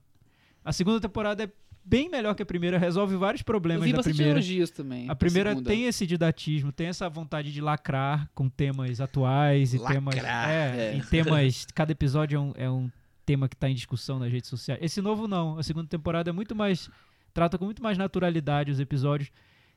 [0.65, 1.49] A segunda temporada é
[1.85, 4.33] bem melhor que a primeira, resolve vários problemas da primeira.
[4.33, 5.09] elogios também.
[5.09, 5.71] A primeira segunda.
[5.71, 10.17] tem esse didatismo, tem essa vontade de lacrar com temas atuais e temas.
[10.17, 10.51] Lacrar.
[10.51, 10.97] É, É.
[10.97, 11.65] e temas.
[11.73, 12.91] Cada episódio é um, é um
[13.27, 14.81] tema que está em discussão nas redes sociais.
[14.83, 15.59] Esse novo não.
[15.59, 16.89] A segunda temporada é muito mais.
[17.35, 19.31] Trata com muito mais naturalidade os episódios.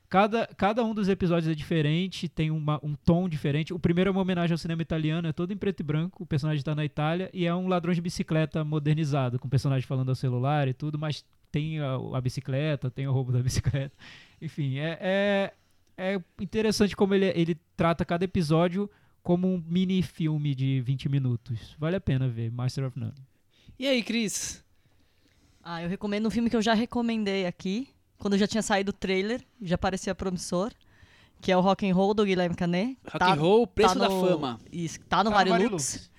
[0.08, 3.72] Cada, cada um dos episódios é diferente, tem uma- um tom diferente.
[3.72, 6.22] O primeiro é uma homenagem ao cinema italiano, é todo em preto e branco.
[6.22, 9.86] O personagem está na Itália e é um ladrão de bicicleta modernizado, com o personagem
[9.86, 13.94] falando ao celular e tudo, mas tem a, a bicicleta, tem o roubo da bicicleta.
[14.42, 15.52] Enfim, é, é,
[15.96, 18.90] é interessante como ele, ele trata cada episódio
[19.22, 21.76] como um mini filme de 20 minutos.
[21.78, 23.12] Vale a pena ver, Master of None.
[23.80, 24.62] E aí, Cris?
[25.64, 27.88] Ah, eu recomendo um filme que eu já recomendei aqui,
[28.18, 30.70] quando já tinha saído o trailer, já parecia promissor,
[31.40, 32.98] que é o Rock and Roll do Guilherme Canet.
[33.10, 34.60] Rock and Roll, Preço da no- Fama.
[34.70, 36.10] Isso, tá no Tá no Varilux.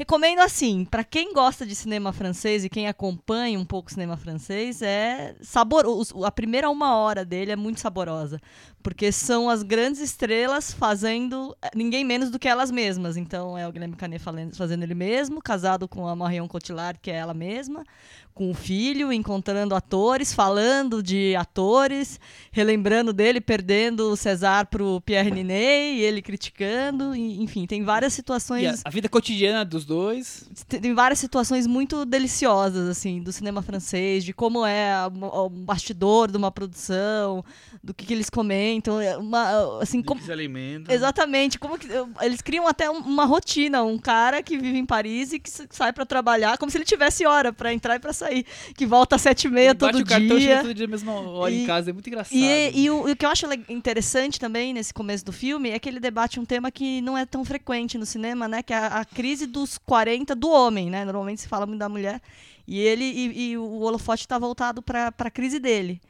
[0.00, 4.16] Recomendo assim, pra quem gosta de cinema francês e quem acompanha um pouco o cinema
[4.16, 6.24] francês, é saboroso.
[6.24, 8.40] A primeira uma hora dele é muito saborosa,
[8.82, 13.18] porque são as grandes estrelas fazendo eh, ninguém menos do que elas mesmas.
[13.18, 14.24] Então é o Guilherme Canet
[14.54, 17.84] fazendo ele mesmo, casado com a Marion Cotillard, que é ela mesma,
[18.34, 22.18] com o filho, encontrando atores, falando de atores,
[22.50, 28.12] relembrando dele, perdendo o César pro Pierre Ninet, e ele criticando, e- enfim, tem várias
[28.14, 30.48] situações a vida cotidiana dos dois.
[30.68, 36.36] tem várias situações muito deliciosas, assim, do cinema francês, de como é o bastidor de
[36.36, 37.44] uma produção,
[37.82, 40.18] do que, que eles comentam, é uma, assim, como...
[40.20, 40.92] que se alimenta.
[40.92, 41.86] Exatamente, como que
[42.22, 45.92] eles criam até um- uma rotina, um cara que vive em Paris e que sai
[45.92, 49.22] pra trabalhar, como se ele tivesse hora pra entrar e pra sair, que volta às
[49.22, 50.62] sete e meia Bate todo o cartão chega dia.
[50.62, 51.90] todo dia mesmo hora em E- casa.
[51.90, 52.36] É muito engraçado.
[52.36, 55.78] E, e o, e o que eu acho interessante também nesse começo do filme é
[55.78, 58.62] que ele debate um tema que não é tão frequente no cinema, né?
[58.62, 61.04] Que é a, a crise dos 40 do homem, né?
[61.04, 62.20] Normalmente se fala muito da mulher.
[62.66, 66.00] E ele e, e o holofote está voltado para a crise dele.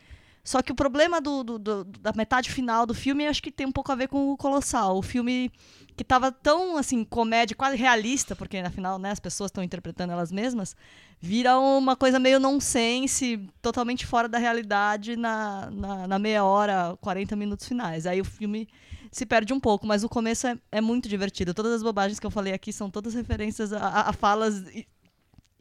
[0.42, 3.66] Só que o problema do, do- do- da metade final do filme acho que tem
[3.66, 4.96] um pouco a ver com o Colossal.
[4.96, 5.50] O filme
[5.96, 10.32] que estava tão, assim, comédia, quase realista, porque afinal, né, as pessoas estão interpretando elas
[10.32, 10.74] mesmas,
[11.20, 17.36] vira uma coisa meio nonsense, totalmente fora da realidade na, na, na meia hora, 40
[17.36, 18.06] minutos finais.
[18.06, 18.66] Aí o filme
[19.12, 21.52] se perde um pouco, mas o começo é, é muito divertido.
[21.52, 24.64] Todas as bobagens que eu falei aqui são todas referências a, a- a falas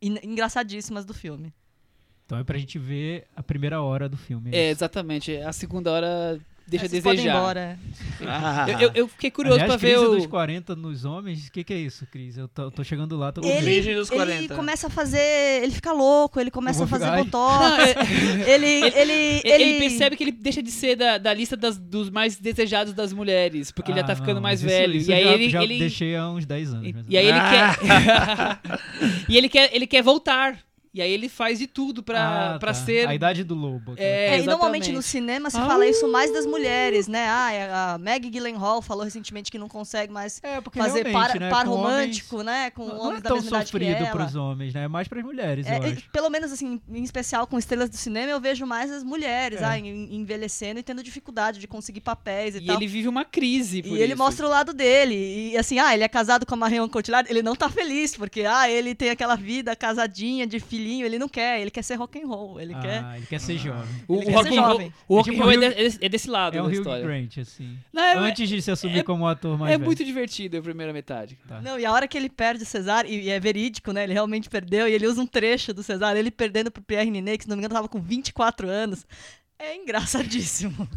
[0.02, 1.54] engraçadíssimas do filme.
[2.30, 4.52] Então é pra gente ver a primeira hora do filme.
[4.54, 5.36] É, exatamente.
[5.38, 7.40] A segunda hora deixa a Vocês podem ir desejar.
[7.40, 7.80] embora.
[8.28, 10.16] Ah, Eu, eu- eu fiquei curioso Aliás, pra ver crise o...
[10.16, 12.38] dos 40 nos homens, o que, que é isso, Cris?
[12.38, 13.66] Eu tô, tô chegando lá, tô com Ele.
[13.66, 14.56] Virgem dos ele 40.
[14.56, 15.64] começa a fazer.
[15.64, 17.60] Ele fica louco, ele começa a fazer ficar- botox.
[17.66, 17.96] Não, é-
[18.54, 22.12] ele, ele, Ele, ele, percebe que ele deixa de ser da, da lista das- dos
[22.12, 24.94] mais desejados das mulheres, porque ele já tá Ah, ficando não, mais isso- velho.
[24.96, 26.86] isso e aí eu já, ele, já ele deixei há uns 10 anos.
[26.88, 28.60] e, e aí ele Ah.
[28.62, 28.80] quer
[29.28, 30.60] e ele quer ele quer voltar.
[30.91, 32.74] E aí ele faz de tudo pra, Ah, pra tá.
[32.74, 33.94] ser A idade do lobo.
[33.95, 35.66] É, É, e normalmente no cinema se Ah.
[35.68, 37.28] fala isso mais das mulheres, né?
[37.28, 41.49] Ah, a Meg Gyllenhaal falou recentemente que não consegue mais É, porque fazer par, né,
[41.49, 42.72] par com romântico, né?
[42.72, 44.84] Com Homens, não, não homens é da tão mesma idade que sofrido pros homens, né?
[44.86, 46.10] É mais pras mulheres, É, eu é, acho.
[46.11, 49.66] pelo menos assim, em especial com estrelas do cinema, eu vejo mais as mulheres, É.
[49.66, 52.76] ah, en- envelhecendo e tendo dificuldade de conseguir papéis e, e tal.
[52.78, 54.18] ele vive uma crise por E ele isso.
[54.18, 55.52] mostra o lado dele.
[55.53, 58.41] E assim, ah, ele é casado com a Marion Cotillard, ele não tá feliz, porque
[58.41, 62.20] ah, ele tem aquela vida casadinha de filhinho, ele não quer, ele quer ser rock
[62.22, 63.18] and roll, ele ah, quer.
[63.18, 63.84] ele quer ser jovem.
[64.08, 64.94] o, ele o quer Rock ser jovem.
[65.08, 67.04] o Rock É and tipo Roll é, de- é desse lado É da Hugh história.
[67.06, 67.78] Grant, assim.
[67.92, 69.86] Não, é, Antes de se assumir é- como ator mais é velho.
[69.86, 71.38] muito divertido a primeira metade.
[71.48, 71.62] Tá.
[71.62, 74.04] Não, e a hora que ele perde o Cesar, e, e é verídico, né?
[74.04, 77.38] Ele realmente perdeu, e ele usa um trecho do Cesar, ele perdendo pro Pierre Ninet,
[77.40, 79.06] que se não me engano tava com 24 anos.
[79.58, 80.88] É engraçadíssimo.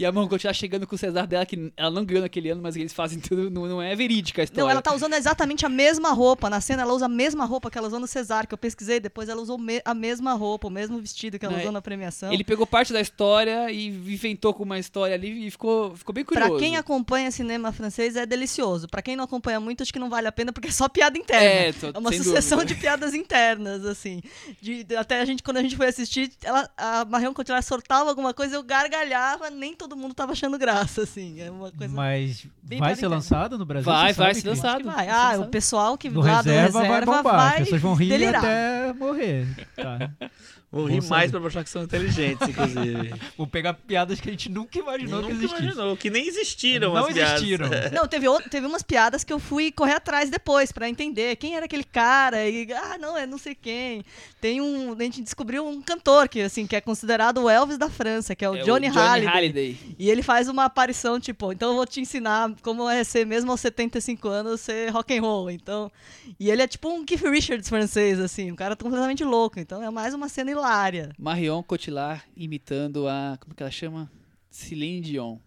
[0.00, 2.62] E a Marion Cotillard chegando com o Cesar dela, que ela não ganhou naquele ano,
[2.62, 4.62] mas eles fazem tudo, não, não é verídica a história.
[4.64, 6.48] Não, ela tá usando exatamente a mesma roupa.
[6.48, 8.98] Na cena, ela usa a mesma roupa que ela usou no Cesar, que eu pesquisei.
[8.98, 11.82] Depois ela usou me- a mesma roupa, o mesmo vestido que ela Não, usou na
[11.82, 12.32] premiação.
[12.32, 16.24] Ele pegou parte da história e inventou com uma história ali e ficou, ficou bem
[16.24, 16.50] curioso.
[16.50, 18.88] Pra quem acompanha cinema francês é delicioso.
[18.88, 21.18] Pra quem não acompanha muito, acho que não vale a pena porque é só piada
[21.18, 21.44] interna.
[21.44, 22.74] É, tô- É uma sucessão dúvida.
[22.74, 24.22] de piadas internas, assim.
[24.62, 28.32] De- até a gente, quando a gente foi assistir, ela, a Marion Cotillard soltava alguma
[28.32, 31.40] coisa, eu gargalhava, nem todo mundo tava achando graça, assim.
[31.40, 31.94] É uma coisa.
[31.94, 33.90] Mas bem vai ser lançado no Brasil?
[33.90, 34.58] Vai, vai ser Cris?
[34.58, 34.84] lançado.
[34.84, 35.06] vai.
[35.06, 37.52] Vai Ah, o pessoal que No lá reserva, do reserva vai bombar.
[37.52, 38.44] As pessoas vão rir delirar.
[38.44, 39.46] até morrer.
[39.76, 40.10] Tá.
[40.72, 41.30] Vou rir mais saber.
[41.32, 43.12] pra mostrar que são inteligentes, inclusive.
[43.36, 45.64] Vou pegar piadas que a gente nunca imaginou Nunca que existissem.
[45.64, 47.32] imaginou, que nem existiram Não as piadas.
[47.42, 47.68] existiram.
[47.92, 51.56] Não, teve, outro- teve umas piadas que eu fui correr atrás depois pra entender quem
[51.56, 54.04] era aquele cara e ah, não, é não sei quem.
[54.40, 57.90] Tem um, a gente descobriu um cantor que assim, que é considerado o Elvis da
[57.90, 59.26] França, que é o É Johnny, Halliday.
[59.26, 59.78] Halliday.
[59.98, 63.50] E ele faz uma aparição tipo, então eu vou te ensinar como é ser mesmo
[63.50, 65.50] aos 75 anos ser rock and roll.
[65.50, 65.90] Então,
[66.38, 69.58] e ele é tipo um Keith Richards francês assim, um cara completamente louco.
[69.58, 73.38] Então é mais uma cena hilária, Marion Cotillard imitando a.
[73.40, 74.10] Como que ela chama?
[74.50, 75.40] Celine Dion.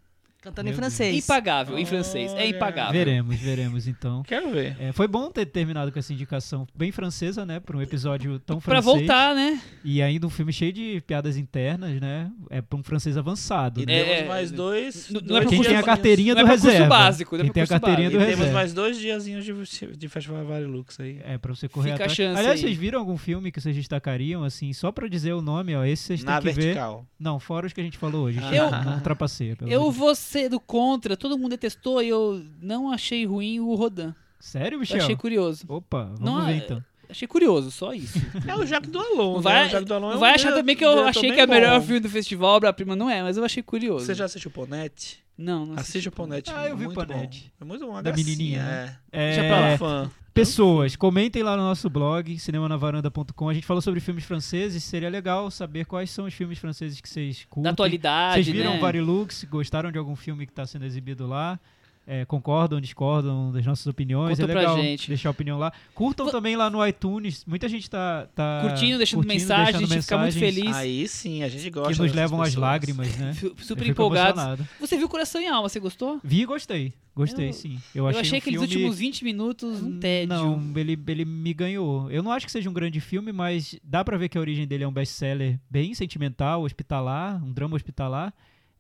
[0.43, 0.93] Cantando Meu em Deus.
[0.95, 1.23] francês.
[1.23, 2.33] Impagável, em francês.
[2.33, 2.91] É impagável.
[2.93, 4.21] Veremos, veremos então.
[4.23, 4.75] Quero ver.
[4.79, 7.59] É, foi bom ter terminado com essa indicação bem francesa, né?
[7.59, 8.97] Pra um episódio tão Pra francês.
[9.07, 9.61] voltar, né?
[9.83, 12.29] E ainda um filme cheio de piadas internas, né?
[12.49, 13.81] É pra um francês avançado.
[13.81, 13.93] E né?
[13.99, 15.09] É, temos é, mais é, dois.
[15.09, 16.87] não- não dois é pra Quem tem a carteirinha Não é do pra reserva.
[16.87, 18.31] básico, não é Quem pra tem a carteirinha do E básico.
[18.31, 18.59] temos reserva.
[18.59, 21.19] mais dois diazinhos de, de Festival Varilux aí.
[21.23, 22.13] É, pra você correr Fica a atrás.
[22.15, 22.65] chance Aliás, aí.
[22.67, 26.03] vocês viram algum filme que vocês destacariam, assim, só pra dizer o nome, ó, esse
[26.03, 26.61] vocês Na têm que ver.
[26.65, 27.05] vertical.
[27.19, 28.39] Não, fora os que a gente falou hoje.
[28.51, 29.55] Eu- Não ultrapasseia.
[29.55, 33.73] pelo Eu vou ser do contra, todo mundo detestou e eu não achei ruim o
[33.75, 34.13] Rodan.
[34.39, 34.97] Sério, Eu Michel?
[35.01, 35.63] achei curioso.
[35.69, 36.83] Opa, vamos Não, ver então.
[37.13, 38.19] Achei curioso, só isso.
[38.47, 39.41] É o Jacques Doalon, Não né?
[39.43, 41.45] vai, o Jacques Doalon é não um vai achar também que eu achei que é
[41.45, 44.03] o melhor filme do festival, obra-prima não é, mas eu achei curioso.
[44.05, 45.23] Você já assistiu Ponete?
[45.37, 46.51] Não, não Assiste o Ponete.
[46.51, 47.51] Ah, eu vi muito Ponete.
[47.59, 47.65] Bom.
[47.65, 47.91] É muito bom.
[47.91, 48.97] uma Da gracinha, menininha, né?
[49.11, 49.35] É, É.
[49.35, 50.11] Deixa pra lá, fã.
[50.33, 53.49] Pessoas, comentem lá no nosso blog, cinemanavaranda.com.
[53.49, 54.83] A gente falou sobre filmes franceses.
[54.83, 57.63] Seria legal saber quais são os filmes franceses que vocês curtem.
[57.63, 58.79] Da atualidade, Vocês viram né?
[58.79, 59.43] Varilux?
[59.43, 61.59] Gostaram de algum filme que está sendo exibido lá?
[62.05, 64.37] É, concordam, discordam das nossas opiniões?
[64.37, 65.07] Conta é pra legal gente.
[65.07, 65.71] deixar a opinião lá.
[65.95, 67.45] Curtam Vo- também lá no iTunes.
[67.45, 70.75] Muita gente tá, tá Curtindo, deixando curtindo, mensagem, deixando a gente fica muito feliz.
[70.75, 71.93] Aí sim, a gente gosta.
[71.93, 73.33] Que nos levam às lágrimas, né?
[73.57, 74.65] Super empolgados.
[74.81, 76.19] Você viu Coração e Alma, você gostou?
[76.21, 76.93] Vi e gostei.
[77.15, 77.79] Gostei, Eu- sim.
[77.95, 78.75] Eu Eu achei, achei um aqueles filme...
[78.75, 80.27] últimos 20 minutos um tédio.
[80.35, 82.11] Não, ele, ele me ganhou.
[82.11, 84.67] Eu não acho que seja um grande filme, mas dá pra ver que a origem
[84.67, 88.33] dele é um best-seller bem sentimental, hospitalar, um drama hospitalar.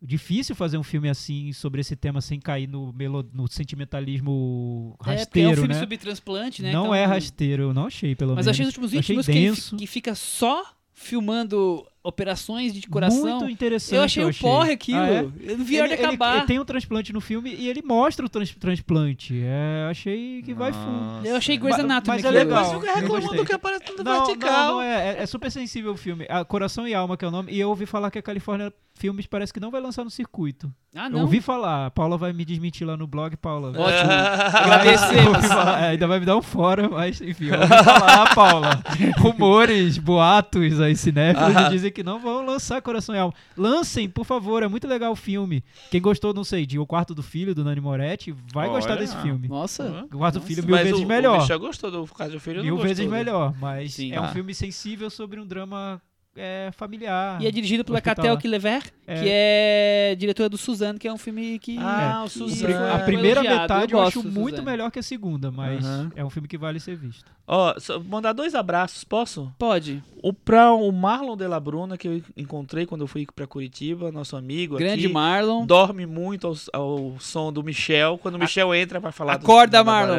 [0.05, 4.97] Difícil fazer um filme assim sobre esse tema sem cair no, melo, no sentimentalismo É,
[4.97, 5.79] porque é um rasteiro, filme né?
[5.79, 6.71] sobre transplante, né?
[6.73, 8.47] Não Então- é rasteiro, eu não achei, pelo Mas menos.
[8.59, 10.63] achei os últimos Eu 20 achei minutos que, ele que fica só
[10.93, 13.39] filmando operações de coração.
[13.39, 13.95] Muito interessante.
[13.97, 14.99] eu achei o porre aquilo.
[14.99, 15.19] Ah, é?
[15.41, 16.37] Eu não vi Ele- ele- acabar.
[16.37, 19.39] ele tem um transplante no filme e ele mostra o trans- transplante.
[19.43, 20.91] É, achei que vai fundo.
[20.91, 21.27] Nossa.
[21.27, 22.81] Eu achei Grey's Mas- Anatomy mas é legal.
[22.81, 24.51] Fica eu reclamando que aparece tudo Não, vertical.
[24.67, 25.23] não, não é, é.
[25.23, 26.25] é super sensível o filme.
[26.29, 27.51] A Coração e Alma, que é o nome.
[27.53, 30.71] E eu ouvi falar que a Califórnia Filmes parece que não vai lançar no circuito.
[30.95, 31.21] Ah, Eu não.
[31.21, 31.87] ouvi falar.
[31.87, 33.69] A Paula vai me desmentir lá no blog, Paula.
[33.69, 33.81] Ótimo.
[34.53, 35.45] Eu Agradecemos.
[35.81, 38.83] é, ainda vai me dar um fora, mas enfim, eu ouvi falar, Paula.
[39.17, 43.33] Rumores, boatos aí, cinéfilos dizem que não vão lançar Coração e Alma.
[43.55, 45.63] Lancem, por favor, é muito legal o filme.
[45.91, 48.75] Quem gostou, não sei, de O Quarto do Filho, do Nani Moretti, vai Olha.
[48.77, 49.47] gostar desse filme.
[49.47, 50.05] Nossa.
[50.11, 50.45] O Quarto do.
[50.45, 51.37] Filho, mil Mas vezes o, melhor.
[51.37, 53.17] O Michel gostou do caso do filho, Mil não vezes gostou, né?
[53.23, 54.11] melhor, mas Sim.
[54.11, 54.29] é um Ah.
[54.33, 56.01] filme sensível sobre um drama
[56.35, 57.41] é, familiar.
[57.41, 58.01] E é dirigido pela.
[58.01, 59.15] Catel Kilever, É.
[59.21, 61.77] que é diretora do Suzanne, que é um filme que...
[61.79, 62.25] Ah, É.
[62.25, 62.85] o Suzano.
[62.85, 65.83] A foi primeira elogiado, metade eu eu, acho do muito melhor que a segunda, mas
[65.85, 66.11] Aham.
[66.15, 67.31] é um filme que vale ser visto.
[67.45, 69.51] Ó, só mandar dois abraços, posso?
[69.59, 70.01] Pode.
[70.21, 74.11] O pra o Marlon de la Bruna, que eu encontrei quando eu fui pra Curitiba,
[74.11, 75.13] nosso amigo Grande aqui.
[75.13, 75.65] Marlon.
[75.65, 78.17] Dorme muito ao, ao som do Michel.
[78.17, 80.15] Quando o Michel entra pra falar do Acorda, da Marlon.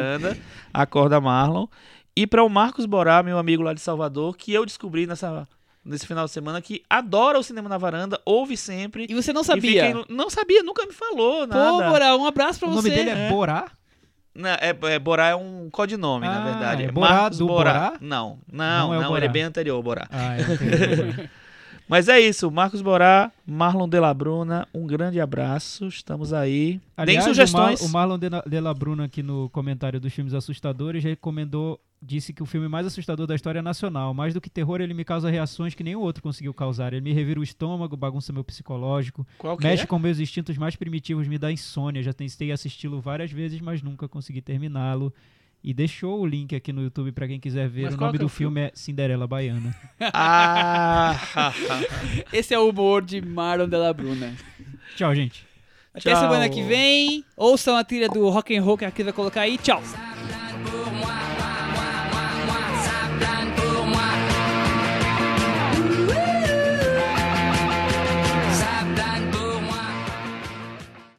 [0.73, 1.65] acorda Marlon.
[2.15, 5.45] E para o Marcos Borá, meu amigo lá de Salvador, que eu descobri nessa,
[5.85, 9.05] nesse final de semana, que adora o cinema na varanda, ouve sempre.
[9.09, 9.91] E você não sabia?
[9.91, 11.89] em- não sabia, nunca me falou Pô, nada.
[11.89, 12.89] Bora, um abraço pra o você.
[12.89, 13.29] nome dele é, É.
[13.29, 13.65] Borá?
[14.37, 16.83] Não, é, é, Borá é um codinome, na Ah, verdade.
[16.83, 17.73] é É Borá Marcos do Borá.
[17.73, 17.93] Borá?
[18.01, 19.19] Não, Não não, é o não, Borá.
[19.19, 20.07] ele é bem anterior ao Borá.
[20.11, 21.29] Ah, é, entendi.
[21.87, 26.81] Mas é isso, Marcos Borá, Marlon de la Bruna, um grande abraço, estamos aí.
[26.97, 27.79] Aliás, Deem sugestões.
[27.81, 32.33] O, Mar, o Marlon de, la Bruna aqui no comentário dos filmes assustadores recomendou, disse
[32.33, 34.15] que o filme mais assustador da história é nacional.
[34.15, 36.91] Mais do que terror, ele me causa reações que nenhum outro conseguiu causar.
[36.91, 39.25] Ele me revira o estômago, bagunça meu psicológico,
[39.61, 39.85] mexe é?
[39.85, 42.01] com meus instintos mais primitivos, me dá insônia.
[42.01, 45.13] Já tentei assisti-lo várias vezes, mas nunca consegui terminá-lo.
[45.67, 47.85] E deixou o link aqui no YouTube pra quem quiser ver.
[47.85, 49.75] Mas o nome é do o filme é Cinderela Baiana.
[50.13, 51.17] Ah,
[52.31, 54.31] Esse é o humor de Marlon Della Bruna.
[54.95, 55.43] Tchau, gente.
[55.91, 56.21] Até Tchau.
[56.21, 57.25] semana que vem.
[57.35, 59.57] Ouçam a trilha do rock and roll que a Cris vai colocar aí.
[59.57, 59.81] Tchau.